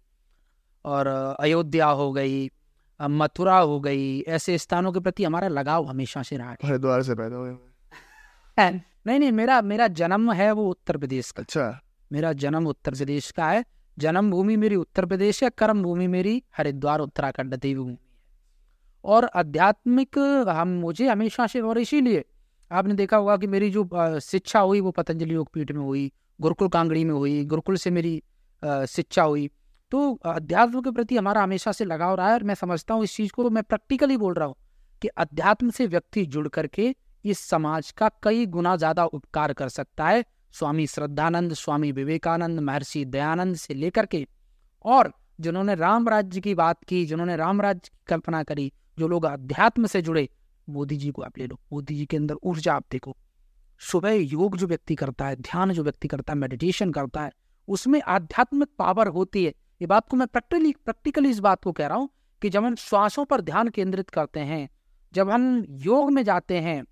और 0.86 1.08
अयोध्या 1.40 1.88
हो 1.88 2.12
गई 2.12 2.52
मथुरा 3.02 3.58
हो 3.58 3.80
गई 3.80 4.22
ऐसे 4.22 4.58
स्थानों 4.58 4.92
के 4.92 5.00
प्रति 5.00 5.24
हमारा 5.24 5.48
लगाव 5.48 5.86
हमेशा 5.86 6.24
से 6.24 6.38
रहा 6.38 6.56
हरिद्वार 6.64 7.04
से 7.04 7.16
पैदा 7.16 7.36
हुए। 7.36 7.52
नहीं 9.08 9.20
नहीं 9.20 9.32
मेरा 9.32 9.62
मेरा 9.62 9.88
जन्म 9.88 10.32
है 10.32 10.52
वो 10.52 10.70
उत्तर 10.70 10.98
प्रदेश 10.98 11.32
का। 11.32 11.42
अच्छा। 11.42 11.80
मेरा 12.12 12.34
जन्म 12.36 12.68
उत्तर 12.68 12.92
प्रदेश 12.92 13.30
का 13.32 13.50
है। 13.50 13.64
जन्म 13.98 14.32
भूमि 14.32 14.56
मेरी 14.58 14.76
उत्तर 14.76 15.06
प्रदेश 15.06 15.44
है, 15.44 15.50
कर्म 15.50 15.84
भूमि 15.84 16.08
मेरी 16.08 16.42
हरिद्वार, 16.58 17.00
उत्तराखंड 17.00 17.56
देवी 17.56 17.76
भूमि 17.76 17.92
है। 17.92 18.00
और 19.04 19.26
आध्यात्मिक, 19.26 20.18
हम, 20.50 20.68
मुझे 20.70 21.08
हमेशा 21.08 21.48
से 21.48 21.62
और 21.62 21.78
इसीलिए 21.80 22.24
आपने 22.72 22.94
देखा 22.94 23.18
होगा 23.18 23.38
कि 23.38 23.48
मेरी 23.48 23.70
जो 23.70 24.20
शिक्षा 24.22 24.60
हुई 24.60 24.80
वो 24.82 24.92
पतंजलि 24.92 25.34
योगपीठ 25.34 25.72
में 25.72 25.82
हुई, 25.82 26.12
गुरुकुल 26.40 26.68
कांगड़ी 26.68 27.04
में 27.06 27.14
हुई, 27.14 27.44
गुरुकुल 27.46 27.76
से 27.76 27.92
मेरी 27.92 28.22
शिक्षा 28.64 29.24
हुई। 29.24 29.50
तो 29.92 30.14
अध्यात्म 30.26 30.82
के 30.82 30.92
प्रति 30.92 31.18
हमारा 31.18 31.42
हमेशा 31.44 31.72
से 31.72 31.86
लगाव 31.86 32.16
रहा 32.16 32.28
है 32.28 32.34
और 32.34 32.44
मैं 32.44 32.56
समझता 32.56 32.94
हूँ 32.94 33.04
इस 33.04 33.16
चीज़ 33.16 33.32
को 33.32 33.50
मैं 33.50 33.64
प्रैक्टिकली 33.64 34.18
बोल 34.18 34.34
रहा 34.34 34.48
हूँ 34.48 34.56
कि 35.02 35.08
अध्यात्म 35.08 35.70
से 35.70 35.88
व्यक्ति 35.88 36.26
जुड़ 36.26 36.48
करके 36.48 36.94
इस 37.26 37.40
समाज 37.40 37.92
का 37.92 38.10
कई 38.24 38.46
गुना 38.46 38.76
ज़्यादा 38.76 39.06
उपकार 39.06 39.54
कर 39.54 39.70
सकता 39.70 40.08
है। 40.08 40.24
स्वामी 40.52 40.88
श्रद्धानंद, 40.88 41.54
स्वामी 41.54 41.92
विवेकानंद, 41.92 42.60
महर्षि 42.60 43.06
दयानंद 43.06 43.56
से 43.56 43.74
लेकर 43.74 44.06
के 44.06 44.28
और 44.86 45.14
जिन्होंने 45.40 45.76
राम 45.76 46.10
राज्य 46.10 46.42
की 46.42 46.56
बात 46.56 46.84
की, 46.84 47.06
जिन्होंने 47.06 47.36
राम 47.36 47.62
राज्य 47.62 47.90
की 47.94 48.04
कल्पना 48.08 48.44
करी, 48.44 48.74
जो 49.00 49.08
लोग 49.08 49.26
अध्यात्म 49.26 49.86
से 49.86 50.02
जुड़े, 50.02 50.30
मोदी 50.70 50.98
जी 50.98 51.12
को 51.12 51.22
आप 51.22 51.38
ले 51.38 51.48
लो। 51.48 51.60
मोदी 51.74 51.96
जी 51.96 52.06
के 52.06 52.18
अंदर 52.18 52.36
ऊर्जा 52.44 52.74
आप 52.74 52.86
देखो। 52.92 53.18
सुबह 53.80 54.12
योग 54.12 54.58
जो 54.58 54.68
व्यक्ति 54.68 54.96
करता 54.96 55.26
है, 55.26 55.36
ध्यान 55.36 55.74
जो 55.74 55.84
व्यक्ति 55.84 56.08
करता 56.08 56.34
है 56.34 56.40
मेडिटेशन 56.40 56.92
करता 56.92 57.22
है, 57.22 57.32
उसमें 57.68 58.02
आध्यात्मिक 58.02 58.70
पावर 58.80 59.08
होती 59.08 59.46
है। 59.46 59.52
ये 59.82 59.86
बात 59.86 60.10
को 60.10 60.18
मैं 60.18 60.28
प्रैक्टिकली 60.28 60.72
प्रैक्टिकली 60.86 61.30
इस 61.30 61.40
बात 61.40 61.64
को 61.64 61.72
कह 61.72 61.88
रहा 61.88 61.98
हूँ 61.98 62.10
कि 62.42 62.50
जब 62.50 62.66
हम 62.66 62.76
श्वासों 62.76 63.26
पर 63.26 63.42
ध्यान 63.42 63.68
केंद्रित 63.68 64.10
करते 64.10 64.40
हैं, 64.40 64.70
जब 65.14 65.30
हम 65.30 65.66
योग 65.70 66.12
में 66.12 66.24
जाते 66.24 66.60
हैं 66.60 66.84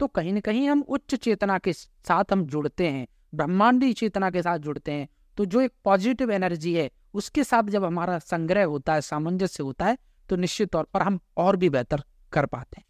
तो 0.00 0.06
कहीं 0.06 0.32
ना 0.32 0.40
कहीं 0.40 0.68
हम 0.68 0.80
उच्च 0.88 1.14
चेतना 1.14 1.58
के 1.58 1.72
साथ 1.72 2.32
हम 2.32 2.44
जुड़ते 2.46 2.88
हैं 2.88 3.06
ब्रह्मांडी 3.34 3.92
चेतना 3.92 4.30
के 4.30 4.42
साथ 4.42 4.58
जुड़ते 4.58 4.92
हैं। 4.92 5.08
तो 5.38 5.44
जो 5.44 5.60
एक 5.60 5.72
पॉजिटिव 5.84 6.30
एनर्जी 6.30 6.74
है 6.74 6.90
उसके 7.14 7.44
साथ 7.44 7.62
जब 7.70 7.84
हमारा 7.84 8.18
संग्रह 8.18 8.64
होता 8.64 8.94
है 8.94 9.00
सामंजस्य 9.00 9.62
होता 9.62 9.86
है 9.86 9.98
तो 10.28 10.36
निश्चित 10.36 10.70
तौर 10.70 10.86
पर 10.94 11.02
हम 11.02 11.18
और 11.36 11.56
भी 11.56 11.68
बेहतर 11.70 12.02
कर 12.32 12.46
पाते 12.46 12.80
हैं 12.80 12.86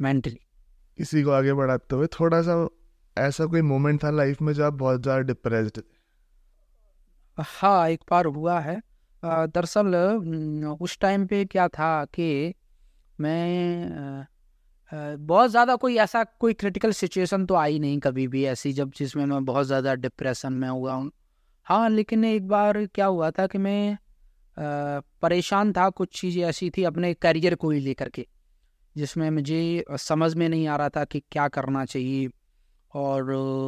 मेंटली 0.00 0.38
इसी 0.98 1.22
को 1.22 1.30
आगे 1.30 1.52
बढ़ाते 1.52 1.96
हुए 1.96 2.06
थोड़ा 2.06 2.42
सा 2.42 2.66
ऐसा 3.16 3.46
कोई 3.46 3.62
मोमेंट 3.62 4.02
था 4.04 4.10
लाइफ 4.10 4.42
में 4.42 4.52
जो 4.52 4.64
आप 4.64 4.72
बहुत 4.74 5.02
ज़्यादा 5.02 5.20
डिप्रेस 5.22 5.72
हाँ 7.38 7.88
एक 7.88 8.04
बार 8.10 8.26
हुआ 8.26 8.58
है। 8.60 8.80
दरअसल 9.22 9.94
उस 10.80 10.98
टाइम 10.98 11.26
पे 11.26 11.44
क्या 11.44 11.68
था 11.68 12.04
कि 12.04 12.54
मैं 13.20 14.26
बहुत 14.90 15.50
ज़्यादा 15.50 15.74
कोई 15.76 15.96
ऐसा 15.98 16.22
कोई 16.40 16.52
क्रिटिकल 16.54 16.92
सिचुएशन 16.92 17.44
तो 17.46 17.54
आई 17.56 17.78
नहीं 17.78 17.98
कभी 18.00 18.26
भी 18.28 18.44
ऐसी, 18.46 18.72
जब 18.72 18.92
जिसमें 18.96 19.24
मैं 19.26 19.44
बहुत 19.44 19.66
ज़्यादा 19.66 19.94
डिप्रेशन 19.96 20.52
में 20.52 20.68
हुआ 20.68 20.92
हूँ। 20.92 21.10
हाँ 21.66 21.88
लेकिन 21.90 22.24
एक 22.24 22.46
बार 22.48 22.84
क्या 22.86 23.06
हुआ 23.06 23.30
था 23.30 23.46
कि 23.46 23.58
मैं 23.58 23.98
परेशान 24.56 25.72
था, 25.72 25.88
कुछ 25.90 26.20
चीज़ें 26.20 26.42
ऐसी 26.44 26.70
थी 26.70 26.84
अपने 26.84 27.12
करियर 27.14 27.54
को 27.54 27.70
ही 27.70 27.80
लेकर 27.80 28.08
के, 28.08 28.26
जिसमें 28.96 29.28
मुझे 29.30 29.84
समझ 29.98 30.34
में 30.34 30.48
नहीं 30.48 30.66
आ 30.68 30.76
रहा 30.76 30.88
था 30.88 31.04
कि 31.04 31.22
क्या 31.32 31.48
करना 31.48 31.84
चाहिए। 31.84 32.28
और 32.94 33.24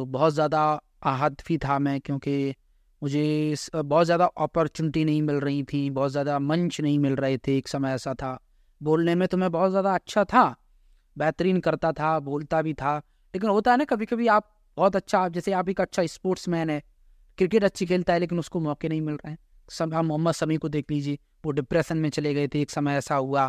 बहुत 0.07 0.33
ज़्यादा 0.33 0.61
आहत 1.03 1.43
भी 1.47 1.57
था 1.57 1.77
मैं, 1.79 1.99
क्योंकि 2.01 2.53
मुझे 3.01 3.55
बहुत 3.75 4.05
ज़्यादा 4.05 4.25
अपॉर्चुनिटी 4.25 5.03
नहीं 5.05 5.21
मिल 5.21 5.35
रही 5.37 5.63
थी, 5.63 5.89
बहुत 5.89 6.11
ज़्यादा 6.11 6.39
मंच 6.39 6.79
नहीं 6.81 6.97
मिल 6.99 7.15
रहे 7.15 7.37
थे 7.37 7.57
एक 7.57 7.67
समय 7.67 7.93
ऐसा 7.93 8.13
था। 8.13 8.37
बोलने 8.81 9.15
में 9.15 9.27
तो 9.27 9.37
मैं 9.37 9.51
बहुत 9.51 9.69
ज़्यादा 9.71 9.93
अच्छा 9.95 10.23
था 10.25 10.43
बेहतरीन 11.15 11.59
करता 11.59 11.91
था, 11.91 12.17
बोलता 12.21 12.61
भी 12.61 12.73
था। 12.73 12.97
लेकिन 13.33 13.49
होता 13.49 13.71
है 13.71 13.77
ना 13.77 13.85
कभी 13.85 14.05
कभी 14.05 14.27
आप 14.29 14.49
बहुत 14.77 14.95
अच्छा 14.95 15.27
जैसे 15.29 15.51
आप 15.53 15.69
एक 15.69 15.81
अच्छा 15.81 16.05
स्पोर्ट्स 16.07 16.47
मैन 16.49 16.69
है, 16.69 16.81
क्रिकेट 17.37 17.63
अच्छी 17.63 17.85
खेलता 17.85 18.13
है, 18.13 18.19
लेकिन 18.19 18.39
उसको 18.39 18.59
मौके 18.59 18.89
नहीं 18.89 19.01
मिल 19.01 19.15
रहे 19.15 19.31
हैं। 19.31 19.37
सब 19.69 19.93
आप 19.93 20.05
मोहम्मद 20.05 20.33
समी 20.33 20.57
को 20.57 20.69
देख 20.69 20.91
लीजिए, 20.91 21.17
वो 21.45 21.51
डिप्रेशन 21.51 21.97
में 21.97 22.09
चले 22.09 22.33
गए 22.33 22.47
थे, 22.47 22.61
एक 22.61 22.69
समय 22.69 22.97
ऐसा 22.97 23.15
हुआ 23.15 23.47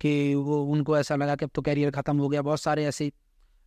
कि 0.00 0.34
वो, 0.34 0.62
उनको 0.64 0.98
ऐसा 0.98 1.16
लगा 1.16 1.34
कि 1.36 1.44
अब 1.44 1.50
तो 1.54 1.62
कैरियर 1.62 1.90
ख़त्म 1.90 2.18
हो 2.18 2.28
गया। 2.28 2.42
बहुत 2.42 2.60
सारे 2.60 2.84
ऐसे 2.84 3.10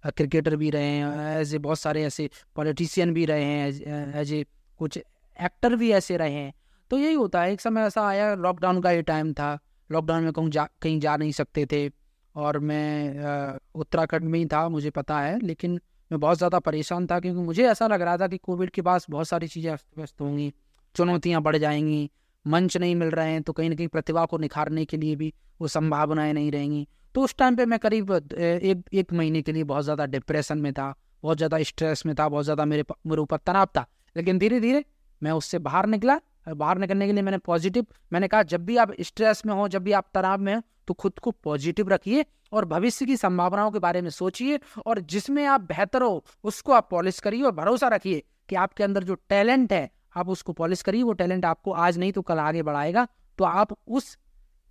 क्रिकेटर 0.04 0.56
भी 0.56 0.70
रहे 0.70 0.84
हैं 0.84 1.40
एज 1.40 1.54
ए 1.56 1.58
बहुत 1.58 1.80
सारे 1.80 2.04
ऐसे 2.04 2.30
पॉलिटिशियन 2.56 3.14
भी 3.14 3.26
रहे 3.26 3.44
हैं 3.44 4.16
एज 4.16 4.34
ए 4.34 4.44
कुछ 4.80 4.98
एक्टर 4.98 5.76
भी 5.76 5.92
ऐसे 5.92 6.18
रहे 6.18 6.34
हैं। 6.34 6.54
तो 6.92 6.98
यही 6.98 7.14
होता 7.14 7.42
है, 7.42 7.52
एक 7.54 7.62
समय 7.62 7.82
ऐसा 7.82 8.08
आया 8.08 8.34
लॉकडाउन 8.36 8.82
का 8.82 8.92
ये 8.92 9.02
टाइम 9.02 9.32
था। 9.34 9.58
लॉकडाउन 9.90 10.24
में 10.24 10.34
कहूँ 10.34 10.50
जा, 10.50 10.68
कहीं 10.82 11.00
जा 11.00 11.16
नहीं 11.18 11.32
सकते 11.32 11.66
थे। 11.66 11.88
और 12.36 12.60
मैं 12.60 13.58
उत्तराखंड 13.76 14.24
में 14.24 14.40
ही 14.40 14.46
था, 14.46 14.68
मुझे 14.70 14.90
पता 14.90 15.20
है, 15.20 15.40
लेकिन 15.40 15.80
मैं 16.12 16.20
बहुत 16.20 16.38
ज़्यादा 16.38 16.60
परेशान 16.60 17.08
था 17.08 17.20
क्योंकि 17.20 17.42
मुझे 17.42 17.68
ऐसा 17.68 17.88
लग 17.88 18.02
रहा 18.02 18.18
था 18.18 18.28
कि 18.28 18.38
कोविड 18.38 18.70
के 18.70 18.82
पास 18.82 19.06
बहुत 19.10 19.28
सारी 19.28 19.48
चीज़ें 19.48 19.72
अस्त, 19.72 19.86
व्यस्त 19.98 20.22
होंगी, 20.22 20.52
चुनौतियाँ 20.96 21.42
बढ़ 21.42 21.58
जाएँगी, 21.58 22.10
मंच 22.46 22.78
नहीं 22.78 22.96
मिल 22.96 23.10
रहे 23.10 23.32
हैं 23.32 23.42
तो 23.44 23.54
कहीं 23.54 23.70
ना 23.70 23.76
कहीं 23.76 23.88
प्रतिभा 23.88 24.26
को 24.26 24.38
निखारने 24.38 24.86
के 24.86 24.98
लिए 24.98 25.16
भी 25.16 25.34
वो 25.62 25.68
संभावनाएँ 25.68 26.34
नहीं 26.34 26.52
रहेंगी। 26.52 26.88
तो 27.16 27.22
उस 27.22 27.36
टाइम 27.38 27.56
पे 27.56 27.66
मैं 27.66 27.80
करीब 27.80 28.12
एक 28.12 28.84
एक 28.94 29.14
महीने 29.14 29.42
के 29.42 29.52
लिए 29.52 29.64
बहुत 29.64 29.84
ज़्यादा 29.84 30.06
डिप्रेशन 30.06 30.58
में 30.58 30.72
था, 30.74 30.94
बहुत 31.24 31.38
ज़्यादा 31.38 31.62
स्ट्रेस 31.64 32.06
में 32.06 32.14
था, 32.16 32.28
बहुत 32.30 32.44
ज़्यादा 32.44 32.66
मेरे 32.66 32.84
मेरे 33.08 33.22
ऊपर 33.22 33.38
तनाव 33.38 33.66
था, 33.78 33.86
लेकिन 34.16 34.40
धीरे 34.40 34.60
धीरे 34.60 34.84
मैं 35.22 35.32
उससे 35.32 35.60
बाहर 35.60 35.86
निकला 35.88 36.20
बाहर 36.48 36.78
निकलने 36.78 37.08
के 37.08 37.14
लिए 37.14 37.24
मैंने 37.24 37.38
पॉजिटिव 37.40 37.86
मैंने 38.14 38.28
कहा, 38.28 38.44
जब 38.44 38.66
भी 38.66 38.78
आप 38.78 38.94
स्ट्रेस 39.02 39.46
में 39.46 39.54
हो, 39.54 39.68
जब 39.68 39.84
भी 39.84 39.92
आप 39.94 40.10
तनाव 40.14 40.40
में 40.40 40.54
हो 40.56 40.62
तो 40.88 40.94
खुद 40.96 41.20
को 41.20 41.32
पॉजिटिव 41.34 41.90
रखिए 41.90 42.26
और 42.52 42.66
भविष्य 42.68 43.06
की 43.06 43.16
संभावनाओं 43.18 43.72
के 43.72 43.80
बारे 43.80 44.02
में 44.02 44.10
सोचिए 44.12 44.60
और 44.86 45.00
जिसमें 45.02 45.46
आप 45.46 45.62
बेहतर 45.64 46.02
हो, 46.02 46.24
उसको 46.44 46.72
आप 46.74 46.88
पॉलिश 46.92 47.20
करिए 47.20 47.44
और 47.44 47.52
भरोसा 47.54 47.88
रखिए 47.88 48.24
कि 48.50 48.56
आपके 48.56 48.84
अंदर 48.84 49.04
जो 49.04 49.16
टैलेंट 49.30 49.74
है, 49.74 49.90
आप 50.16 50.30
उसको 50.30 50.54
पॉलिश 50.54 50.82
करिए। 50.82 51.04
वो 51.04 51.14
टैलेंट 51.14 51.46
आपको 51.46 51.72
आज 51.74 51.98
नहीं 51.98 52.12
तो 52.12 52.22
कल 52.22 52.40
आगे 52.40 52.62
बढ़ाएगा। 52.64 53.08
तो 53.40 53.44
आप 53.46 53.76
उस 53.90 54.18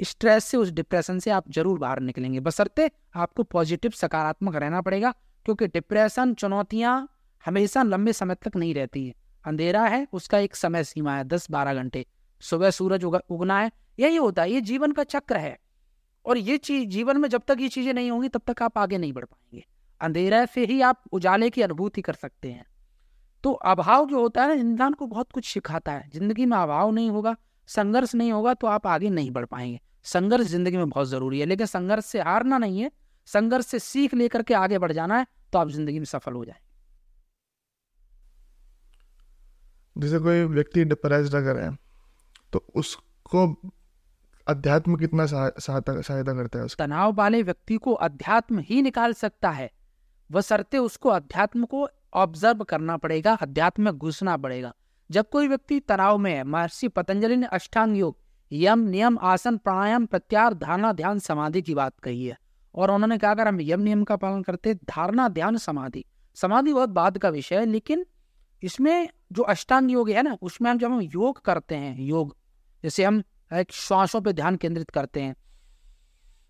स्ट्रेस 0.00 0.44
से, 0.44 0.56
उस 0.56 0.70
डिप्रेशन 0.70 1.18
से 1.18 1.30
आप 1.30 1.50
ज़रूर 1.50 1.78
बाहर 1.78 2.00
निकलेंगे। 2.00 2.40
बसरते 2.40 2.90
आपको 3.16 3.42
पॉजिटिव 3.44 3.90
सकारात्मक 3.92 4.56
रहना 4.56 4.80
पड़ेगा, 4.80 5.12
क्योंकि 5.46 5.66
डिप्रेशन 5.68 6.34
चुनौतियाँ 6.34 6.96
हमेशा 7.44 7.82
लंबे 7.82 8.12
समय 8.12 8.34
तक 8.42 8.56
नहीं 8.56 8.74
रहती 8.74 9.06
है। 9.06 9.14
अंधेरा 9.44 9.84
है, 9.84 10.06
उसका 10.12 10.38
एक 10.38 10.56
समय 10.56 10.84
सीमा 10.84 11.16
है 11.16 11.24
दस 11.24 11.50
बारह 11.50 11.74
घंटे। 11.74 12.04
सुबह 12.42 12.70
सूरज 12.70 13.04
उगना 13.04 13.58
है, 13.60 13.70
यही 13.98 14.16
होता 14.16 14.42
है, 14.42 14.50
ये 14.50 14.60
जीवन 14.60 14.92
का 14.92 15.04
चक्र 15.04 15.36
है। 15.36 15.58
और 16.26 16.38
ये 16.38 16.56
चीज़, 16.58 16.88
जीवन 16.88 17.16
में 17.16 17.28
जब 17.28 17.42
तक 17.48 17.56
ये 17.60 17.68
चीज़ें 17.68 17.92
नहीं 17.94 18.10
होंगी, 18.10 18.28
तब 18.28 18.42
तक 18.46 18.62
आप 18.62 18.78
आगे 18.78 18.98
नहीं 18.98 19.12
बढ़ 19.12 19.24
पाएँगे। 19.24 19.64
अंधेरा 20.00 20.44
से 20.46 20.64
ही 20.64 20.80
आप 20.80 21.02
उजाले 21.12 21.50
की 21.50 21.62
अनुभूति 21.62 22.02
कर 22.02 22.12
सकते 22.12 22.50
हैं। 22.50 22.64
तो 23.44 23.52
अभाव 23.52 24.06
जो 24.06 24.20
होता 24.20 24.42
है 24.42 24.48
ना, 24.48 24.54
इंसान 24.54 24.92
को 24.92 25.06
बहुत 25.06 25.32
कुछ 25.32 25.52
सिखाता 25.52 25.92
है। 25.92 26.10
ज़िंदगी 26.14 26.46
में 26.46 26.56
अभाव 26.56 26.90
नहीं 26.90 27.10
होगा, 27.10 27.36
संघर्ष 27.68 28.14
नहीं 28.14 28.32
होगा 28.32 28.54
तो 28.54 28.66
आप 28.66 28.86
आगे 28.86 29.10
नहीं 29.10 29.30
बढ़ 29.30 29.44
पाएँगे। 29.44 29.80
संघर्ष 30.04 30.46
ज़िंदगी 30.46 30.76
में 30.76 30.88
बहुत 30.88 31.08
ज़रूरी 31.08 31.40
है, 31.40 31.46
लेकिन 31.46 31.66
संघर्ष 31.66 32.04
से 32.04 32.20
हारना 32.20 32.58
नहीं 32.58 32.80
है। 32.80 32.90
संघर्ष 33.28 33.66
से 33.66 33.78
सीख 33.78 34.14
लेकर 34.14 34.42
के 34.42 34.54
आगे 34.54 34.78
बढ़ 34.78 34.92
जाना 34.92 35.18
है 35.18 35.26
तो 35.52 35.58
आप 35.58 35.68
ज़िंदगी 35.68 35.98
में 35.98 36.04
सफल 36.04 36.32
हो 36.32 36.44
जाए 36.44 36.56
जैसे 39.98 40.18
कोई 40.18 40.44
व्यक्ति 40.44 40.84
डिप्रेस्ड 40.84 41.34
अगर 41.34 41.56
है 41.56 41.76
तो 42.52 42.64
उसको 42.74 43.46
अध्यात्म 44.46 44.96
कितना 44.96 45.26
सहायता 45.26 46.00
सहायता 46.00 46.32
करता 46.34 46.58
है 46.58 46.66
तनाव 46.78 47.12
वाले 47.12 47.42
व्यक्ति 47.42 47.76
को 47.76 47.92
अध्यात्म 47.92 48.58
ही 48.58 48.82
निकाल 48.82 49.12
सकता 49.12 49.50
है। 49.50 49.70
वह 50.30 50.40
सरते 50.40 50.78
उसको 50.78 51.08
अध्यात्म 51.08 51.64
को 51.64 51.88
ऑब्ज़र्व 52.14 52.64
करना 52.64 52.96
पड़ेगा, 52.96 53.34
अध्यात्म 53.34 53.82
में 53.82 53.98
घुसना 53.98 54.36
पड़ेगा। 54.36 54.74
जब 55.10 55.28
कोई 55.28 55.48
व्यक्ति 55.48 55.80
तनाव 55.80 56.18
में 56.18 56.34
है, 56.34 56.44
महर्षि 56.44 56.88
पतंजलि 56.88 57.36
ने 57.36 57.46
अष्टांग 57.46 57.96
योग, 57.96 58.16
यम, 58.52 58.78
नियम, 58.78 59.18
आसन, 59.18 59.56
प्राणायाम 59.56 60.06
प्रत्यार 60.06 60.54
धारणा, 60.54 60.92
ध्यान, 60.92 61.18
समाधि 61.18 61.62
की 61.62 61.74
बात 61.74 62.00
कही 62.00 62.26
है। 62.26 62.38
और 62.74 62.90
उन्होंने 62.90 63.18
कहा, 63.18 63.30
अगर 63.30 63.48
हम 63.48 63.60
यम, 63.60 63.80
नियम 63.80 64.04
का 64.04 64.16
पालन 64.16 64.42
करते, 64.42 64.74
धारणा, 64.74 65.28
ध्यान, 65.28 65.56
समाधि। 65.56 66.04
समाधि 66.34 66.72
बहुत 66.72 66.88
बाद 66.88 67.18
का 67.18 67.28
विषय 67.28 67.56
है, 67.56 67.66
लेकिन 67.66 68.06
इसमें 68.64 69.08
जो 69.32 69.42
अष्टांग 69.44 69.90
योग 69.90 70.10
है 70.10 70.22
ना, 70.22 70.36
उसमें 70.42 70.70
हम 70.70 70.78
जब 70.78 70.92
हम 70.92 71.00
योग 71.02 71.40
करते 71.40 71.74
हैं, 71.74 71.98
योग, 72.00 72.36
जैसे 72.84 73.04
हम 73.04 73.22
एक 73.52 73.72
श्वासों 73.72 74.20
पर 74.20 74.32
ध्यान 74.32 74.56
केंद्रित 74.56 74.90
करते 74.90 75.20
हैं 75.20 75.34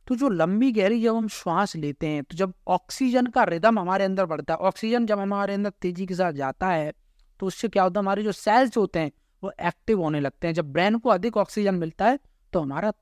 तो 0.06 0.14
जो 0.16 0.28
लंबी 0.28 0.70
गहरी 0.72 1.00
जब 1.02 1.16
हम 1.16 1.28
श्वास 1.30 1.74
लेते 1.76 2.06
हैं 2.06 2.22
तो 2.22 2.36
जब 2.36 2.52
ऑक्सीजन 2.68 3.26
का 3.26 3.44
रिदम 3.44 3.78
हमारे 3.78 4.04
अंदर 4.04 4.26
बढ़ता 4.26 4.54
है, 4.54 4.58
ऑक्सीजन 4.60 5.06
जब 5.06 5.18
हमारे 5.18 5.54
अंदर 5.54 5.70
तेज़ी 5.82 6.06
के 6.06 6.14
साथ 6.14 6.32
जाता 6.34 6.68
है 6.68 6.92
तो 7.40 7.46
उससे 7.46 7.68
क्या 7.68 7.82
होता 7.82 8.00
है, 8.00 8.04
हमारे 8.04 8.22
जो 8.22 8.32
सेल्स 8.32 8.76
होते 8.76 8.98
हैं, 8.98 9.10
वो 9.42 9.52
एक्टिव 9.62 10.02
होने 10.02 10.20
लगते 10.20 10.46
हैं। 10.46 10.54
जब 10.54 10.72
ब्रेन 10.72 10.98
को 10.98 11.10
अधिक 11.10 11.36
ऑक्सीजन 11.36 11.74
मिलता 11.74 12.06
है 12.06 12.18
तो 12.52 12.60
हमारा 12.60 12.92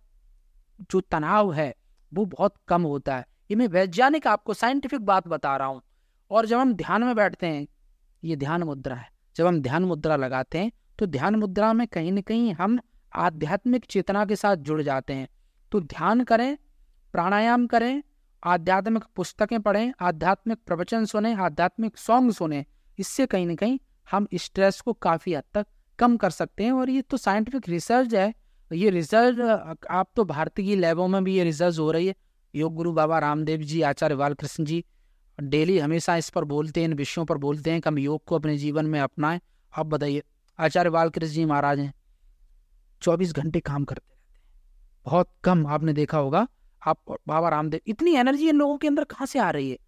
जो 0.90 1.00
तनाव 1.02 1.52
है, 1.52 1.74
वो 2.12 2.24
बहुत 2.26 2.54
कम 2.68 2.82
होता 2.84 3.16
है। 3.16 3.26
ये 3.50 3.56
मैं 3.56 3.66
वैज्ञानिक 3.68 4.26
आपको 4.26 4.54
साइंटिफिक 4.54 5.00
बात 5.02 5.28
बता 5.28 5.56
रहा 5.56 5.68
हूँ। 5.68 5.82
और 6.30 6.46
जब 6.46 6.58
हम 6.58 6.74
ध्यान 6.74 7.04
में 7.04 7.14
बैठते 7.16 7.46
हैं 7.46 7.66
ये 8.22 8.36
ध्यान 8.36 8.62
मुद्रा 8.62 8.96
है। 8.96 9.08
जब 9.36 9.46
हम 9.46 9.60
ध्यान 9.60 9.84
मुद्रा 9.84 10.16
लगाते 10.16 10.58
हैं 10.58 10.70
तो 10.98 11.06
ध्यान 11.06 11.34
मुद्रा 11.34 11.72
में 11.72 11.86
कहीं 11.86 12.12
ना 12.12 12.20
कहीं 12.20 12.52
हम 12.54 12.78
आध्यात्मिक 13.12 13.84
चेतना 13.84 14.24
के 14.24 14.36
साथ 14.36 14.56
जुड़ 14.58 14.82
जाते 14.82 15.12
हैं। 15.12 15.28
तो 15.72 15.80
ध्यान 15.80 16.22
करें, 16.24 16.56
प्राणायाम 17.14 17.66
करें, 17.66 18.02
आध्यात्मिक 18.42 19.04
पुस्तकें 19.16 19.60
पढ़ें, 19.62 19.92
आध्यात्मिक 20.00 20.58
प्रवचन 20.66 21.04
सुने, 21.04 21.34
आध्यात्मिक 21.34 21.96
सॉन्ग 21.96 22.32
सुने, 22.32 22.64
इससे 22.98 23.26
कहीं 23.26 23.46
ना 23.46 23.54
कहीं 23.54 23.78
हम 24.08 24.26
स्ट्रेस 24.34 24.80
को 24.80 24.92
काफ़ी 24.92 25.34
हद 25.34 25.44
तक 25.54 25.66
कम 25.98 26.16
कर 26.16 26.30
सकते 26.30 26.64
हैं। 26.64 26.72
और 26.72 26.90
ये 26.90 27.02
तो 27.02 27.16
साइंटिफिक 27.16 27.68
रिसर्च 27.68 28.14
है। 28.14 28.32
ये 28.70 28.90
रिसर्च, 28.90 29.40
आप 29.90 30.10
तो 30.16 30.24
भारतीय 30.24 30.74
लैबों 30.76 31.08
में 31.08 31.22
भी 31.24 31.36
ये 31.36 31.44
रिसर्च 31.44 31.78
हो 31.78 31.90
रही 31.90 32.06
है। 32.06 32.14
योग 32.54 32.74
गुरु 32.74 32.92
बाबा 32.92 33.18
रामदेव 33.18 33.60
जी, 33.60 33.82
आचार्य 33.82 34.14
बालकृष्ण 34.14 34.64
जी 34.64 34.84
डेली 35.42 35.78
हमेशा 35.78 36.16
इस 36.16 36.28
पर 36.30 36.44
बोलते 36.44 36.80
हैं, 36.80 36.88
इन 36.88 36.94
विषयों 36.94 37.24
पर 37.24 37.38
बोलते 37.38 37.70
हैं 37.70 37.80
कि 37.80 37.88
हम 37.88 37.98
योग 37.98 38.24
को 38.24 38.34
अपने 38.34 38.56
जीवन 38.58 38.86
में 38.86 39.00
अपनाएँ। 39.00 39.40
आप 39.74 39.86
बताइए, 39.86 40.22
आचार्य 40.58 40.90
बालकृष्ण 40.90 41.32
जी 41.32 41.44
महाराज 41.44 41.78
हैं, 41.78 41.92
चौबीस 43.02 43.32
घंटे 43.32 43.60
काम 43.60 43.84
करते 43.84 44.10
रहते 44.10 44.34
हैं। 44.34 44.42
बहुत 45.06 45.32
कम 45.44 45.66
आपने 45.66 45.92
देखा 45.92 46.18
होगा, 46.18 46.46
आप 46.82 47.02
बाबा 47.08 47.48
रामदेव, 47.48 47.80
इतनी 47.86 48.14
एनर्जी 48.14 48.48
इन 48.48 48.56
लोगों 48.56 48.76
के 48.78 48.88
अंदर 48.88 49.04
कहाँ 49.04 49.26
से 49.26 49.38
आ 49.38 49.50
रही 49.50 49.70
है? 49.70 49.78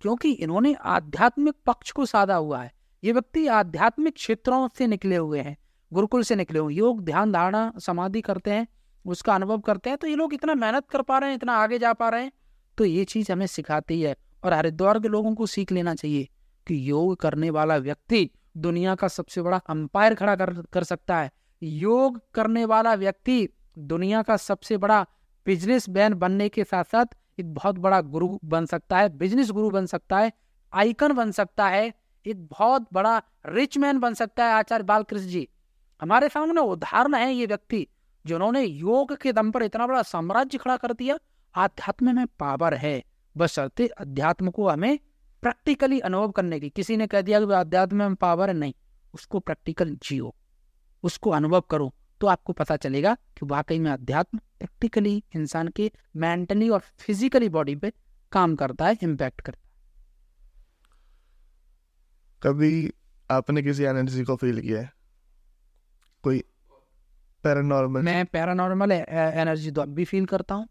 क्योंकि 0.00 0.30
इन्होंने 0.32 0.74
आध्यात्मिक 0.74 1.54
पक्ष 1.66 1.90
को 1.90 2.06
साधा 2.06 2.34
हुआ 2.34 2.62
है। 2.62 2.72
ये 3.04 3.12
व्यक्ति 3.12 3.46
आध्यात्मिक 3.46 4.14
क्षेत्रों 4.14 4.68
से 4.78 4.86
निकले 4.86 5.16
हुए 5.16 5.40
हैं, 5.40 5.56
गुरुकुल 5.92 6.22
से 6.22 6.34
निकले 6.34 6.58
हुए 6.58 6.74
योग, 6.74 7.04
ध्यान, 7.04 7.32
धारणा, 7.32 7.72
समाधि 7.78 8.20
करते 8.20 8.50
हैं, 8.50 8.66
उसका 9.04 9.34
अनुभव 9.34 9.58
करते 9.58 9.90
हैं 9.90 9.98
तो 9.98 10.06
ये 10.06 10.14
लोग 10.14 10.34
इतना 10.34 10.54
मेहनत 10.54 10.88
कर 10.90 11.02
पा 11.02 11.18
रहे 11.18 11.30
हैं, 11.30 11.36
इतना 11.36 11.56
आगे 11.56 11.78
जा 11.78 11.92
पा 11.92 12.08
रहे 12.08 12.22
हैं। 12.22 12.32
तो 12.78 12.84
ये 12.84 13.04
चीज़ 13.04 13.32
हमें 13.32 13.46
सिखाती 13.46 14.00
है। 14.02 14.16
और 14.42 14.52
हरिद्वार 14.52 14.98
के 15.00 15.08
लोगों 15.08 15.34
को 15.34 15.46
सीख 15.46 15.72
लेना 15.72 15.94
चाहिए 15.94 16.28
कि 16.66 16.90
योग 16.90 17.14
करने 17.16 17.50
वाला 17.50 17.76
व्यक्ति 17.78 18.28
दुनिया 18.56 18.94
का 18.94 19.08
सबसे 19.08 19.42
बड़ा 19.42 19.56
अंपायर 19.68 20.14
खड़ा 20.14 20.34
कर 20.36 20.52
कर 20.72 20.84
सकता 20.84 21.18
है। 21.18 21.30
योग 21.62 22.20
करने 22.34 22.64
वाला 22.64 22.94
व्यक्ति 22.94 23.48
दुनिया 23.78 24.22
का 24.22 24.36
सबसे 24.38 24.76
बड़ा 24.76 25.02
बिज़नेस 25.46 25.88
मैन 25.88 26.14
बनने 26.14 26.48
के 26.48 26.64
साथ 26.64 26.84
साथ 26.84 27.16
एक 27.40 27.52
बहुत 27.54 27.78
बड़ा 27.78 28.00
गुरु 28.00 28.28
बन 28.44 28.66
सकता 28.66 28.98
है 28.98 29.08
बिज़नेस 29.08 29.50
गुरु 29.50 29.70
बन 29.70 29.86
सकता 29.86 30.18
है 30.18 30.32
आइकन 30.72 31.12
बन 31.12 31.30
सकता 31.30 31.68
है, 31.68 31.92
एक 32.26 32.46
बहुत 32.48 32.86
बड़ा 32.92 33.16
रिच 33.46 33.78
मैन 33.78 33.98
बन 33.98 34.14
सकता 34.14 34.44
है 34.44 34.52
आचार्य 34.52 34.84
बालकृष्ण 34.84 35.26
जी। 35.26 35.48
हमारे 36.00 36.28
सामने 36.28 36.60
उदाहरण 36.62 37.14
है 37.14 37.32
ये 37.34 37.46
व्यक्ति 37.46 37.86
जिन्होंने 38.24 38.62
योग 38.62 39.16
के 39.16 39.32
दम 39.32 39.50
पर 39.50 39.62
इतना 39.62 39.86
बड़ा 39.86 40.02
साम्राज्य 40.02 40.58
खड़ा 40.58 40.76
कर 40.76 40.92
दिया, 40.92 41.18
आध्यात्म 41.54 42.14
में 42.16 42.26
पावर 42.38 42.74
है। 42.74 43.02
बशर्ते 43.36 43.86
अध्यात्म 43.88 44.50
को 44.50 44.68
हमें 44.68 44.98
प्रैक्टिकली 45.42 45.98
अनुभव 46.00 46.30
करने 46.30 46.60
की। 46.60 46.70
किसी 46.70 46.96
ने 46.96 47.06
कह 47.06 47.20
दिया 47.22 47.40
कि 47.40 47.52
अध्यात्म 47.54 47.96
में 47.98 48.14
पावर 48.16 48.48
है? 48.48 48.54
नहीं। 48.54 48.72
उसको 49.14 49.38
प्रैक्टिकल 49.40 49.94
जियो। 50.02 50.34
उसको 51.04 51.30
अनुभव 51.30 51.60
करो 51.70 51.92
तो 52.20 52.26
आपको 52.26 52.52
पता 52.52 52.76
चलेगा 52.76 53.14
कि 53.36 53.46
वाकई 53.46 53.78
में 53.78 53.90
अध्यात्म 53.90 54.38
प्रैक्टिकली 54.38 55.22
इंसान 55.36 55.68
के 55.68 55.90
मेंटली 56.16 56.68
और 56.68 56.80
फिजिकली 56.98 57.48
बॉडी 57.48 57.74
पे 57.76 57.92
काम 58.32 58.54
करता 58.56 58.86
है 58.86 58.96
इम्पैक्ट 59.02 59.40
करता 59.40 59.60
है। 59.60 59.68
कभी 62.42 62.92
आपने 63.30 63.62
किसी 63.62 63.84
एनर्जी 63.84 64.24
को 64.24 64.36
फील 64.36 64.60
किया 64.60 64.80
है? 64.80 64.92
कोई 66.24 66.42
पैरानॉर्मल 67.44 68.02
मैं 68.02 68.24
पैरानॉर्मल 68.26 68.92
एनर्जी 68.92 69.70
तो 69.70 69.80
अब 69.82 69.88
भी 69.88 70.04
फील 70.04 70.26
करता 70.26 70.54
हूँ। 70.54 70.68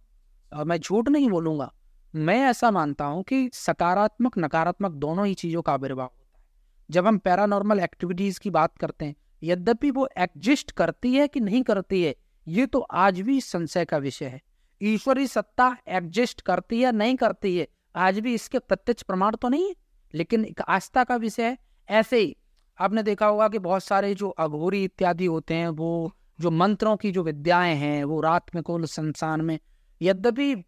और 0.52 0.66
मैं 0.66 0.78
झूठ 0.78 1.10
नहीं 1.10 1.30
बोलूँगा। 1.30 1.72
मैं 2.16 2.42
ऐसा 2.42 2.72
मानता 2.72 3.06
हूँ 3.06 3.24
कि 3.24 3.50
सकारात्मक, 3.54 4.38
नकारात्मक 4.38 4.92
दोनों 4.92 5.28
ही 5.28 5.34
चीज़ों 5.34 5.62
का 5.62 5.74
आविर्भाव 5.74 6.06
होता 6.06 6.40
है। 6.40 6.46
जब 6.92 7.08
हम 7.08 7.18
पैरानॉर्मल 7.18 7.80
एक्टिविटीज़ 7.80 8.40
की 8.40 8.50
बात 8.50 8.78
करते 8.78 9.06
हैं, 9.06 9.16
यद्यपि 9.44 9.92
वो 9.92 10.10
एग्जिस्ट 10.18 10.72
करती 10.72 11.14
है 11.14 11.28
कि 11.28 11.40
नहीं 11.40 11.64
करती 11.64 12.04
है, 12.04 12.16
ये 12.48 12.66
तो 12.66 12.80
आज 12.80 13.22
भी 13.22 13.42
संशय 13.42 13.86
का 13.86 13.98
विषय 13.98 14.26
है। 14.26 14.42
ईश्वरी 14.82 15.28
सत्ता 15.28 15.78
एग्जिस्ट 15.88 16.42
करती 16.42 16.82
है, 16.82 16.92
नहीं 16.92 17.16
करती 17.16 17.58
है, 17.58 17.68
आज 17.96 18.20
भी 18.20 18.34
इसके 18.34 18.60
प्रत्यक्ष 18.60 19.04
प्रमाण 19.04 19.36
तो 19.36 19.50
नहीं 19.50 19.70
है। 19.70 19.76
लेकिन 20.14 20.46
एक 20.46 20.62
आस्था 20.62 21.04
का 21.04 21.16
विषय 21.16 21.44
है। 21.44 21.58
ऐसे 21.90 22.18
ही 22.18 22.38
आपने 22.80 23.04
देखा 23.04 23.26
होगा 23.26 23.48
कि 23.48 23.60
बहुत 23.60 23.84
सारे 23.84 24.16
जो 24.16 24.30
अघोरी 24.30 24.84
इत्यादि 24.84 25.26
होते 25.26 25.54
हैं, 25.54 25.70
वो 25.70 26.12
जो 26.42 26.52
मंत्रों 26.52 26.98
की 26.98 27.12
जो 27.12 27.24
विद्याएँ 27.24 27.76
हैं, 27.76 28.04
वो 28.04 28.22
रात 28.22 28.56
में 28.56 28.64
कुल 28.64 28.86
संसार 28.86 29.42
में, 29.42 29.60
यद्यपि 30.02 30.64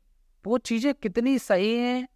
वो 0.45 0.57
चीज़ें 0.59 0.93
कितनी 0.93 1.37
सही 1.39 1.75
हैं 1.75 2.07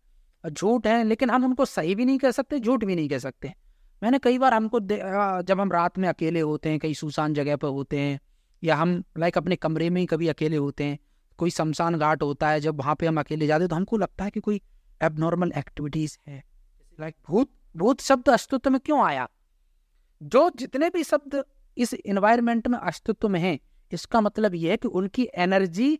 झूठ 0.43 0.87
हैं, 0.87 1.03
लेकिन 1.05 1.29
हम 1.29 1.45
उनको 1.45 1.65
सही 1.65 1.95
भी 1.95 2.05
नहीं 2.05 2.17
कह 2.17 2.31
सकते, 2.31 2.59
झूठ 2.59 2.83
भी 2.83 2.95
नहीं 2.95 3.09
कह 3.09 3.17
सकते। 3.19 3.53
मैंने 4.01 4.19
कई 4.19 4.37
बार 4.37 4.53
हमको 4.53 4.79
जब 4.79 5.59
हम 5.59 5.71
रात 5.71 5.97
में 5.97 6.07
अकेले 6.09 6.39
होते 6.41 6.69
हैं 6.69 6.79
कहीं 6.79 6.93
सुसान 6.93 7.33
जगह 7.33 7.55
पर 7.55 7.67
होते 7.69 7.99
हैं, 7.99 8.19
या 8.63 8.75
हम 8.75 9.03
लाइक 9.17 9.37
अपने 9.37 9.55
कमरे 9.55 9.89
में 9.89 9.99
ही 10.01 10.07
कभी 10.07 10.27
अकेले 10.27 10.57
होते 10.57 10.83
हैं, 10.83 10.97
कोई 11.39 11.49
शमशान 11.49 11.97
घाट 11.97 12.21
होता 12.23 12.49
है, 12.49 12.59
जब 12.59 12.77
वहाँ 12.77 12.95
पे 12.95 13.07
हम 13.07 13.19
अकेले 13.19 13.47
जाते 13.47 13.63
हैं 13.63 13.69
तो 13.69 13.75
हमको 13.75 13.97
लगता 13.97 14.23
है 14.23 14.31
कि 14.31 14.39
कोई 14.39 14.61
एबनॉर्मल 15.01 15.51
एक्टिविटीज़ 15.57 16.17
है। 16.27 16.43
लाइक 16.99 17.15
भूत 17.27 17.51
भूत 17.75 18.01
शब्द 18.01 18.29
अस्तित्व 18.29 18.69
में 18.69 18.79
क्यों 18.79 19.03
आया? 19.05 19.27
जो 20.21 20.49
जितने 20.55 20.89
भी 20.89 21.03
शब्द 21.03 21.43
इस 21.77 21.93
इन्वायरमेंट 21.93 22.67
में 22.67 22.77
अस्तित्व 22.79 23.29
में 23.29 23.39
हैं, 23.39 23.59
इसका 23.91 24.21
मतलब 24.21 24.55
यह 24.55 24.71
है 24.71 24.77
कि 24.77 24.87
उनकी 24.89 25.27
एनर्जी 25.35 25.97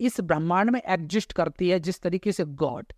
इस 0.00 0.20
ब्रह्मांड 0.20 0.70
में 0.70 0.80
एग्जिस्ट 0.86 1.32
करती 1.32 1.68
है 1.68 1.80
जिस 1.80 2.00
तरीके 2.00 2.32
से 2.32 2.44
गॉड 2.44 2.92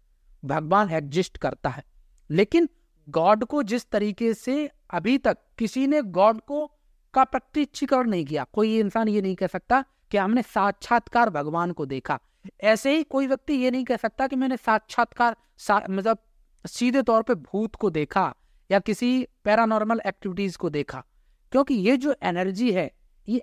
भगवान 0.44 0.90
एग्जिस्ट 0.90 1.38
करता 1.38 1.68
है। 1.68 1.84
लेकिन 2.30 2.68
गॉड 3.09 3.44
को 3.44 3.62
जिस 3.62 3.90
तरीके 3.90 4.32
से 4.34 4.70
अभी 4.90 5.18
तक 5.18 5.38
किसी 5.59 5.86
ने 5.86 6.03
गॉड 6.03 6.40
को 6.40 6.66
का 7.14 7.24
प्रत्यक्षीकरण 7.24 8.11
नहीं 8.11 8.24
किया 8.24 8.44
कोई 8.53 8.78
इंसान 8.78 9.09
ये 9.09 9.20
नहीं 9.22 9.34
कह 9.34 9.46
सकता 9.46 9.84
कि 10.11 10.16
हमने 10.16 10.42
साक्षात्कार 10.42 11.30
भगवान 11.30 11.72
को 11.72 11.86
देखा। 11.86 12.18
ऐसे 12.61 12.96
ही 12.96 13.03
कोई 13.03 13.26
व्यक्ति 13.26 13.55
ये 13.55 13.70
नहीं 13.70 13.84
कह 13.84 13.96
सकता 13.96 14.26
कि 14.26 14.36
मैंने 14.36 14.57
साक्षात्कार 14.57 15.36
सा, 15.59 15.82
मतलब 15.90 16.18
सीधे 16.64 17.03
तौर 17.03 17.22
पे 17.22 17.34
भूत 17.34 17.74
को 17.74 17.90
देखा 17.90 18.34
या 18.70 18.78
किसी 18.78 19.26
पैरानॉर्मल 19.44 20.01
एक्टिविटीज़ 20.07 20.59
को 20.59 20.70
देखा 20.70 21.05
क्योंकि 21.53 21.74
ये 21.74 21.96
जो 21.96 22.14
एनर्जी 22.22 22.72
है 22.72 22.90
ये 23.28 23.38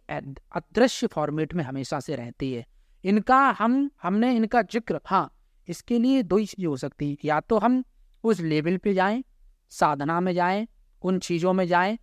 अदृश्य 0.55 1.07
फॉर्मेट 1.07 1.53
में 1.53 1.63
हमेशा 1.63 1.99
से 1.99 2.15
रहती 2.15 2.53
है। 2.53 2.65
इनका 3.05 3.37
हम, 3.59 3.89
हमने 4.03 4.35
इनका 4.35 4.61
ज़िक्र 4.61 4.99
हाँ 5.05 5.31
इसके 5.67 5.99
लिए 5.99 6.23
दो 6.23 6.37
ही 6.37 6.45
चीज़ 6.45 6.65
हो 6.67 6.77
सकती 6.77 7.09
है। 7.11 7.17
या 7.25 7.39
तो 7.39 7.57
हम 7.57 7.83
उस 8.23 8.39
लेवल 8.39 8.77
पे 8.77 8.93
जाएँ, 8.93 9.23
साधना 9.71 10.19
में 10.19 10.33
जाएँ, 10.33 10.67
उन 11.03 11.19
चीज़ों 11.19 11.53
में 11.53 11.65
जाएँ 11.67 11.97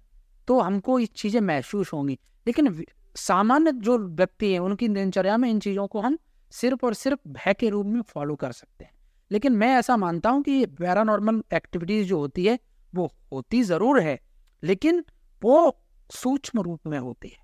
तो 0.49 0.61
हमको 0.61 0.99
ये 0.99 1.07
चीज़ें 1.07 1.41
महसूस 1.41 1.93
होंगी। 1.93 2.19
लेकिन 2.47 2.85
सामान्य 3.17 3.73
जो 3.73 3.99
व्यक्ति 3.99 4.53
हैं, 4.53 4.59
उनकी 4.61 4.89
दिनचर्या 4.89 5.37
में 5.37 5.49
इन 5.51 5.61
चीज़ों 5.61 5.87
को 5.87 6.01
हम 6.01 6.19
सिर्फ़ 6.53 6.87
और 6.87 6.95
सिर्फ़ 6.95 7.29
भय 7.29 7.55
के 7.55 7.69
रूप 7.69 7.87
में 7.87 8.01
फॉलो 8.03 8.35
कर 8.35 8.53
सकते 8.53 8.85
हैं। 8.85 8.93
लेकिन 9.31 9.53
मैं 9.53 9.69
ऐसा 9.77 9.97
मानता 9.97 10.31
हूँ 10.31 10.43
कि 10.43 10.65
पैरानॉर्मल 10.67 11.43
एक्टिविटीज़ 11.55 12.09
जो 12.09 12.19
होती 12.19 12.45
है, 12.47 12.59
वो 12.93 13.11
होती 13.33 13.63
ज़रूर 13.63 14.01
है, 14.01 14.19
लेकिन 14.63 15.05
वो 15.43 15.79
सूक्ष्म 16.11 16.61
रूप 16.61 16.87
में 16.87 16.99
होती 16.99 17.29
है। 17.29 17.41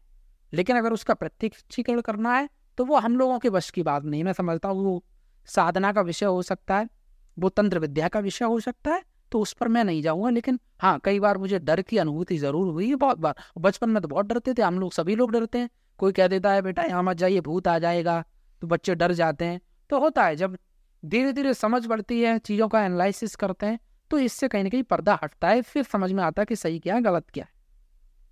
लेकिन 0.52 0.76
अगर 0.76 0.92
उसका 0.92 1.14
प्रत्यक्षीकरण 1.14 2.00
करना 2.00 2.34
है 2.36 2.48
तो 2.78 2.84
वो 2.84 2.96
हम 2.98 3.16
लोगों 3.16 3.38
के 3.38 3.48
वश 3.48 3.70
की 3.70 3.82
बात 3.82 4.04
नहीं, 4.04 4.24
मैं 4.24 4.32
समझता 4.32 4.68
हूँ 4.68 4.84
वो 4.84 5.02
साधना 5.48 5.92
का 5.92 6.00
विषय 6.02 6.26
हो 6.26 6.42
सकता 6.44 6.76
है, 6.76 6.88
वो 7.36 7.48
तंत्र 7.50 7.78
विद्या 7.78 8.08
का 8.08 8.20
विषय 8.20 8.44
हो 8.44 8.60
सकता 8.60 8.94
है 8.94 9.02
तो 9.32 9.40
उस 9.40 9.52
पर 9.52 9.68
मैं 9.68 9.82
नहीं 9.84 10.02
जाऊँगा। 10.02 10.30
लेकिन 10.30 10.58
हाँ 10.80 10.98
कई 11.04 11.18
बार 11.20 11.38
मुझे 11.38 11.58
डर 11.60 11.82
की 11.82 11.98
अनुभूति 11.98 12.36
ज़रूर 12.38 12.68
हुई 12.68 12.88
है 12.88 12.96
बहुत 12.96 13.18
बार। 13.18 13.34
बचपन 13.58 13.90
में 13.90 14.00
तो 14.02 14.08
बहुत 14.08 14.26
डरते 14.26 14.54
थे, 14.54 14.62
हम 14.62 14.78
लोग 14.80 14.92
सभी 14.92 15.14
लोग 15.14 15.32
डरते 15.32 15.58
हैं। 15.58 15.68
कोई 16.00 16.12
कह 16.12 16.28
देता 16.28 16.52
है, 16.52 16.62
बेटा, 16.62 16.82
यहाँ 16.82 17.02
मत 17.02 17.16
जाइए, 17.16 17.40
भूत 17.40 17.68
आ 17.68 17.78
जाएगा। 17.78 18.22
तो 18.62 18.66
बच्चे 18.66 18.94
डर 18.94 19.12
जाते 19.14 19.44
हैं। 19.44 19.60
तो 19.90 19.98
होता 20.00 20.24
है, 20.24 20.36
जब 20.36 20.56
धीरे 21.02 21.32
धीरे 21.32 21.54
समझ 21.54 21.84
बढ़ती 21.86 22.20
है, 22.22 22.38
चीज़ों 22.40 22.68
का 22.68 22.84
एनालिसिस 22.84 23.36
करते 23.36 23.66
हैं 23.66 23.78
तो 24.10 24.18
इससे 24.18 24.48
कहीं 24.48 24.62
ना 24.64 24.70
कहीं 24.70 24.82
पर्दा 24.84 25.18
हटता 25.22 25.48
है, 25.48 25.62
फिर 25.62 25.82
समझ 25.84 26.12
में 26.12 26.22
आता 26.24 26.42
है 26.42 26.46
कि 26.46 26.56
सही 26.56 26.78
क्या 26.78 26.94
है, 26.94 27.02
गलत 27.02 27.30
क्या 27.30 27.44
है। 27.44 27.50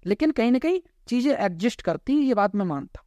लेकिन 0.04 0.30
कहीं 0.30 0.52
ना 0.52 0.58
कहीं 0.58 0.80
चीज़ें 1.08 1.32
एडजस्ट 1.34 1.82
करती 1.82 2.14
ये 2.18 2.34
बात 2.34 2.54
मैं 2.54 2.64
मानता 2.64 3.00
हूँ। 3.00 3.05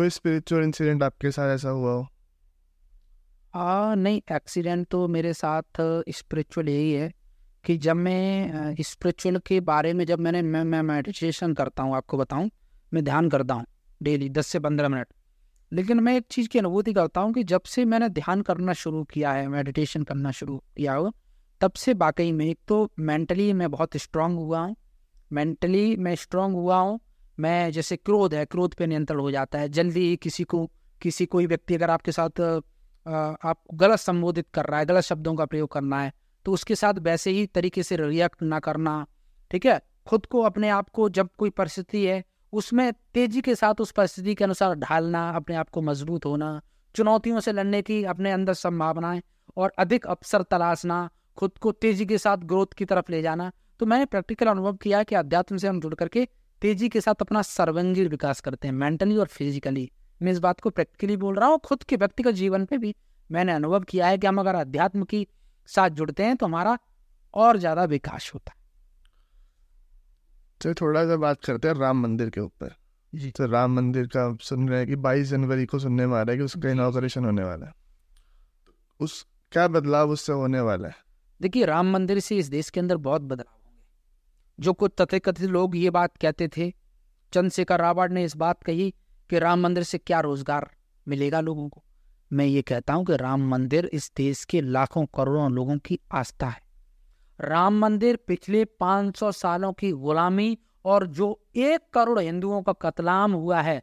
कोई 0.00 0.10
स्पिरिचुअल 0.10 0.62
इंसिडेंट 0.62 1.02
आपके 1.02 1.30
साथ 1.30 1.54
ऐसा 1.54 1.68
हुआ 1.68 1.92
हो? 1.92 2.06
आ, 3.54 3.94
नहीं 3.94 4.20
एक्सीडेंट 4.32 4.88
तो 4.88 5.08
मेरे 5.08 5.32
साथ 5.32 5.62
स्पिरिचुअल 6.10 6.68
यही 6.68 6.92
है 6.92 7.12
कि 7.64 7.76
जब 7.78 7.96
मैं 7.96 8.74
स्पिरिचुअल 8.80 9.38
के 9.38 9.60
बारे 9.60 9.92
में 9.92 10.04
जब 10.04 10.18
मैंने 10.18 10.42
मैं 10.42 10.64
मैं 10.64 10.82
मेडिटेशन 10.82 11.54
करता 11.54 11.82
हूँ 11.82 11.96
आपको 11.96 12.18
बताऊँ 12.18 12.50
मैं 12.94 13.04
ध्यान 13.04 13.28
करता 13.28 13.54
हूँ 13.54 13.64
डेली 14.02 14.28
दस 14.28 14.46
से 14.46 14.58
पंद्रह 14.58 14.88
मिनट। 14.88 15.06
लेकिन 15.72 16.00
मैं 16.00 16.16
एक 16.16 16.26
चीज़ 16.30 16.48
की 16.48 16.58
अनुभूति 16.58 16.92
करता 16.92 17.20
हूँ 17.20 17.32
कि 17.32 17.44
जब 17.44 17.62
से 17.62 17.84
मैंने 17.84 18.08
ध्यान 18.08 18.42
करना 18.42 18.72
शुरू 18.72 19.04
किया 19.04 19.32
है 19.32 19.48
मेडिटेशन 19.48 20.02
करना 20.02 20.30
शुरू 20.30 20.62
किया 20.76 20.94
हो 20.94 21.12
तब 21.60 21.72
से 21.72 21.94
वाकई 21.94 22.32
में 22.32 22.46
एक 22.46 22.58
तो 22.68 22.92
मेंटली 22.98 23.52
मैं 23.52 23.70
बहुत 23.70 23.96
स्ट्रांग 23.96 24.38
हुआ 24.38 24.60
हूँ 24.60 24.76
मेंटली 25.32 25.96
मैं 25.96 26.14
स्ट्रांग 26.14 26.54
हुआ 26.54 26.78
हूँ 26.78 27.00
मैं 27.40 27.70
जैसे 27.72 27.96
क्रोध 27.96 28.34
है, 28.34 28.44
क्रोध 28.46 28.74
पे 28.74 28.86
नियंत्रण 28.86 29.20
हो 29.20 29.30
जाता 29.30 29.58
है। 29.58 29.68
जल्दी 29.70 30.16
किसी 30.16 30.44
को, 30.44 30.64
किसी 31.00 31.26
कोई 31.26 31.46
व्यक्ति 31.46 31.74
अगर 31.74 31.90
आपके 31.90 32.12
साथ 32.12 32.40
आप 33.06 33.62
गलत 33.74 33.98
संबोधित 33.98 34.46
कर 34.54 34.66
रहा 34.66 34.78
है, 34.80 34.86
गलत 34.86 35.04
शब्दों 35.04 35.34
का 35.34 35.44
प्रयोग 35.44 35.72
करना 35.72 36.00
है 36.02 36.12
तो 36.46 36.52
उसके 36.52 36.74
साथ 36.74 36.94
वैसे 37.00 37.30
ही 37.30 37.46
तरीके 37.48 37.82
से 37.82 37.96
रिएक्ट 37.96 38.42
ना 38.42 38.58
करना, 38.60 39.06
ठीक 39.50 39.66
है? 39.66 39.80
खुद 40.06 40.26
को, 40.26 40.40
अपने 40.42 40.68
आप 40.70 40.88
को 40.90 41.08
जब 41.10 41.28
कोई 41.38 41.50
परिस्थिति 41.50 42.04
है, 42.06 42.22
उसमें 42.52 42.92
तेज़ी 43.14 43.40
के 43.40 43.54
साथ 43.54 43.80
उस 43.80 43.90
परिस्थिति 43.92 44.34
के 44.34 44.44
अनुसार 44.44 44.74
ढालना, 44.76 45.28
अपने 45.30 45.56
आप 45.56 45.68
को 45.68 45.82
मज़बूत 45.82 46.24
होना, 46.26 46.60
चुनौतियों 46.94 47.40
से 47.40 47.52
लड़ने 47.52 47.82
की 47.82 48.02
अपने 48.04 48.32
अंदर 48.32 48.54
संभावनाएँ 48.54 49.22
और 49.56 49.72
अधिक 49.78 50.06
अवसर 50.06 50.42
तलाशना, 50.42 51.08
खुद 51.38 51.58
को 51.58 51.72
तेज़ी 51.72 52.06
के 52.06 52.18
साथ 52.18 52.36
ग्रोथ 52.44 52.74
की 52.76 52.84
तरफ़ 52.84 53.12
ले 53.12 53.22
जाना। 53.22 53.50
तो 53.80 53.86
मैंने 53.86 54.04
प्रैक्टिकल 54.06 54.46
अनुभव 54.46 54.76
किया 54.76 55.02
कि 55.02 55.14
अध्यात्म 55.14 55.56
से 55.56 55.68
हम 55.68 55.80
जुड़ 55.80 55.94
करके 55.94 56.26
तेज़ी 56.62 56.88
के 56.88 57.00
साथ 57.00 57.14
अपना 57.20 57.42
सर्वंगीण 57.42 58.08
विकास 58.08 58.40
करते 58.40 58.68
हैं 58.68 58.74
मेंटली 58.74 59.16
और 59.16 59.26
फिजिकली 59.26 59.90
मैं 60.20 60.32
इस 60.32 60.38
बात 60.38 60.60
को 60.60 60.70
प्रैक्टिकली 60.70 61.16
बोल 61.16 61.34
रहा 61.34 61.48
हूँ 61.48 61.58
खुद 61.58 61.82
के 61.82 61.96
व्यक्तिगत 61.96 62.34
जीवन 62.34 62.64
पे 62.64 62.78
भी 62.78 62.94
मैंने 63.30 63.52
अनुभव 63.52 63.80
किया 63.80 64.06
है 64.06 64.18
कि 64.18 64.26
हम 64.26 64.40
अगर 64.40 64.54
अध्यात्म 64.54 65.04
की 65.04 65.26
साथ 65.68 65.90
जुड़ते 65.90 66.24
हैं 66.24 66.36
तो 66.36 66.46
हमारा 66.46 66.78
और 67.34 67.56
ज़्यादा 67.56 67.84
विकास 67.84 68.30
होता 68.34 68.52
है। 68.52 68.58
तो 70.60 70.74
थोड़ा 70.74 71.04
सा 71.04 71.16
बात 71.16 71.44
करते 71.44 71.68
हैं 71.68 71.74
राम 71.74 72.00
मंदिर 72.02 72.30
के 72.30 72.40
ऊपर। 72.40 72.74
जी। 73.12 73.30
तो 73.30 73.46
राम 73.46 73.74
मंदिर 73.76 74.06
का 74.06 74.36
सुन 74.40 74.68
रहे 74.68 74.78
हैं 74.78 74.88
कि 74.88 74.96
22 74.96 75.28
जनवरी 75.28 75.66
को 75.66 75.78
सुनने 75.78 76.06
में 76.06 76.16
आ 76.18 76.22
रहा 76.22 76.30
है 76.30 76.36
कि 76.38 76.44
उसका 76.44 76.70
इनॉग्रेशन 76.70 77.24
होने 77.24 77.44
वाला 77.44 77.66
है। 77.66 77.72
उस 79.00 79.24
क्या 79.52 79.66
बदलाव 79.68 80.10
उससे 80.10 80.32
होने 80.32 80.60
वाला 80.60 80.88
है? 80.88 80.94
देखिए 81.40 81.64
राम 81.64 81.90
मंदिर 81.92 82.20
से 82.20 82.36
इस 82.36 82.46
देश 82.46 82.70
के 82.70 82.80
अंदर 82.80 82.96
बहुत 82.98 83.22
बदलाव 83.22 83.59
जो 84.60 84.72
कुछ 84.72 84.92
तथाकथित 85.00 85.48
लोग 85.50 85.76
ये 85.76 85.90
बात 85.90 86.16
कहते 86.16 86.48
थे। 86.48 86.70
चंद्रशेखर 87.32 87.80
रावण 87.80 88.12
ने 88.12 88.24
इस 88.24 88.36
बात 88.36 88.62
कही 88.62 88.90
कि 89.30 89.38
राम 89.38 89.60
मंदिर 89.60 89.82
से 89.82 89.98
क्या 89.98 90.20
रोज़गार 90.20 90.68
मिलेगा 91.06 91.40
लोगों 91.40 91.68
को? 91.68 91.82
मैं 92.30 92.46
ये 92.46 92.62
कहता 92.62 92.94
हूँ 92.94 93.04
कि 93.04 93.16
राम 93.16 93.48
मंदिर 93.50 93.90
इस 93.92 94.10
देश 94.16 94.44
के 94.44 94.60
लाखों 94.60 95.04
करोड़ों 95.06 95.50
लोगों 95.52 95.76
की 95.78 95.98
आस्था 96.12 96.48
है। 96.48 96.60
राम 97.40 97.78
मंदिर 97.78 98.18
पिछले 98.26 98.64
500 98.64 99.32
सालों 99.32 99.72
की 99.72 99.92
गुलामी 99.92 100.56
और 100.84 101.06
जो 101.06 101.38
एक 101.56 101.80
करोड़ 101.92 102.18
हिंदुओं 102.18 102.62
का 102.62 102.72
कतलाम 102.72 103.32
हुआ 103.32 103.60
है, 103.60 103.82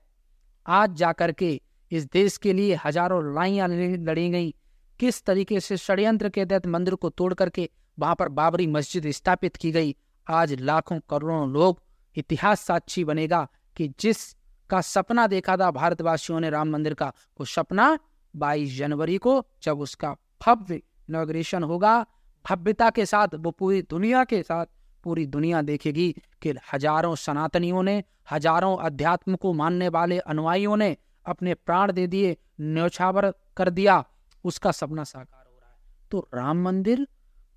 आज 0.66 0.96
जाकर 0.96 1.32
के 1.32 1.60
इस 1.92 2.06
देश 2.06 2.38
के 2.38 2.54
लिए 2.54 2.80
हज़ारों 2.86 3.24
लड़ाइयाँ 3.24 3.68
लड़ी 3.68 4.30
गई। 4.30 4.54
किस 5.00 5.24
तरीके 5.26 5.60
से 5.60 5.78
षड्यंत्र 5.78 6.30
के 6.30 6.46
तहत 6.46 6.68
मंदिर 6.68 6.96
को 6.96 7.10
तोड़ 7.10 7.34
करके 7.34 7.70
वहाँ 7.98 8.16
पर 8.16 8.30
बाबरी 8.30 8.68
मस्जिद 8.68 9.10
स्थापित 9.12 9.56
की 9.56 9.72
गई 9.72 9.96
आज 10.30 10.54
लाखों 10.54 11.00
करोड़ों 11.00 11.50
लोग 11.50 11.82
इतिहास 12.16 12.62
साक्षी 12.62 13.04
बनेगा 13.04 13.48
कि 13.78 13.94
जिस 14.00 14.36
का 14.70 14.82
सपना 14.82 15.28
देखा 15.28 15.58
था 15.58 15.72
भारतवासियों 15.72 16.40
ने 16.40 16.50
राम 16.50 16.70
मंदिर 16.70 16.94
का, 16.94 17.08
वो 17.40 17.46
सपना 17.46 18.00
22 18.34 18.78
जनवरी 18.78 19.18
को 19.18 19.46
जब 19.64 19.80
उसका 19.80 20.16
भव्य 20.46 20.76
इनोग्रेशन 20.76 21.64
होगा, 21.64 22.06
भव्यता 22.46 22.90
के 22.90 23.06
साथ, 23.06 23.28
वो 23.36 23.52
पूरी 23.52 23.82
दुनिया 23.82 24.24
के 24.24 24.44
साथ, 24.44 24.66
पूरी 25.04 25.26
दुनिया 25.26 25.62
देखेगी 25.62 26.16
कि 26.42 26.54
हज़ारों 26.74 27.16
सनातनियों 27.16 27.84
ने, 27.84 28.04
हज़ारों 28.32 28.78
अध्यात्म 28.78 29.36
को 29.36 29.54
मानने 29.54 29.90
वाले 29.90 30.20
अनुयायियों 30.20 30.78
ने 30.78 30.98
अपने 31.26 31.54
प्राण 31.54 31.92
दे 31.92 32.08
दिए, 32.08 32.38
न्यौछावर 32.62 33.34
कर 33.58 33.70
दिया, 33.70 34.04
उसका 34.46 34.72
सपना 34.72 35.04
साकार 35.04 35.46
हो 35.46 35.60
रहा 35.62 35.70
है। 35.70 35.76
तो 36.12 36.30
राम 36.34 36.64
मंदिर 36.64 37.08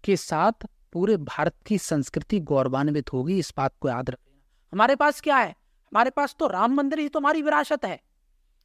के 0.05 0.17
साथ 0.17 0.67
पूरे 0.93 1.17
भारत 1.17 1.55
की 1.67 1.79
संस्कृति 1.79 2.41
गौरवान्वित 2.41 3.13
होगी, 3.13 3.39
इस 3.39 3.53
बात 3.57 3.75
को 3.81 3.89
याद 3.89 4.11
रखना 4.11 4.39
हमारे 4.73 4.97
पास 4.97 5.21
क्या 5.21 5.37
है? 5.37 5.51
हमारे 5.51 6.11
पास 6.11 6.37
तो 6.39 6.47
राम 6.47 6.75
मंदिर 6.75 6.99
ही 6.99 7.09
तो 7.09 7.19
हमारी 7.19 7.43
विरासत 7.43 7.85
है। 7.85 8.01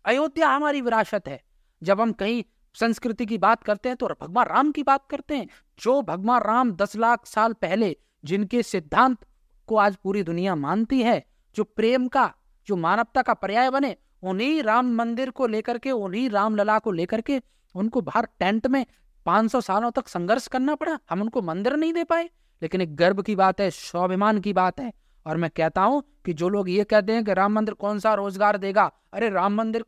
अयोध्या 0.05 0.49
हमारी 0.49 0.81
विरासत 0.81 1.27
है। 1.27 1.41
जब 1.83 2.01
हम 2.01 2.11
कहीं 2.11 2.43
संस्कृति 2.75 3.25
की 3.25 3.37
बात 3.37 3.63
करते 3.63 3.89
हैं 3.89 3.95
तो 3.97 4.07
भगवान 4.21 4.45
राम 4.45 4.71
की 4.71 4.83
बात 4.83 5.07
करते 5.09 5.37
हैं। 5.37 5.47
जो 5.79 6.01
भगवान 6.01 6.41
राम 6.41 6.71
दस 6.71 6.95
लाख 6.95 7.25
साल 7.25 7.53
पहले 7.53 7.95
जिनके 8.25 8.63
सिद्धांत 8.63 9.25
को 9.67 9.75
आज 9.75 9.95
पूरी 9.95 10.23
दुनिया 10.23 10.55
मानती 10.55 11.01
है, 11.01 11.25
जो 11.55 11.63
प्रेम 11.63 12.07
का, 12.07 12.33
जो 12.67 12.75
मानवता 12.75 13.21
का 13.21 13.33
पर्याय 13.33 13.69
बने, 13.69 13.95
उन्हीं 14.23 14.63
राम 14.63 14.95
मंदिर 14.95 15.29
को 15.29 15.47
लेकर 15.47 15.77
के, 15.77 15.91
उन्हीं 15.91 16.29
रामलला 16.29 16.79
को 16.79 16.91
लेकर 16.91 17.21
के, 17.21 17.41
उनको 17.75 18.01
बाहर 18.01 18.27
टेंट 18.39 18.67
में 18.67 18.85
500 19.25 19.61
सालों 19.61 19.91
तक 19.91 20.07
संघर्ष 20.07 20.47
करना 20.47 20.75
पड़ा। 20.75 20.99
हम 21.09 21.21
उनको 21.21 21.41
मंदिर 21.41 21.75
नहीं 21.75 21.93
दे 21.93 22.03
पाए। 22.03 22.29
लेकिन 22.61 22.81
एक 22.81 22.95
गर्व 22.95 23.21
की 23.21 23.35
बात 23.35 23.61
है, 23.61 23.69
स्वाभिमान 23.71 24.39
की 24.39 24.53
बात 24.53 24.79
है। 24.79 24.93
और 25.25 25.37
मैं 25.37 25.49
कहता 25.49 25.81
हूँ 25.81 26.03
कि 26.25 26.33
जो 26.33 26.49
लोग 26.49 26.69
ये 26.69 26.83
कहते 26.83 27.13
हैं 27.13 27.23
कि 27.23 27.33
राम 27.33 27.53
मंदिर 27.53 27.73
कौन 27.73 27.99
सा 27.99 28.13
रोज़गार 28.13 28.57
देगा, 28.57 28.91
अरे 29.13 29.29
राम 29.29 29.55
मंदिर, 29.55 29.85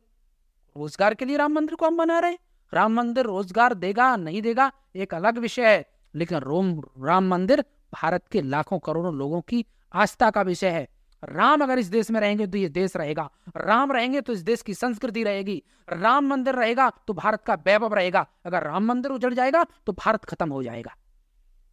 रोज़गार 0.76 1.14
के 1.14 1.24
लिए 1.24 1.36
राम 1.36 1.52
मंदिर 1.52 1.74
को 1.74 1.86
हम 1.86 1.96
बना 1.96 2.18
रहे 2.18 2.36
राम 2.72 2.92
मंदिर 2.92 3.24
रोज़गार 3.24 3.74
देगा, 3.74 4.16
नहीं 4.16 4.42
देगा, 4.42 4.72
एक 4.96 5.14
अलग 5.14 5.38
विषय 5.38 5.66
है। 5.66 5.86
लेकिन 6.14 6.38
रोम, 6.38 6.82
राम 7.04 7.28
मंदिर 7.28 7.64
भारत 7.94 8.28
के 8.28 8.42
लाखों 8.42 8.78
करोड़ों 8.78 9.14
लोगों 9.14 9.40
की 9.40 9.64
आस्था 9.94 10.30
का 10.30 10.42
विषय 10.42 10.68
है। 10.68 10.88
राम 11.22 11.62
अगर 11.62 11.78
इस 11.78 11.86
देश 11.86 12.10
में 12.10 12.20
रहेंगे 12.20 12.46
तो 12.46 12.58
ये 12.58 12.68
देश 12.68 12.96
रहेगा। 12.96 13.28
राम 13.56 13.92
रहेंगे 13.92 14.20
तो 14.20 14.32
इस 14.32 14.40
देश 14.42 14.62
की 14.62 14.74
संस्कृति 14.74 15.22
रहेगी। 15.24 15.62
राम 15.88 16.26
मंदिर 16.26 16.54
रहेगा 16.54 16.90
तो 17.08 17.14
भारत 17.14 17.42
का 17.42 17.54
वैभव 17.66 17.94
रहेगा। 17.94 18.26
अगर 18.46 18.62
राम 18.62 18.84
मंदिर 18.84 19.12
उजड़ 19.12 19.32
जाएगा 19.34 19.64
तो 19.86 19.92
भारत 19.94 20.24
खत्म 20.24 20.50
हो 20.50 20.62
जाएगा। 20.62 20.94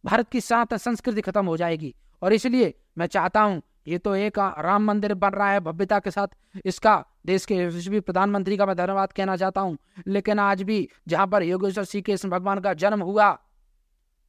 भारत 0.04 0.28
की 0.28 0.40
साथ 0.40 0.76
संस्कृति 0.76 1.20
खत्म 1.20 1.46
हो 1.46 1.56
जाएगी। 1.56 1.94
और 2.22 2.32
इसलिए 2.32 2.74
मैं 2.98 3.06
चाहता 3.06 3.40
हूँ, 3.40 3.62
ये 3.88 3.98
तो 3.98 4.14
एक 4.16 4.38
राम 4.38 4.84
मंदिर 4.84 5.14
बन 5.14 5.30
रहा 5.30 5.50
है 5.50 5.60
भव्यता 5.60 5.98
के 5.98 6.10
साथ। 6.10 6.28
इसका 6.64 7.04
देश 7.26 7.44
के 7.46 7.54
यशस्वी 7.56 8.00
प्रधानमंत्री 8.00 8.56
का 8.56 8.66
मैं 8.66 8.76
धन्यवाद 8.76 9.12
कहना 9.12 9.36
चाहता 9.36 9.60
हूँ। 9.60 9.76
लेकिन 10.06 10.38
आज 10.38 10.62
भी 10.62 10.88
जहाँ 11.08 11.26
पर 11.26 11.42
योगेश्वर 11.42 11.84
श्री 11.84 12.02
कृष्ण 12.02 12.28
भगवान 12.30 12.60
का 12.60 12.72
जन्म 12.74 13.02
हुआ, 13.02 13.36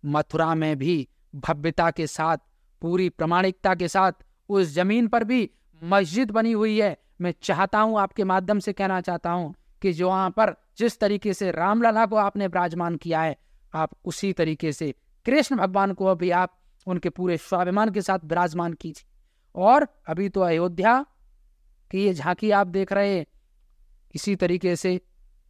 मथुरा 0.04 0.54
में 0.56 0.78
भी 0.78 1.08
भव्यता 1.36 1.90
के 1.92 2.08
साथ, 2.08 2.38
पूरी 2.82 3.10
प्रमाणिकता 3.10 3.76
के 3.76 3.88
साथ 3.88 4.12
उस 4.50 4.68
ज़मीन 4.68 5.08
पर 5.08 5.24
भी 5.24 5.50
मस्जिद 5.82 6.32
बनी 6.32 6.52
हुई 6.52 6.80
है। 6.80 6.96
मैं 7.22 7.34
चाहता 7.42 7.80
हूँ 7.80 8.00
आपके 8.00 8.24
माध्यम 8.24 8.60
से 8.60 8.74
कहना 8.74 9.00
चाहता 9.02 9.32
हूँ 9.32 9.54
कि 9.82 9.92
जो 9.94 10.08
वहाँ 10.08 10.30
पर 10.30 10.56
जिस 10.78 11.00
तरीके 11.00 11.34
से 11.34 11.52
रामलला 11.52 12.06
को 12.06 12.16
आपने 12.16 12.48
विराजमान 12.48 12.96
किया 12.96 13.22
है, 13.22 13.36
आप 13.74 13.92
उसी 14.06 14.32
तरीके 14.34 14.72
से 14.72 14.94
कृष्ण 15.26 15.56
भगवान 15.56 15.94
को 15.94 16.06
अभी 16.06 16.30
आप 16.32 16.58
उनके 16.88 17.10
पूरे 17.10 17.38
स्वाभिमान 17.40 17.92
के 17.92 18.02
साथ 18.02 18.20
विराजमान 18.26 18.74
कीजिए। 18.74 19.06
और 19.56 19.88
अभी 20.08 20.30
तो 20.30 20.42
अयोध्या 20.42 21.00
की 21.92 22.04
ये 22.06 22.14
झांकी 22.14 22.52
आप 22.52 22.68
देख 22.68 22.92
रहे 22.94 23.16
हैं, 23.16 23.26
इसी 24.16 24.36
तरीके 24.36 24.76
से 24.76 25.00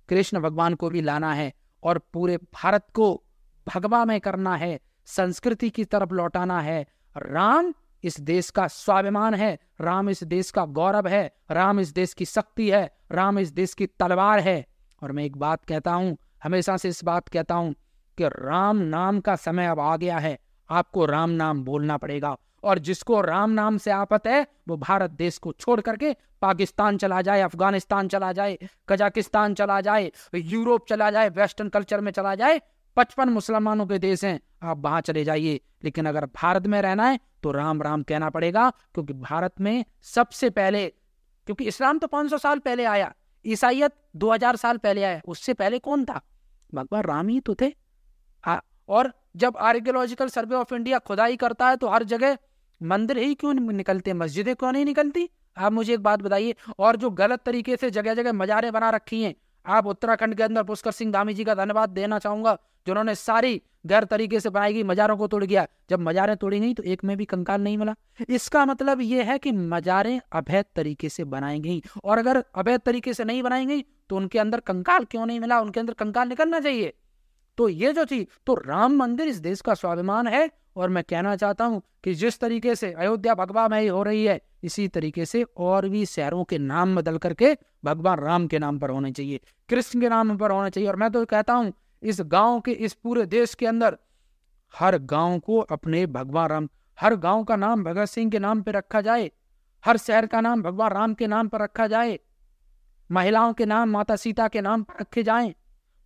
कृष्ण 0.09 0.39
भगवान 0.39 0.75
को 0.75 0.89
भी 0.89 1.01
लाना 1.01 1.33
है 1.33 1.51
और 1.83 1.97
पूरे 2.13 2.37
भारत 2.37 2.85
को 2.93 3.13
भगवा 3.67 4.03
में 4.05 4.19
करना 4.21 4.55
है, 4.55 4.79
संस्कृति 5.07 5.69
की 5.69 5.83
तरफ़ 5.85 6.13
लौटाना 6.13 6.59
है। 6.61 6.81
राम 7.15 7.73
इस 8.07 8.19
देश 8.19 8.49
का 8.49 8.67
स्वाभिमान 8.67 9.33
है। 9.33 9.57
राम 9.81 10.09
इस 10.09 10.23
देश 10.23 10.51
का 10.51 10.65
गौरव 10.65 11.07
है। 11.07 11.31
राम 11.51 11.79
इस 11.79 11.93
देश 11.93 12.13
की 12.13 12.25
शक्ति 12.25 12.69
है। 12.71 12.97
राम 13.11 13.39
इस 13.39 13.51
देश 13.51 13.73
की 13.73 13.85
तलवार 13.85 14.39
है। 14.39 14.65
और 15.03 15.11
मैं 15.11 15.23
एक 15.23 15.37
बात 15.37 15.65
कहता 15.65 15.93
हूँ, 15.93 16.17
हमेशा 16.43 16.77
से 16.77 16.89
इस 16.89 17.03
बात 17.03 17.27
कहता 17.27 17.55
हूँ 17.55 17.73
कि 18.17 18.27
राम 18.27 18.77
नाम 18.77 19.19
का 19.19 19.35
समय 19.35 19.67
अब 19.67 19.79
आ 19.79 19.97
गया 19.97 20.17
है। 20.17 20.37
आपको 20.69 21.05
राम 21.05 21.29
नाम 21.29 21.63
बोलना 21.63 21.97
पड़ेगा। 21.97 22.37
और 22.63 22.79
जिसको 22.79 23.21
राम 23.21 23.49
नाम 23.49 23.77
से 23.77 23.91
आपत 23.91 24.27
है, 24.27 24.47
वो 24.67 24.77
भारत 24.77 25.11
देश 25.11 25.37
को 25.37 25.51
छोड़ 25.51 25.81
करके 25.81 26.15
पाकिस्तान 26.41 26.97
चला 26.97 27.21
जाए, 27.21 27.41
अफ़गानिस्तान 27.41 28.07
चला 28.07 28.31
जाए, 28.31 28.57
कजाकिस्तान 28.89 29.53
चला 29.53 29.81
जाए, 29.81 30.11
यूरोप 30.35 30.87
चला 30.89 31.11
जाए, 31.11 31.29
वेस्टर्न 31.29 31.69
कल्चर 31.69 32.01
में 32.01 32.11
चला 32.11 32.35
जाए 32.35 32.61
पचपन 32.97 33.29
मुसलमानों 33.29 33.85
के 33.87 33.99
देश 33.99 34.23
हैं। 34.25 34.39
आप 34.63 34.77
वहाँ 34.77 35.01
चले 35.01 35.23
जाइए। 35.23 35.59
लेकिन 35.83 36.05
अगर 36.05 36.25
भारत 36.25 36.67
में 36.67 36.81
रहना 36.81 37.09
है 37.09 37.19
तो 37.43 37.51
राम 37.51 37.81
राम 37.81 38.03
कहना 38.03 38.29
पड़ेगा 38.29 38.69
क्योंकि 38.69 39.13
भारत 39.13 39.61
में 39.61 39.85
सबसे 40.01 40.49
पहले 40.49 40.87
क्योंकि 41.47 41.65
इस्लाम 41.65 41.99
तो 41.99 42.07
500 42.07 42.37
साल 42.37 42.59
पहले 42.59 42.85
आया। 42.85 43.13
ईसाइत 43.45 43.93
2000 44.15 44.55
साल 44.55 44.77
पहले 44.77 45.03
आया। 45.03 45.21
उससे 45.27 45.53
पहले 45.53 45.79
कौन 45.79 46.05
था? 46.05 46.21
भगवान 46.73 47.03
राम 47.03 47.27
ही 47.27 47.39
तो 47.39 47.55
थे। 47.61 47.73
आ, 48.45 48.59
और 48.89 49.13
जब 49.35 49.57
आर्कियोलॉजिकल 49.57 50.27
सर्वे 50.27 50.55
ऑफ़ 50.55 50.73
इंडिया 50.75 50.99
खुदाई 50.99 51.35
करता 51.37 51.69
है 51.69 51.77
तो 51.77 51.87
हर 51.87 52.03
जगह 52.03 52.37
मंदिर 52.81 53.17
ही 53.17 53.35
क्यों 53.35 53.53
निकलते 53.53 54.13
मस्जिदें 54.13 54.55
क्यों 54.55 54.71
नहीं 54.71 54.85
निकलती? 54.85 55.29
आप 55.57 55.71
मुझे 55.71 55.93
एक 55.93 55.99
बात 55.99 56.21
बताइए 56.21 56.55
और 56.79 56.95
जो 56.95 57.09
गलत 57.09 57.41
तरीके 57.45 57.77
से 57.77 57.89
जगह 57.91 58.13
जगह 58.13 58.33
मजारे 58.33 58.71
बना 58.71 58.89
रखी 58.89 59.21
हैं 59.23 59.35
आप 59.67 59.87
उत्तराखंड 59.87 60.35
के 60.35 60.43
अंदर 60.43 60.63
पुष्कर 60.63 60.91
सिंह 60.91 61.11
धामी 61.11 61.33
जी 61.33 61.43
का 61.43 61.55
धन्यवाद 61.55 61.89
देना 61.91 62.19
चाहूँगा, 62.19 62.57
जिन्होंने 62.87 63.15
सारी 63.15 63.61
गैर 63.85 64.03
तरीके 64.03 64.39
से 64.39 64.49
बनाई 64.49 64.73
गई 64.73 64.83
मजारों 64.83 65.17
को 65.17 65.27
तोड़ 65.27 65.43
गया 65.43 65.65
जब 65.89 65.99
मजारें 65.99 66.35
तोड़ी 66.37 66.59
गई 66.59 66.73
तो 66.73 66.83
एक 66.83 67.03
में 67.03 67.15
भी 67.17 67.25
कंकाल 67.25 67.61
नहीं 67.61 67.77
मिला। 67.77 67.95
इसका 68.29 68.65
मतलब 68.65 69.01
यह 69.01 69.31
है 69.31 69.37
कि 69.37 69.51
मजारें 69.51 70.19
अवैध 70.31 70.65
तरीके 70.75 71.09
से 71.09 71.23
बनाई 71.25 71.59
गई, 71.59 71.81
और 72.03 72.17
अगर 72.17 72.43
अवैध 72.55 72.81
तरीके 72.81 73.13
से 73.13 73.23
नहीं 73.23 73.43
बनाई 73.43 73.65
गई 73.65 73.83
तो 74.09 74.15
उनके 74.15 74.39
अंदर 74.39 74.59
कंकाल 74.61 75.05
क्यों 75.05 75.25
नहीं 75.25 75.39
मिला? 75.39 75.59
उनके 75.59 75.79
अंदर 75.79 75.93
कंकाल 75.95 76.27
निकलना 76.29 76.59
चाहिए। 76.59 76.93
तो 77.57 77.67
ये 77.69 77.91
जो 77.93 78.05
थी 78.05 78.27
तो 78.45 78.53
राम 78.55 78.95
मंदिर 78.97 79.27
इस 79.27 79.37
देश 79.39 79.61
का 79.61 79.73
स्वाभिमान 79.73 80.27
है 80.27 80.49
और 80.75 80.89
मैं 80.89 81.03
कहना 81.03 81.35
चाहता 81.35 81.65
हूँ 81.65 81.81
कि 82.03 82.13
जिस 82.13 82.39
तरीके 82.39 82.75
से 82.75 82.91
अयोध्या 82.93 83.33
भगवा 83.35 83.67
में 83.67 83.89
हो 83.89 84.03
रही 84.03 84.25
है, 84.25 84.39
इसी 84.63 84.87
तरीके 84.87 85.25
से 85.25 85.43
और 85.57 85.87
भी 85.89 86.05
शहरों 86.05 86.43
के 86.43 86.57
नाम 86.57 86.95
बदल 86.95 87.17
करके 87.17 87.57
भगवान 87.85 88.19
राम 88.19 88.47
के 88.47 88.59
नाम 88.59 88.79
पर 88.79 88.89
होने 88.89 89.11
चाहिए, 89.11 89.39
कृष्ण 89.69 90.01
के 90.01 90.09
नाम 90.09 90.37
पर 90.37 90.51
होना 90.51 90.69
चाहिए। 90.69 90.89
और 90.89 90.95
मैं 90.95 91.11
तो 91.11 91.25
कहता 91.25 91.53
हूँ, 91.53 91.73
इस 92.03 92.21
गाँव 92.21 92.59
के, 92.59 92.71
इस 92.71 92.93
पूरे 92.93 93.25
देश 93.25 93.53
के 93.55 93.65
अंदर 93.65 93.97
हर 94.73 94.97
गाँव 94.99 95.39
को 95.39 95.59
अपने 95.59 96.05
भगवान 96.07 96.49
राम, 96.49 96.69
हर 96.97 97.15
गाँव 97.17 97.43
का 97.43 97.55
नाम 97.55 97.83
भगत 97.83 98.05
सिंह 98.05 98.31
के 98.31 98.39
नाम 98.39 98.61
पर 98.61 98.73
रखा 98.73 99.01
जाए, 99.01 99.29
हर 99.83 99.97
शहर 99.97 100.25
का 100.25 100.41
नाम 100.41 100.61
भगवान 100.63 100.91
राम 100.91 101.13
के 101.13 101.27
नाम 101.27 101.47
पर 101.47 101.61
रखा 101.61 101.87
जाए, 101.87 102.19
महिलाओं 103.09 103.53
के 103.53 103.65
नाम, 103.65 103.89
माता 103.89 104.15
सीता 104.15 104.47
के 104.47 104.61
नाम 104.61 104.83
पर 104.83 105.01
रखे 105.01 105.23
जाएँ, 105.23 105.53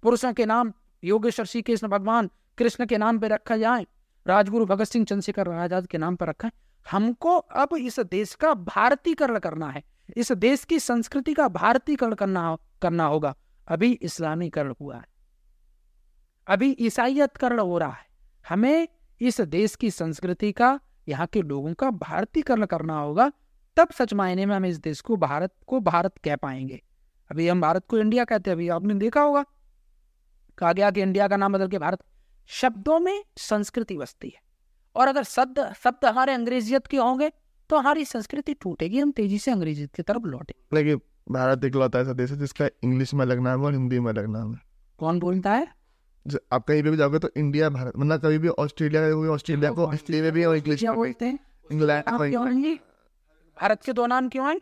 पुरुषों 0.04 0.34
के 0.34 0.46
नाम 0.46 0.74
योगेश्वर 1.04 1.46
श्री 1.46 1.62
कृष्ण 1.62 1.88
भगवान 1.88 2.30
कृष्ण 2.58 2.86
के 2.86 2.98
नाम 2.98 3.20
पर 3.20 3.30
रखा 3.30 3.58
जाए, 3.58 3.86
राजगुरु 4.26 4.66
भगत 4.66 4.86
सिंह 4.86 5.06
चंद्रशेखर 5.06 5.50
आज़ाद 5.52 5.88
के 5.88 5.98
नाम 5.98 6.16
पर 6.16 6.28
रखा 6.28 6.48
है। 6.48 6.54
हमको 6.86 7.36
अब 7.38 7.76
इस 7.76 8.00
देश 8.02 8.34
का 8.36 8.54
भारतीकरण 8.54 9.40
करना 9.40 9.70
है, 9.70 9.84
इस 10.18 10.32
देश 10.34 10.64
की 10.64 10.80
संस्कृति 10.80 11.34
का 11.34 11.48
भारतीकरण 11.50 12.14
करना 12.16 12.58
करना 12.82 13.06
होगा। 13.06 13.34
अभी 13.68 13.92
इस्लामीकरण 13.94 14.74
हुआ 14.82 14.96
है, 14.96 15.06
अभी 16.48 16.76
ईसाइयतकरण 16.80 17.60
हो 17.60 17.78
रहा 17.78 17.92
है। 17.92 18.06
हमें 18.46 18.88
इस 19.22 19.40
देश 19.42 19.76
की 19.76 19.92
संस्कृति 19.92 20.52
का, 20.52 20.80
यहाँ 21.08 21.28
के 21.28 21.42
लोगों 21.42 21.74
का 21.74 21.90
भारतीकरण 21.92 22.66
करना 22.66 23.00
होगा, 23.00 23.32
तब 23.78 23.92
सच 23.92 24.14
मायने 24.14 24.46
में 24.46 24.56
हम 24.56 24.66
इस 24.66 24.78
देश 24.80 25.02
को 25.02 25.16
भारत 25.18 25.54
को 25.68 25.80
भारत 25.82 26.18
कह 26.24 26.36
पाएँगे। 26.36 26.82
अभी 27.30 27.48
हम 27.48 27.62
भारत 27.62 27.86
को 27.86 27.98
इंडिया 27.98 28.24
कहते 28.26 28.50
हैं, 28.50 28.56
अभी 28.56 28.70
आपने 28.70 28.94
देखा 28.96 29.22
होगा। 29.22 29.46
कहा 30.62 30.74
गया 30.74 30.90
कि 30.92 31.02
इंडिया 31.02 31.28
का 31.28 31.38
नाम 31.38 31.54
बदल 31.54 31.68
के 31.68 31.78
भारत 31.80 32.04
शब्दों 32.50 33.00
में 33.00 33.24
संस्कृति 33.40 33.98
बसती 33.98 34.30
है। 34.30 34.40
और 34.96 35.08
अगर 35.08 35.24
शब्द 35.26 35.60
शब्द 35.76 36.06
हमारे 36.06 36.34
अंग्रेजियत 36.34 36.88
के 36.88 36.98
होंगे 36.98 37.32
तो 37.70 37.78
हमारी 37.78 38.06
संस्कृति 38.06 38.54
टूटेगी 38.54 39.00
हम 39.00 39.12
तेज़ी 39.12 39.38
से 39.38 39.52
अंग्रेजियत 39.52 39.94
की 39.96 40.04
तरफ़ 40.04 40.24
लौटे। 40.24 40.56
लेकिन 40.74 41.02
भारत 41.32 41.64
इकलौता 41.66 42.00
ऐसा 42.00 42.14
देश 42.14 42.32
है 42.32 42.38
जिसका 42.38 42.68
इंग्लिश 42.84 43.14
में 43.14 43.22
अलग 43.22 43.40
नाम 43.40 43.60
है 43.60 43.66
और 43.66 43.74
हिंदी 43.74 44.00
में 44.00 44.10
अलग 44.12 44.28
नाम 44.30 44.54
है। 44.54 44.60
कौन 45.00 45.20
बोलता 45.20 45.52
है? 45.52 45.68
आप 46.54 46.64
कहीं 46.64 46.84
भी 46.84 46.98
जाओगे 46.98 47.20
तो 47.20 47.30
इंडिया 47.38 47.70
भारत 47.70 47.94
मतलब 47.98 48.22
कभी 48.22 48.38
भी 48.38 48.48
ऑस्ट्रेलिया 48.48 49.02
ऑस्ट्रेलिया 49.34 49.72
को 49.72 49.86
ऑस्ट्रेलिया 49.86 50.24
में 50.24 50.34
भी 50.34 50.44
इंग्लिश 50.58 50.84
बोलते 50.86 51.26
हैं? 51.26 51.40
इंग्लैंड 51.72 52.10
भारत 53.58 53.84
के 53.84 53.94
दो 53.94 54.06
नाम 54.08 54.28
क्यों 54.30 54.48
हैं? 54.48 54.60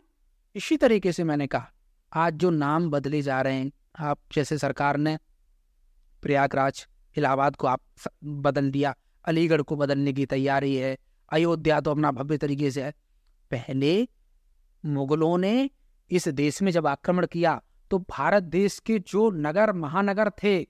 इसी 0.56 0.76
तरीके 0.76 1.12
से 1.12 1.24
मैंने 1.24 1.46
कहा 1.46 1.70
आज 2.12 2.34
जो 2.34 2.50
नाम 2.50 2.90
बदले 2.90 3.22
जा 3.22 3.40
रहे 3.40 3.54
हैं 3.54 3.70
आप 4.00 4.18
जैसे 4.32 4.58
सरकार 4.58 4.96
ने 4.96 5.18
प्रयागराज, 6.22 6.86
इलाहाबाद 7.16 7.56
को 7.56 7.66
आप 7.66 7.80
बदल 8.24 8.70
दिया। 8.70 8.94
अलीगढ़ 9.24 9.62
को 9.62 9.76
बदलने 9.76 10.12
की 10.12 10.26
तैयारी 10.26 10.76
है। 10.76 10.96
अयोध्या 11.32 11.80
तो 11.80 11.90
अपना 11.90 12.10
भव्य 12.10 12.38
तरीके 12.38 12.70
से 12.70 12.82
है। 12.82 12.94
पहले 13.50 14.08
मुगलों 14.86 15.38
ने 15.38 15.70
इस 16.10 16.28
देश 16.28 16.62
में 16.62 16.72
जब 16.72 16.86
आक्रमण 16.86 17.26
किया 17.26 17.62
तो 17.90 17.98
भारत 17.98 18.42
देश 18.42 18.78
के 18.78 18.98
जो 18.98 19.30
नगर, 19.30 19.72
महानगर 19.72 20.30
थे, 20.30 20.66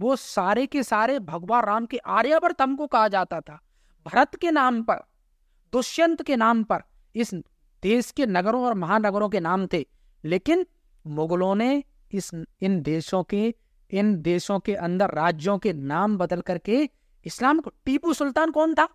वो 0.00 0.16
सारे 0.16 0.66
के 0.66 0.82
सारे 0.82 1.18
भगवान 1.18 1.64
राम 1.64 1.86
के 1.86 1.96
आर्यवर्त 1.96 2.62
हमको 2.62 2.86
कहा 2.86 3.08
जाता 3.08 3.40
था। 3.40 3.60
भरत 4.06 4.36
के 4.36 4.50
नाम 4.50 4.82
पर, 4.82 4.96
दुष्यंत 5.72 6.22
के 6.22 6.36
नाम 6.36 6.62
पर 6.62 6.80
इस 7.14 7.34
देश 7.82 8.10
के 8.10 8.26
नगरों 8.26 8.64
और 8.64 8.74
महानगरों 8.74 9.28
के 9.28 9.40
नाम 9.40 9.66
थे। 9.66 9.84
लेकिन 10.24 10.66
मुगलों 11.06 11.54
ने 11.54 11.84
इस, 12.12 12.30
इन 12.60 12.82
देशों 12.82 13.22
के 13.24 13.54
इन 13.90 14.20
देशों 14.22 14.58
के 14.60 14.74
अंदर 14.74 15.10
राज्यों 15.10 15.58
के 15.58 15.72
नाम 15.72 16.16
बदल 16.18 16.40
करके 16.40 16.88
इस्लाम 17.26 17.60
को 17.60 17.70
टीपू 17.84 18.12
सुल्तान 18.12 18.50
कौन 18.50 18.74
था? 18.74 18.88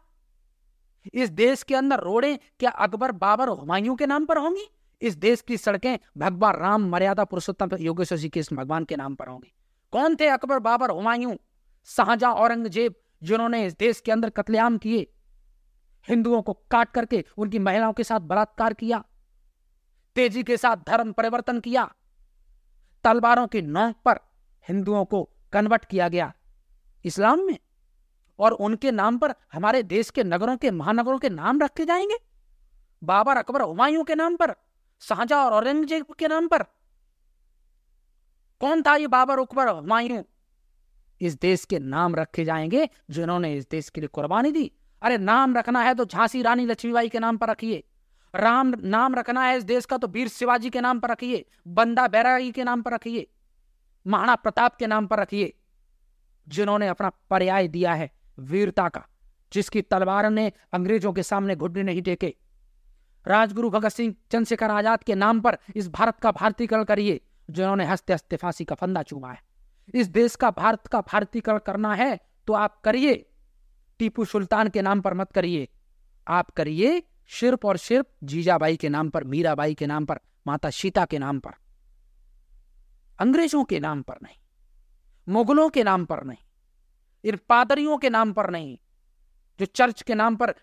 इस 1.13 1.29
देश 1.29 1.63
के 1.63 1.75
अंदर 1.75 1.99
रोडे 1.99 2.35
क्या 2.59 2.69
अकबर, 2.69 3.11
बाबर 3.11 3.49
हुमायूं 3.49 3.95
के 3.95 4.05
नाम 4.05 4.25
पर 4.25 4.37
होंगी? 4.37 4.67
इस 5.01 5.15
देश 5.15 5.41
की 5.41 5.57
सड़कें 5.57 5.97
भगवान 6.17 6.55
राम, 6.55 6.89
मर्यादा 6.89 7.23
पुरुषोत्तम 7.23 7.69
योगेश्वर 7.79 8.17
जी 8.17 8.29
के 8.29 8.41
भगवान 8.53 8.83
के 8.83 8.95
नाम 8.95 9.15
पर 9.15 9.27
होंगी। 9.27 9.53
कौन 9.93 10.15
थे 10.15 10.27
अकबर, 10.27 10.59
बाबर, 10.59 10.91
हुमायूं, 10.91 11.35
शाहजहां, 11.87 12.33
औरंगज़ेब, 12.33 12.95
जिन्होंने 13.23 13.65
इस 13.65 13.77
देश 13.77 13.99
के 14.01 14.11
अंदर 14.11 14.29
कत्लेआम 14.29 14.77
किए? 14.77 15.07
हिंदुओं 16.07 16.41
को 16.41 16.53
काट 16.71 16.91
करके 16.91 17.23
उनकी 17.37 17.59
महिलाओं 17.59 17.93
के 17.93 18.03
साथ 18.03 18.19
बलात्कार 18.19 18.73
किया, 18.73 19.03
तेज़ी 20.15 20.43
के 20.43 20.57
साथ 20.57 20.77
धर्म 20.87 21.11
परिवर्तन 21.11 21.59
किया, 21.59 21.83
तलवारों 23.03 23.47
की 23.47 23.61
नोक 23.61 23.95
पर 24.05 24.19
हिंदुओं 24.67 25.05
को 25.05 25.29
कन्वर्ट 25.53 25.85
किया 25.85 26.07
गया 26.07 26.33
इस्लाम 27.05 27.39
में। 27.39 27.57
और 28.39 28.51
उनके 28.51 28.91
नाम 28.91 29.17
पर 29.17 29.33
हमारे 29.53 29.83
देश 29.83 30.09
के 30.09 30.23
नगरों 30.23 30.57
के 30.57 30.71
महानगरों 30.71 31.17
के 31.19 31.29
नाम 31.29 31.61
रखे 31.61 31.85
जाएँगे। 31.85 32.17
बाबर 33.03 33.37
अकबर 33.37 33.61
हुमायूं 33.61 34.03
के 34.03 34.15
नाम 34.15 34.35
पर, 34.35 34.53
शाहजहां 35.01 35.45
और 35.45 35.53
औरंगज़ेब 35.53 36.05
के 36.19 36.27
नाम 36.27 36.47
पर। 36.47 36.63
कौन 38.61 38.81
था 38.81 38.95
ये 38.95 39.07
बाबर 39.07 39.39
अकबर 39.39 39.67
हुमायूं? 39.67 40.23
इस 41.21 41.39
देश 41.39 41.65
के 41.65 41.79
नाम 41.79 42.15
रखे 42.15 42.45
जाएँगे 42.45 42.89
जिन्होंने 43.09 43.55
इस 43.57 43.69
देश 43.69 43.89
के 43.89 44.01
लिए 44.01 44.07
कुर्बानी 44.07 44.51
दी। 44.51 44.71
अरे 45.01 45.17
नाम 45.17 45.57
रखना 45.57 45.81
है 45.83 45.95
तो 45.95 46.05
झांसी 46.05 46.41
रानी 46.41 46.65
लक्ष्मीबाई 46.65 47.09
के 47.09 47.19
नाम 47.19 47.37
पर 47.37 47.49
रखिए। 47.49 47.83
राम 48.35 48.73
नाम 48.83 49.15
रखना 49.15 49.43
है 49.43 49.57
इस 49.57 49.63
देश 49.63 49.85
का 49.85 49.97
तो 49.97 50.07
वीर 50.07 50.27
शिवाजी 50.27 50.69
के 50.69 50.81
नाम 50.81 50.99
पर 50.99 51.09
रखिए। 51.09 51.45
बंदा 51.67 52.07
बैरागी 52.07 52.51
के 52.51 52.63
नाम 52.63 52.81
पर 52.81 52.93
रखिए। 52.93 53.27
महाराणा 54.05 54.35
प्रताप 54.35 54.75
के 54.75 54.87
नाम 54.87 55.07
पर 55.07 55.19
रखिए, 55.19 55.53
जिन्होंने 56.47 56.87
अपना 56.87 57.11
पर्याय 57.29 57.67
दिया 57.67 57.93
है 57.93 58.09
वीरता 58.39 58.87
का, 58.89 59.05
जिसकी 59.51 59.81
तलवार 59.81 60.29
ने 60.29 60.51
अंग्रेज़ों 60.73 61.13
के 61.13 61.23
सामने 61.23 61.55
घुटने 61.55 61.83
नहीं 61.83 62.01
टेके। 62.01 62.33
राजगुरु 63.25 63.69
भगत 63.69 63.89
सिंह 63.89 64.13
चंद्रशेखर 64.31 64.71
आज़ाद 64.71 65.03
के 65.03 65.15
नाम 65.15 65.39
पर 65.41 65.57
इस 65.75 65.87
भारत 65.89 66.19
का 66.19 66.31
भारतीकरण 66.31 66.83
करिए, 66.83 67.19
जिन्होंने 67.49 67.85
हँसते 67.85 68.13
हँसते 68.13 68.35
फांसी 68.35 68.65
का 68.65 68.75
फंदा 68.75 69.03
चूमा 69.03 69.31
है। 69.31 69.41
इस 69.93 70.07
देश 70.07 70.35
का 70.35 70.49
भारत 70.51 70.87
का 70.87 71.01
भारतीकरण 71.01 71.57
करना 71.57 71.93
है 71.93 72.19
तो 72.47 72.53
आप 72.53 72.79
करिए। 72.81 73.13
टीपू 73.99 74.25
सुल्तान 74.25 74.69
के 74.69 74.81
नाम 74.81 75.01
पर 75.01 75.13
मत 75.13 75.31
करिए। 75.31 75.67
आप 76.27 76.51
करिए 76.51 77.01
सिर्फ़ 77.31 77.67
और 77.67 77.77
सिर्फ़ 77.77 78.07
जीजाबाई 78.23 78.77
के 78.77 78.89
नाम 78.89 79.09
पर, 79.09 79.23
मीराबाई 79.23 79.73
के 79.73 79.87
नाम 79.87 80.05
पर, 80.05 80.19
माता 80.47 80.69
सीता 80.69 81.05
के 81.05 81.19
नाम 81.19 81.39
पर। 81.39 81.51
अंग्रेज़ों 83.23 83.63
के 83.63 83.79
नाम 83.79 84.01
पर 84.01 84.15
नहीं, 84.23 84.35
मुगलों 85.27 85.69
के 85.69 85.83
नाम 85.83 86.05
पर 86.05 86.23
नहीं, 86.23 86.37
इन 87.23 87.39
पादरियों 87.49 87.97
के 87.97 88.09
नाम 88.09 88.33
पर 88.33 88.49
नहीं, 88.49 88.77
जो 89.59 89.65
चर्च 89.65 90.01
के 90.01 90.15
नाम 90.15 90.35
पर 90.35 90.53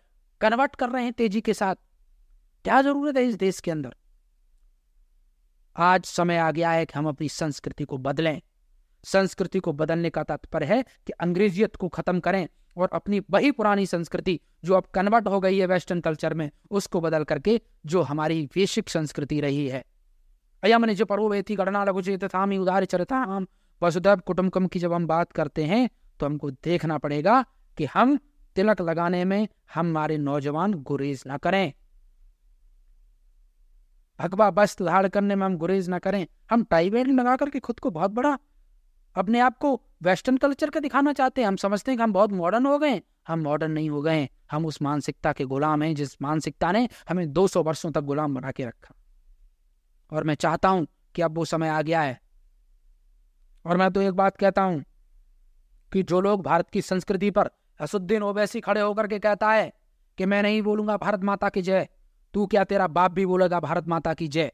कन्वर्ट 0.40 0.74
कर 0.76 0.88
रहे 0.88 1.04
हैं 1.04 1.12
तेज़ी 1.12 1.40
के 1.40 1.54
साथ। 1.54 1.74
क्या 2.64 2.80
ज़रूरत 2.82 3.16
है 3.16 3.24
इस 3.24 3.34
देश 3.36 3.60
के 3.60 3.70
अंदर? 3.70 3.94
आज 5.76 6.04
समय 6.04 6.38
आ 6.38 6.50
गया 6.50 6.70
है 6.70 6.86
कि 6.86 6.98
हम 6.98 7.08
अपनी 7.08 7.28
संस्कृति 7.28 7.84
को 7.84 7.98
बदलें। 7.98 8.40
संस्कृति 9.04 9.58
को 9.58 9.72
बदलने 9.72 10.10
का 10.10 10.22
तात्पर्य 10.22 10.66
है 10.66 10.82
कि 10.82 11.12
अंग्रेजियत 11.20 11.76
को 11.76 11.88
खत्म 11.88 12.20
करें 12.20 12.46
और 12.76 12.90
अपनी 12.92 13.20
वही 13.30 13.50
पुरानी 13.50 13.86
संस्कृति 13.86 14.38
जो 14.64 14.74
अब 14.74 14.86
कन्वर्ट 14.94 15.28
हो 15.28 15.40
गई 15.40 15.58
है 15.58 15.66
वेस्टर्न 15.66 16.00
कल्चर 16.00 16.34
में, 16.34 16.50
उसको 16.70 17.00
बदल 17.00 17.24
करके 17.24 17.60
जो 17.86 18.02
हमारी 18.02 18.44
वैश्विक 18.56 18.88
संस्कृति 18.88 19.40
रही 19.40 19.66
है। 19.68 19.84
अयम 20.62 20.84
निज 20.84 21.02
परोवेथी 21.02 21.54
गणना 21.56 21.84
लघु 21.84 22.02
चेतामी 22.02 22.58
उदार 22.58 22.84
चरता 22.84 23.16
हम 23.26 23.46
वसुदैव 23.82 24.20
कुटुम्बकम 24.20 24.66
की 24.66 24.78
जब 24.78 24.92
हम 24.92 25.06
बात 25.06 25.32
करते 25.32 25.64
हैं 25.64 25.88
तो 26.20 26.26
हमको 26.26 26.50
देखना 26.64 26.98
पड़ेगा 26.98 27.42
कि 27.78 27.84
हम 27.84 28.16
तिलक 28.56 28.80
लगाने 28.80 29.24
में 29.24 29.48
हमारे 29.74 30.18
नौजवान 30.18 30.74
गुरेज 30.82 31.22
ना 31.26 31.36
करें। 31.38 31.72
भगवा 34.20 34.48
वस्त्र 34.50 34.84
धारण 34.84 35.08
करने 35.08 35.34
में 35.34 35.44
हम 35.46 35.56
गुरेज 35.56 35.88
ना 35.88 35.98
करें। 35.98 36.26
हम 36.50 36.64
टाई 36.64 36.90
बेल्ट 36.90 37.10
लगा 37.10 37.36
करके 37.36 37.60
खुद 37.60 37.80
को 37.80 37.90
बहुत 37.90 38.10
बड़ा, 38.10 38.38
अपने 39.16 39.40
आप 39.40 39.56
को 39.58 39.74
वेस्टर्न 40.02 40.36
कल्चर 40.36 40.70
का 40.70 40.80
दिखाना 40.80 41.12
चाहते 41.12 41.40
हैं। 41.40 41.48
हम 41.48 41.56
समझते 41.56 41.90
हैं 41.90 41.98
कि 41.98 42.02
हम 42.02 42.12
बहुत 42.12 42.32
मॉडर्न 42.34 42.66
हो 42.66 42.78
गए 42.78 43.00
हम 43.28 43.40
मॉडर्न 43.40 43.72
नहीं 43.72 43.90
हो 43.90 44.02
गए 44.02 44.28
हम 44.50 44.66
उस 44.66 44.82
मानसिकता 44.82 45.32
के 45.32 45.44
गुलाम 45.46 45.82
हैं, 45.82 45.94
जिस 45.94 46.20
मानसिकता 46.22 46.72
ने 46.72 46.88
हमें 47.08 47.32
200 47.32 47.62
वर्षों 47.62 47.90
तक 47.90 48.00
गुलाम 48.02 48.34
बना 48.34 48.50
के 48.50 48.64
रखा। 48.64 48.94
और 50.12 50.24
मैं 50.24 50.34
चाहता 50.34 50.68
हूँ 50.68 50.86
कि 51.14 51.22
अब 51.22 51.36
वो 51.38 51.44
समय 51.44 51.68
आ 51.68 51.82
गया 51.82 52.02
है। 52.02 52.20
और 53.64 53.76
मैं 53.76 53.90
तो 53.90 54.00
एक 54.00 54.12
बात 54.12 54.36
कहता 54.36 54.62
हूँ 54.62 54.84
कि 55.92 56.02
जो 56.02 56.20
लोग 56.20 56.42
भारत 56.42 56.70
की 56.70 56.82
संस्कृति 56.82 57.30
पर 57.30 57.50
असुद्दीन 57.80 58.22
ओवैसी 58.22 58.60
खड़े 58.60 58.80
होकर 58.80 59.06
के 59.06 59.18
कहता 59.18 59.50
है 59.50 59.72
कि 60.18 60.26
मैं 60.26 60.42
नहीं 60.42 60.62
बोलूँगा 60.62 60.96
भारत 60.96 61.20
माता 61.20 61.48
की 61.48 61.62
जय, 61.62 61.88
तू 62.34 62.46
क्या 62.46 62.64
तेरा 62.64 62.86
बाप 62.86 63.10
भी 63.10 63.26
बोलेगा 63.26 63.60
भारत 63.60 63.88
माता 63.88 64.14
की 64.14 64.28
जय? 64.28 64.52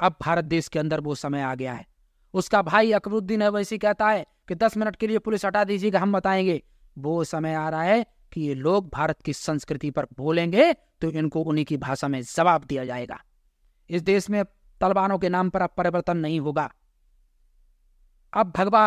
अब 0.00 0.16
भारत 0.22 0.44
देश 0.44 0.68
के 0.68 0.78
अंदर 0.78 1.00
वो 1.00 1.14
समय 1.14 1.42
आ 1.42 1.54
गया 1.54 1.72
है। 1.72 1.86
उसका 2.34 2.62
भाई 2.62 2.92
अकबरुद्दीन 2.92 3.40
अवैसी 3.40 3.78
कहता 3.78 4.08
है 4.08 4.26
कि 4.48 4.54
दस 4.54 4.76
मिनट 4.76 4.96
के 4.96 5.06
लिए 5.06 5.18
पुलिस 5.18 5.44
हटा 5.44 5.64
दीजिएगा 5.64 6.00
हम 6.00 6.12
बताएँगे। 6.12 6.62
वो 6.98 7.24
समय 7.24 7.54
आ 7.54 7.68
रहा 7.68 7.82
है 7.82 8.04
कि 8.32 8.40
ये 8.40 8.54
लोग 8.54 8.88
भारत 8.88 9.22
की 9.22 9.32
संस्कृति 9.32 9.90
पर 9.90 10.06
बोलेंगे 10.16 10.72
तो 10.72 11.10
इनको 11.10 11.42
उन्हीं 11.42 11.64
की 11.64 11.76
भाषा 11.76 12.08
में 12.08 12.20
जवाब 12.22 12.64
दिया 12.64 12.84
जाएगा। 12.84 13.20
इस 13.90 14.02
देश 14.02 14.30
में 14.30 14.42
तलवारों 14.84 15.18
के 15.18 15.28
नाम 15.28 15.50
पर 15.50 15.62
अब 15.62 15.70
परिवर्तन 15.76 16.16
नहीं 16.16 16.40
होगा। 16.40 16.68
अब 18.32 18.52
भगवा 18.56 18.84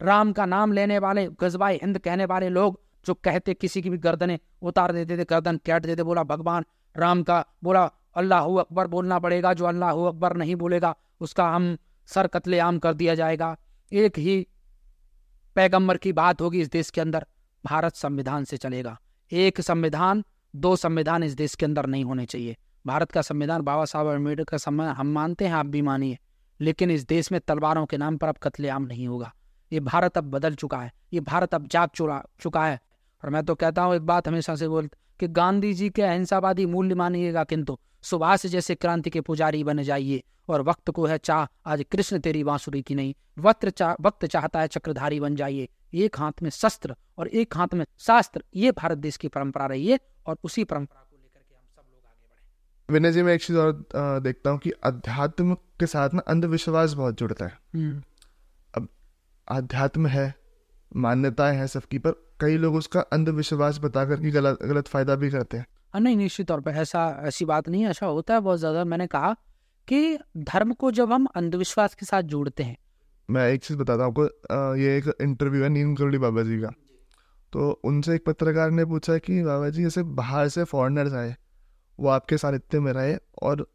राम 0.00 0.32
का 0.32 0.46
नाम 0.46 0.72
लेने 0.72 0.98
वाले, 0.98 1.26
गजबाई 1.40 1.76
हिंद 1.76 1.98
कहने 1.98 2.24
वाले 2.24 2.48
लोग 2.48 2.80
जो 3.06 3.14
कहते 3.14 3.54
किसी 3.54 3.82
की 3.82 3.90
भी 3.90 3.98
गर्दने 3.98 4.38
उतार 4.62 4.92
देते 4.92 5.18
थे, 5.18 5.24
गर्दन 5.24 5.56
कैट 5.66 5.86
देते, 5.86 6.02
बोला, 6.02 6.22
भगवान 6.24 6.64
राम 6.96 7.22
का, 7.22 7.44
बोला, 7.62 7.84
अल्लाह 8.16 8.46
अकबर 8.58 8.86
बोलना 8.86 9.18
पड़ेगा, 9.18 9.52
जो 9.52 9.64
अल्लाह 9.64 9.90
अकबर 9.90 10.36
नहीं 10.36 10.56
बोलेगा, 10.56 10.94
उसका 11.20 11.48
हम 11.48 11.76
सर 12.08 12.26
कतले 12.26 12.58
आम 12.58 12.78
कर 12.78 12.94
दिया 12.94 13.14
जाएगा। 13.14 13.56
एक 13.92 14.18
ही 14.18 14.46
पैगंबर 15.56 15.96
की 15.96 16.12
बात 16.12 16.40
होगी 16.40 16.60
इस 16.60 16.70
देश 16.70 16.90
के 16.90 17.00
अंदर, 17.00 17.26
भारत 17.64 17.94
संविधान 17.94 18.44
से 18.44 18.56
चलेगा। 18.56 18.98
एक 19.32 19.60
संविधान, 19.60 20.24
दो 20.56 20.76
संविधान 20.76 21.22
इस 21.22 21.34
देश 21.34 21.54
के 21.54 21.66
अंदर 21.66 21.86
नहीं 21.86 22.04
होने 22.04 22.26
चाहिए। 22.26 22.56
भारत 22.86 23.10
का 23.10 23.22
संविधान 23.22 23.62
बाबा 23.62 23.84
साहब 23.84 24.06
अंबेडकर 24.06 24.44
का 24.44 24.56
संविधान 24.56 24.94
हम 24.94 25.06
मानते 25.06 25.46
हैं, 25.46 25.54
आप 25.54 25.66
भी 25.66 25.82
मानिए। 25.82 26.18
लेकिन 26.60 26.90
इस 26.90 27.06
देश 27.06 27.32
में 27.32 27.40
तलवारों 27.40 27.86
के 27.86 27.96
नाम 27.96 28.16
पर 28.16 28.28
अब 28.28 28.36
कत्लेआम 28.42 28.82
नहीं 28.82 29.08
होगा। 29.08 29.34
ये 29.72 29.80
भारत 29.80 30.18
अब 30.18 30.24
बदल 30.24 30.54
चुका 30.54 30.78
है। 30.78 30.92
ये 31.12 31.20
भारत 31.20 31.54
अब 31.54 31.66
जाग 31.66 31.88
चुरा, 31.88 32.24
चुका 32.40 32.66
है। 32.66 32.80
और 33.24 33.30
मैं 33.30 33.44
तो 33.44 33.54
कहता 33.54 33.82
हूँ, 33.82 33.94
एक 33.94 34.02
बात 34.02 34.28
हमेशा 34.28 34.56
से 34.56 34.68
बोल 34.68 34.90
कि 35.20 35.28
गांधी 35.28 35.74
जी 35.74 35.90
के 35.90 36.02
अहिंसावादी 36.02 36.66
मूल्य 36.66 36.94
मानिएगा 36.94 37.44
किंतु 37.44 37.78
सुभाष 38.02 38.46
जैसे 38.46 38.74
क्रांति 38.74 39.10
के 39.10 39.20
पुजारी 39.20 39.64
बन 39.64 39.82
जाइए। 39.82 40.22
और 40.48 40.62
वक्त 40.62 40.90
को 40.90 41.06
है 41.06 41.18
चाह, 41.18 41.46
आज 41.66 41.84
कृष्ण 41.90 42.18
तेरी 42.18 42.44
बांसुरी 42.44 42.82
की 42.82 42.94
नहीं। 42.94 43.14
वक्त 43.38 43.68
चाह 43.68 43.94
वक्त 44.00 44.26
चाहता 44.26 44.60
है 44.60 44.68
चक्रधारी 44.68 45.20
बन 45.20 45.36
जाइए। 45.36 45.68
एक 45.94 46.18
हाथ 46.18 46.32
में 46.42 46.50
शस्त्र 46.50 46.96
और 47.18 47.28
एक 47.28 47.56
हाथ 47.56 47.74
में 47.74 47.86
शास्त्र, 47.98 48.44
ये 48.56 48.72
भारत 48.72 48.98
देश 48.98 49.16
की 49.16 49.28
परंपरा 49.28 49.66
रही 49.66 49.90
है 49.90 49.98
और 50.26 50.38
उसी 50.44 50.64
परंपरा 50.64 51.06
को 51.10 51.16
लेकर 51.16 51.40
के 51.40 51.54
हम 51.54 51.64
सब 51.76 51.82
लोग 51.92 52.04
आगे 52.04 52.26
बढ़े 52.28 52.42
विनय 52.88 53.12
जी 53.12 53.22
मैं 53.22 53.34
एक 53.34 53.42
चीज़ 53.42 53.56
और 53.58 54.20
देखता 54.22 54.50
हूँ 54.50 54.58
कि 54.58 54.70
अध्यात्म 54.84 55.54
के 55.80 55.86
साथ 55.86 56.14
ना 56.14 56.22
अंधविश्वास 56.28 56.92
बहुत 56.92 57.18
जुड़ता 57.18 57.44
है। 57.44 57.58
हम्म। 57.74 58.02
अब 58.74 58.88
अध्यात्म 59.48 60.06
है 60.06 60.34
मान्यताएँ 60.96 61.56
हैं 61.56 61.66
सबकी 61.66 61.98
पर 61.98 62.10
कई 62.40 62.56
लोग 62.56 62.74
उसका 62.74 63.00
अंधविश्वास 63.12 63.78
बता 63.78 64.04
करके 64.04 64.30
गलत 64.30 64.58
गलत 64.62 64.88
फ़ायदा 64.88 65.14
भी 65.14 65.30
करते 65.30 65.56
हैं। 65.56 65.66
हाँ, 65.94 66.00
नहीं 66.00 66.16
निश्चित 66.16 66.46
तौर 66.48 66.60
पर 66.60 66.70
ऐसा 66.72 67.08
ऐसी 67.26 67.44
बात 67.44 67.68
नहीं 67.68 67.84
ऐसा 67.86 68.06
होता 68.06 68.34
है 68.34 68.40
बहुत 68.40 68.58
ज़्यादा। 68.58 68.84
मैंने 68.84 69.06
कहा 69.06 69.32
कि 69.88 70.18
धर्म 70.38 70.72
को 70.72 70.90
जब 70.90 71.12
हम 71.12 71.26
अंधविश्वास 71.36 71.94
के 71.94 72.06
साथ 72.06 72.22
जोड़ते 72.24 72.62
हैं। 72.62 72.76
मैं 73.28 73.48
एक 73.52 73.64
चीज़ 73.64 73.78
बताता 73.78 74.04
हूँ 74.04 74.12
आपको 74.12 74.76
ये 74.76 74.96
एक 74.98 75.12
इंटरव्यू 75.20 75.62
है 75.62 75.68
नीम 75.68 75.94
करोड़ी 75.94 76.18
बाबा 76.18 76.42
जी 76.42 76.58
का। 76.58 76.72
तो 77.52 77.70
उनसे 77.84 78.14
एक 78.14 78.24
पत्रकार 78.26 78.70
ने 78.70 78.84
पूछा 78.84 79.16
कि 79.18 79.42
बाबा 79.42 79.68
जी 79.68 79.82
जैसे 79.82 80.02
बाहर 80.14 80.48
से 80.48 80.64
फॉरनर्स 80.64 81.12
आए 81.12 81.34
वो 82.00 82.08
आपके 82.08 82.38
सानिध्य 82.38 82.80
में 82.80 82.92
रहे 82.92 83.16
और 83.42 83.66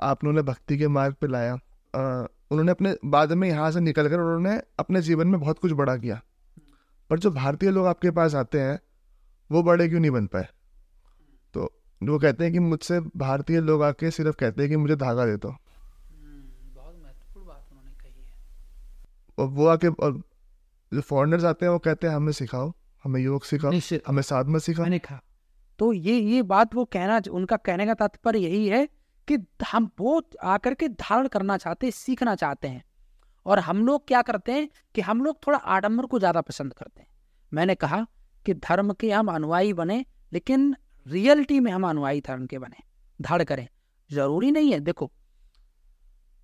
आपने 0.00 0.30
उन्हें 0.30 0.46
भक्ति 0.46 0.78
के 0.78 0.88
मार्ग 0.88 1.14
पर 1.14 1.28
लाया। 1.28 1.54
आ, 1.54 2.26
उन्होंने 2.50 2.70
अपने 2.70 2.96
बाद 3.04 3.32
में 3.32 3.48
यहाँ 3.48 3.70
से 3.70 3.80
निकल 3.80 4.08
कर 4.08 4.18
उन्होंने 4.18 4.62
अपने 4.78 5.02
जीवन 5.02 5.28
में 5.28 5.40
बहुत 5.40 5.58
कुछ 5.58 5.72
बड़ा 5.72 5.96
किया। 5.96 6.20
पर 7.10 7.18
जो 7.18 7.30
भारतीय 7.30 7.70
लोग 7.70 7.86
आपके 7.86 8.10
पास 8.10 8.34
आते 8.34 8.60
हैं 8.60 8.80
वो 9.50 9.62
बड़े 9.62 9.88
क्यों 9.88 10.00
नहीं 10.00 10.10
बन 10.10 10.26
पाए? 10.26 10.48
तो 11.54 11.64
वो 12.02 12.18
कहते 12.18 12.44
हैं 12.44 12.52
कि 12.52 12.58
मुझसे 12.58 13.00
भारतीय 13.00 13.60
लोग 13.60 13.82
आके 13.82 14.10
सिर्फ़ 14.10 14.36
कहते 14.36 14.62
हैं 14.62 14.70
कि 14.70 14.76
मुझे 14.76 14.96
धागा 14.96 15.26
दे 15.26 15.36
दो। 15.36 15.48
बहुत 15.48 16.94
महत्वपूर्ण 17.02 17.46
बात 17.46 17.68
उन्होंने 17.72 17.90
कही 17.90 18.24
और 19.38 19.48
वो 19.48 19.66
आके 19.66 19.88
और 19.88 20.22
जो 20.94 21.00
फॉरेनर्स 21.00 21.44
आते 21.44 21.66
हैं 21.66 21.72
वो 21.72 21.78
कहते 21.78 22.06
हैं 22.06 22.14
हमें 22.14 22.32
सिखाओ 22.32 22.72
हमें 23.04 23.20
योग 23.20 23.44
सिखाओ 23.44 23.72
हमें 24.08 24.22
साधना 24.22 24.58
सिखाओ। 24.58 24.86
तो 25.78 25.92
ये 25.92 26.18
ये 26.20 26.42
बात 26.42 26.74
वो 26.74 26.84
कहना 26.84 27.20
उनका 27.30 27.56
कहने 27.56 27.86
का 27.86 27.94
तात्पर्य 27.94 28.38
यही 28.38 28.66
है 28.68 28.86
कि 29.28 29.38
हम 29.66 29.90
वो 30.00 30.22
आकर 30.44 30.74
के 30.74 30.88
धारण 30.88 31.28
करना 31.28 31.56
चाहते 31.56 31.86
हैं 31.86 31.92
सीखना 31.92 32.34
चाहते 32.34 32.68
हैं। 32.68 32.82
और 33.46 33.58
हम 33.58 33.86
लोग 33.86 34.06
क्या 34.08 34.22
करते 34.22 34.52
हैं 34.52 34.68
कि 34.94 35.00
हम 35.00 35.22
लोग 35.24 35.46
थोड़ा 35.46 35.58
आडम्बर 35.58 36.06
को 36.06 36.18
ज़्यादा 36.18 36.40
पसंद 36.40 36.74
करते 36.74 37.00
हैं। 37.00 37.08
मैंने 37.52 37.74
कहा 37.74 38.06
कि 38.46 38.54
धर्म 38.54 38.92
के 38.92 39.10
हम 39.10 39.32
अनुयायी 39.32 39.72
बने, 39.72 40.04
लेकिन 40.32 40.74
रियलिटी 41.06 41.60
में 41.60 41.70
हम 41.72 41.86
अनुयायी 41.88 42.20
धर्म 42.20 42.46
के 42.46 42.58
बने। 42.58 42.82
धाड़ 43.20 43.42
करें। 43.42 43.66
ज़रूरी 44.10 44.50
नहीं 44.50 44.72
है। 44.72 44.80
देखो, 44.80 45.10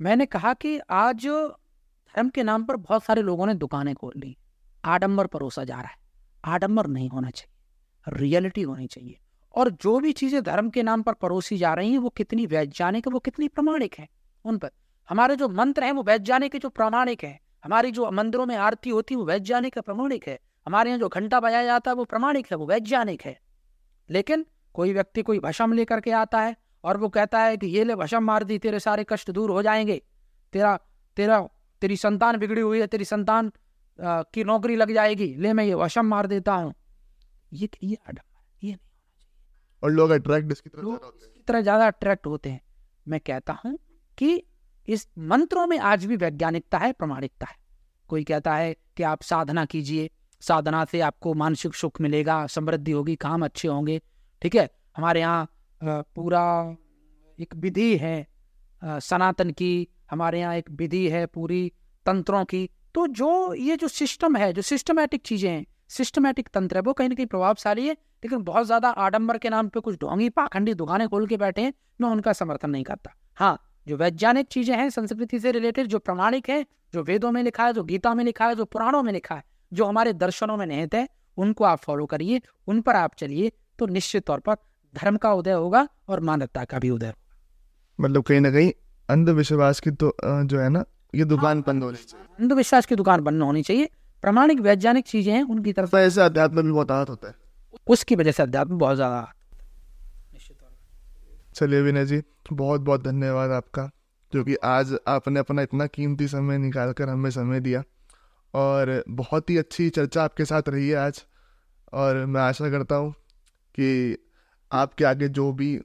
मैंने 0.01 0.27
कहा 0.27 0.53
कि 0.55 0.79
आज 0.91 1.27
धर्म 1.27 2.29
के 2.29 2.43
नाम 2.43 2.65
पर 2.65 2.77
बहुत 2.77 3.05
सारे 3.05 3.23
लोगों 3.23 3.47
ने 3.47 3.55
दुकानें 3.55 3.95
खोल 3.95 4.13
ली। 4.17 4.37
आडम्बर 4.85 5.27
परोसा 5.27 5.65
जा 5.65 5.75
रहा 5.75 5.89
है। 5.89 5.99
आडम्बर 6.45 6.87
नहीं 6.87 7.09
होना 7.09 7.31
चाहिए। 7.31 7.59
रियलिटी 8.09 8.63
होनी 8.63 8.87
चाहिए। 8.87 9.19
और 9.55 9.71
जो 9.71 10.01
भी 10.01 10.13
चीज़ें 10.13 10.43
धर्म 10.43 10.71
के 10.71 10.83
नाम 10.83 11.03
पर 11.03 11.13
परोसी 11.13 11.57
जा 11.57 11.75
रही 11.75 11.91
हैं, 11.91 11.99
वो 11.99 12.09
कितनी 12.09 12.47
वैज्ञानिक 12.47 13.07
है, 13.07 13.13
वो 13.13 13.19
कितनी 13.19 13.49
प्रमाणिक 13.49 13.95
है, 13.99 14.09
उन 14.45 14.59
पर। 14.59 14.71
हमारे 15.09 15.37
जो 15.37 15.49
मंत्र 15.49 15.85
हैं, 15.85 15.93
वो 15.93 16.03
वैज्ञानिक 16.03 16.57
जो 16.57 16.69
प्रामाणिक 16.69 17.25
है। 17.25 17.41
हमारी 17.65 17.91
जो 17.91 18.11
मंदिरों 18.11 18.47
में 18.47 18.57
आरती 18.57 18.91
होती 18.91 19.15
है, 19.15 19.19
वो 19.19 19.25
वैज्ञानिक 19.25 19.77
है, 19.77 19.83
प्रमाणिक 19.83 20.29
है। 20.29 20.41
हमारे 20.67 20.91
यहाँ 20.91 21.01
जो 21.01 21.09
घंटा 21.09 21.41
बजाया 21.41 21.65
जाता 21.65 21.91
है, 21.91 21.95
वो 21.95 22.05
प्रमाणिक 22.05 22.47
है, 22.47 22.57
वो 22.57 22.67
वैज्ञानिक 22.67 23.23
है। 23.23 23.41
लेकिन 24.11 24.47
कोई 24.75 24.93
व्यक्ति 24.93 25.23
कोई 25.23 25.39
भषम 25.39 25.73
लेकर 25.73 26.01
के 26.01 26.11
आता 26.11 26.41
है 26.41 26.57
और 26.85 26.97
वो 26.97 27.09
कहता 27.09 27.39
है 27.39 27.57
कि, 27.57 27.67
ये 27.67 27.85
ले 27.85 27.95
भषम 27.95 28.25
मार 28.25 28.45
दी, 28.45 28.59
तेरे 28.59 28.81
सारे 28.81 29.07
कष्ट 29.09 29.31
दूर 29.31 29.51
हो 29.51 29.63
जाएँगे। 29.63 30.03
तेरा 30.53 30.81
तेरा, 31.17 31.49
तेरी 31.81 31.97
संतान 31.97 32.37
बिगड़ी 32.37 32.61
हुई 32.61 32.81
है, 32.81 32.87
तेरी 32.87 33.05
संतान 33.05 33.53
की 34.01 34.45
नौकरी 34.45 34.77
लग 34.77 34.95
जाएगी। 34.95 35.35
ले, 35.35 35.53
मैं 35.53 35.65
ये 35.65 35.75
वशम 35.75 36.07
मार 36.07 36.27
देता 36.27 36.55
हूँ। 36.55 36.75
ये 37.53 37.69
ये 37.83 37.89
ये 37.89 37.97
नहीं 38.63 38.77
और 39.83 39.91
लोग 39.91 40.11
अट्रैक्ट 40.11 40.53
इसकी 40.53 40.71
तरफ़ 40.71 40.87
इसकी 41.17 41.43
तरह 41.49 41.61
ज़्यादा 41.63 41.87
अट्रैक्ट 41.87 42.27
होते 42.27 42.51
हैं। 42.51 42.61
मैं 43.07 43.21
कहता 43.21 43.53
हूँ 43.65 43.79
कि 44.19 44.43
इस 44.89 45.07
मंत्रों 45.21 45.67
में 45.67 45.79
आज 45.81 46.05
भी 46.05 46.17
वैज्ञानिकता 46.17 46.79
है 46.79 46.93
प्रमाणिकता 46.93 47.47
है। 47.47 47.57
कोई 48.11 48.25
कहता 48.25 48.55
है 48.55 48.75
कि 48.97 49.03
आप 49.05 49.23
साधना 49.23 49.65
कीजिए 49.65 50.11
साधना 50.43 50.85
से 50.85 51.01
आपको 51.03 51.35
मानसिक 51.35 51.75
सुख 51.75 52.01
मिलेगा 52.01 52.47
समृद्धि 52.49 52.93
होगी 52.93 53.17
काम 53.19 53.45
अच्छे 53.45 53.69
होंगे। 53.69 54.01
ठीक 54.43 54.55
है 54.57 54.69
हमारे 54.97 55.21
यहाँ 55.21 55.49
पूरा 55.81 56.45
एक 57.39 57.55
विधि 57.57 57.97
है 57.97 58.27
सनातन 58.83 59.51
की 59.53 59.89
हमारे 60.11 60.41
यहाँ 60.41 60.55
एक 60.57 60.71
विधि 60.71 61.09
है 61.11 61.25
पूरी 61.27 61.73
तंत्रों 62.07 62.45
की। 62.45 62.69
तो 62.95 63.07
जो 63.09 63.55
ये 63.55 63.77
जो 63.77 63.89
सिस्टम 63.89 64.37
है 64.37 64.53
जो 64.53 64.63
सिस्टमेटिक 64.65 65.23
चीज़ें 65.27 65.51
हैं 65.51 65.65
सिस्टमेटिक 65.91 66.49
तंत्र 66.49 66.77
है। 66.77 66.83
वो 66.83 66.93
कहीं 66.93 67.09
ना 67.09 67.15
कहीं 67.15 67.27
प्रभावशाली 67.29 67.87
है 67.87 67.93
लेकिन 67.93 68.43
बहुत 68.45 68.67
ज़्यादा 68.67 68.89
आडंबर 69.01 69.39
के 69.39 69.49
नाम 69.51 69.69
पे 69.69 69.81
कुछ 69.81 69.97
ढोंगी 70.01 70.29
पाखंडी 70.31 70.75
दुकानें 70.75 71.09
खोल 71.09 71.27
के 71.27 71.37
बैठे 71.39 71.63
हैं 71.63 71.73
मैं 72.01 72.09
उनका 72.11 72.33
समर्थन 72.35 72.71
नहीं 72.71 72.85
करता। 72.85 73.15
हाँ 73.37 73.59
जो 73.87 73.97
वैज्ञानिक 73.97 74.47
चीज़ें 74.49 74.77
हैं 74.77 74.89
संस्कृति 74.91 75.39
से 75.41 75.53
रिलेटेड 75.53 75.87
जो 75.87 75.99
प्रमाणिक 76.01 76.51
है 76.51 76.65
जो 76.95 77.03
वेदों 77.05 77.31
में 77.33 77.43
लिखा 77.43 77.67
है 77.67 77.73
जो 77.73 77.85
गीता 77.85 78.15
में 78.15 78.25
लिखा 78.25 78.47
है 78.47 78.55
जो 78.55 78.65
पुराणों 78.67 79.03
में 79.03 79.13
लिखा 79.13 79.35
है 79.35 79.43
जो 79.73 79.85
हमारे 79.85 80.13
दर्शनों 80.15 80.57
में 80.57 80.67
निहित 80.67 80.95
है 80.95 81.09
उनको 81.39 81.65
आप 81.65 81.79
फॉलो 81.79 82.07
करिए 82.07 82.41
उन 82.69 82.81
पर 82.81 82.97
आप 82.97 83.15
चलिए 83.15 83.53
तो 83.79 83.87
निश्चित 83.89 84.27
तौर 84.27 84.41
पर 84.41 84.57
धर्म 84.95 85.17
का 85.17 85.33
उदय 85.35 85.53
होगा 85.53 85.87
और 86.09 86.21
मानवता 86.23 86.65
का 86.65 86.79
भी 86.79 86.91
उदय 86.91 87.07
होगा। 87.07 88.05
मतलब 88.05 88.23
कहीं 88.23 88.41
ना 88.41 88.51
कहीं 88.51 88.73
अंधविश्वास 89.09 89.81
की 89.81 89.91
तो 89.93 90.13
जो 90.23 90.59
है 90.59 90.69
ना 90.69 90.85
ये 91.15 91.25
दुकान 91.27 91.57
हाँ, 91.57 91.65
बंद 91.67 91.83
होनी 91.83 91.97
चाहिए। 91.99 92.27
अंधविश्वास 92.39 92.87
की 92.87 92.97
दुकान 92.97 93.21
बंद 93.21 93.43
होनी 93.43 93.63
चाहिए 93.63 93.89
प्रमाणिक 94.25 94.61
वैज्ञानिक 94.61 95.07
चीज़ें 95.07 95.33
हैं 95.33 95.43
उनकी 95.45 95.73
तरफ़ 95.73 95.97
ऐसे 95.97 96.21
अध्यात्म 96.21 96.63
भी 96.63 96.73
बहुत 96.73 96.91
आहत 96.91 97.11
होता 97.11 97.29
है। 97.29 97.35
उसकी 97.87 98.17
वजह 98.17 98.33
से 98.33 98.43
अध्यात्म 98.43 98.79
बहुत 98.79 98.97
ज़्यादा 98.97 99.33
चलिए 101.57 101.81
विनय 101.83 102.05
जी 102.07 102.21
बहुत 102.53 102.81
बहुत 102.81 103.03
धन्यवाद 103.05 103.51
आपका 103.51 103.83
क्योंकि 104.33 104.55
आज 104.65 104.95
आपने 105.09 105.41
अपना 105.41 105.63
इतना 105.63 105.87
कीमती 105.87 106.29
समय 106.29 106.59
निकाल 106.59 106.93
कर 106.93 107.09
हमें 107.09 107.31
समय 107.31 107.61
दिया 107.61 107.83
और 108.55 109.03
बहुत 109.11 109.51
ही 109.51 109.57
अच्छी 109.59 109.89
चर्चा 109.91 110.23
आपके 110.25 110.45
साथ 110.45 110.69
रही 110.69 110.89
है 110.89 110.97
आज 110.97 111.23
और 111.93 112.25
मैं 112.27 112.41
आशा 112.41 112.71
करता 112.71 112.95
हूँ 112.95 113.13
कि 113.75 114.17
आपके 114.73 115.05
आगे 115.05 115.29
जो 115.31 115.53
भी 115.53 115.79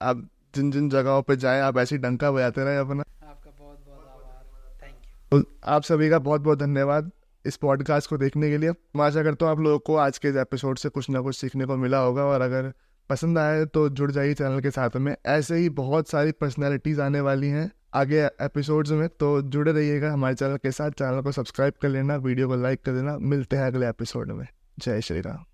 आप 0.00 0.28
जिन 0.54 0.70
जिन 0.70 0.88
जगहों 0.90 1.22
पे 1.22 1.36
जाए 1.36 1.60
आप 1.60 1.78
ऐसी 1.78 1.98
डंका 1.98 2.30
बजाते 2.32 2.64
रहे 2.64 2.76
अपना। 2.76 3.02
आपका 3.22 3.50
बहुत 3.50 3.78
बहुत 3.86 4.06
आभार 4.06 4.42
थैंक 4.82 5.34
यू 5.34 5.42
आप 5.64 5.82
सभी 5.82 6.10
का 6.10 6.18
बहुत 6.20 6.40
बहुत 6.40 6.58
धन्यवाद। 6.58 7.10
इस 7.44 7.56
पॉडकास्ट 7.56 8.10
को 8.10 8.16
देखने 8.16 8.50
के 8.50 8.58
लिए। 8.58 8.70
मैं 8.70 9.04
आशा 9.04 9.22
करता 9.22 9.46
हूँ 9.46 9.52
आप 9.52 9.60
लोगों 9.60 9.78
को 9.78 9.96
आज 9.96 10.18
के 10.18 10.28
इस 10.28 10.36
एपिसोड 10.36 10.78
से 10.78 10.88
कुछ 10.88 11.10
ना 11.10 11.20
कुछ 11.20 11.36
सीखने 11.36 11.64
को 11.64 11.76
मिला 11.76 11.98
होगा 11.98 12.24
और 12.24 12.40
अगर 12.40 12.72
पसंद 13.10 13.38
आए 13.38 13.64
तो 13.64 13.88
जुड़ 13.88 14.10
जाइए 14.12 14.34
चैनल 14.34 14.60
के 14.60 14.70
साथ 14.70 14.96
में। 14.96 15.16
ऐसे 15.26 15.56
ही 15.56 15.68
बहुत 15.68 16.08
सारी 16.08 16.32
पर्सनैलिटीज़ 16.32 17.00
आने 17.00 17.20
वाली 17.20 17.48
हैं 17.48 17.70
आगे 17.94 18.24
एपिसोड्स 18.40 18.90
में 18.90 19.08
तो 19.08 19.42
जुड़े 19.42 19.72
रहिएगा 19.72 20.12
हमारे 20.12 20.34
चैनल 20.34 20.56
के 20.56 20.70
साथ। 20.70 20.90
चैनल 20.90 21.22
को 21.22 21.32
सब्सक्राइब 21.32 21.72
कर 21.82 21.88
लेना, 21.88 22.16
वीडियो 22.16 22.48
को 22.48 22.56
लाइक 22.56 22.84
कर 22.84 22.92
देना। 22.92 23.18
मिलते 23.18 23.56
हैं 23.56 23.64
अगले 23.64 23.88
एपिसोड 23.88 24.32
में। 24.32 24.46
जय 24.78 25.00
श्री 25.00 25.20
राम। 25.20 25.51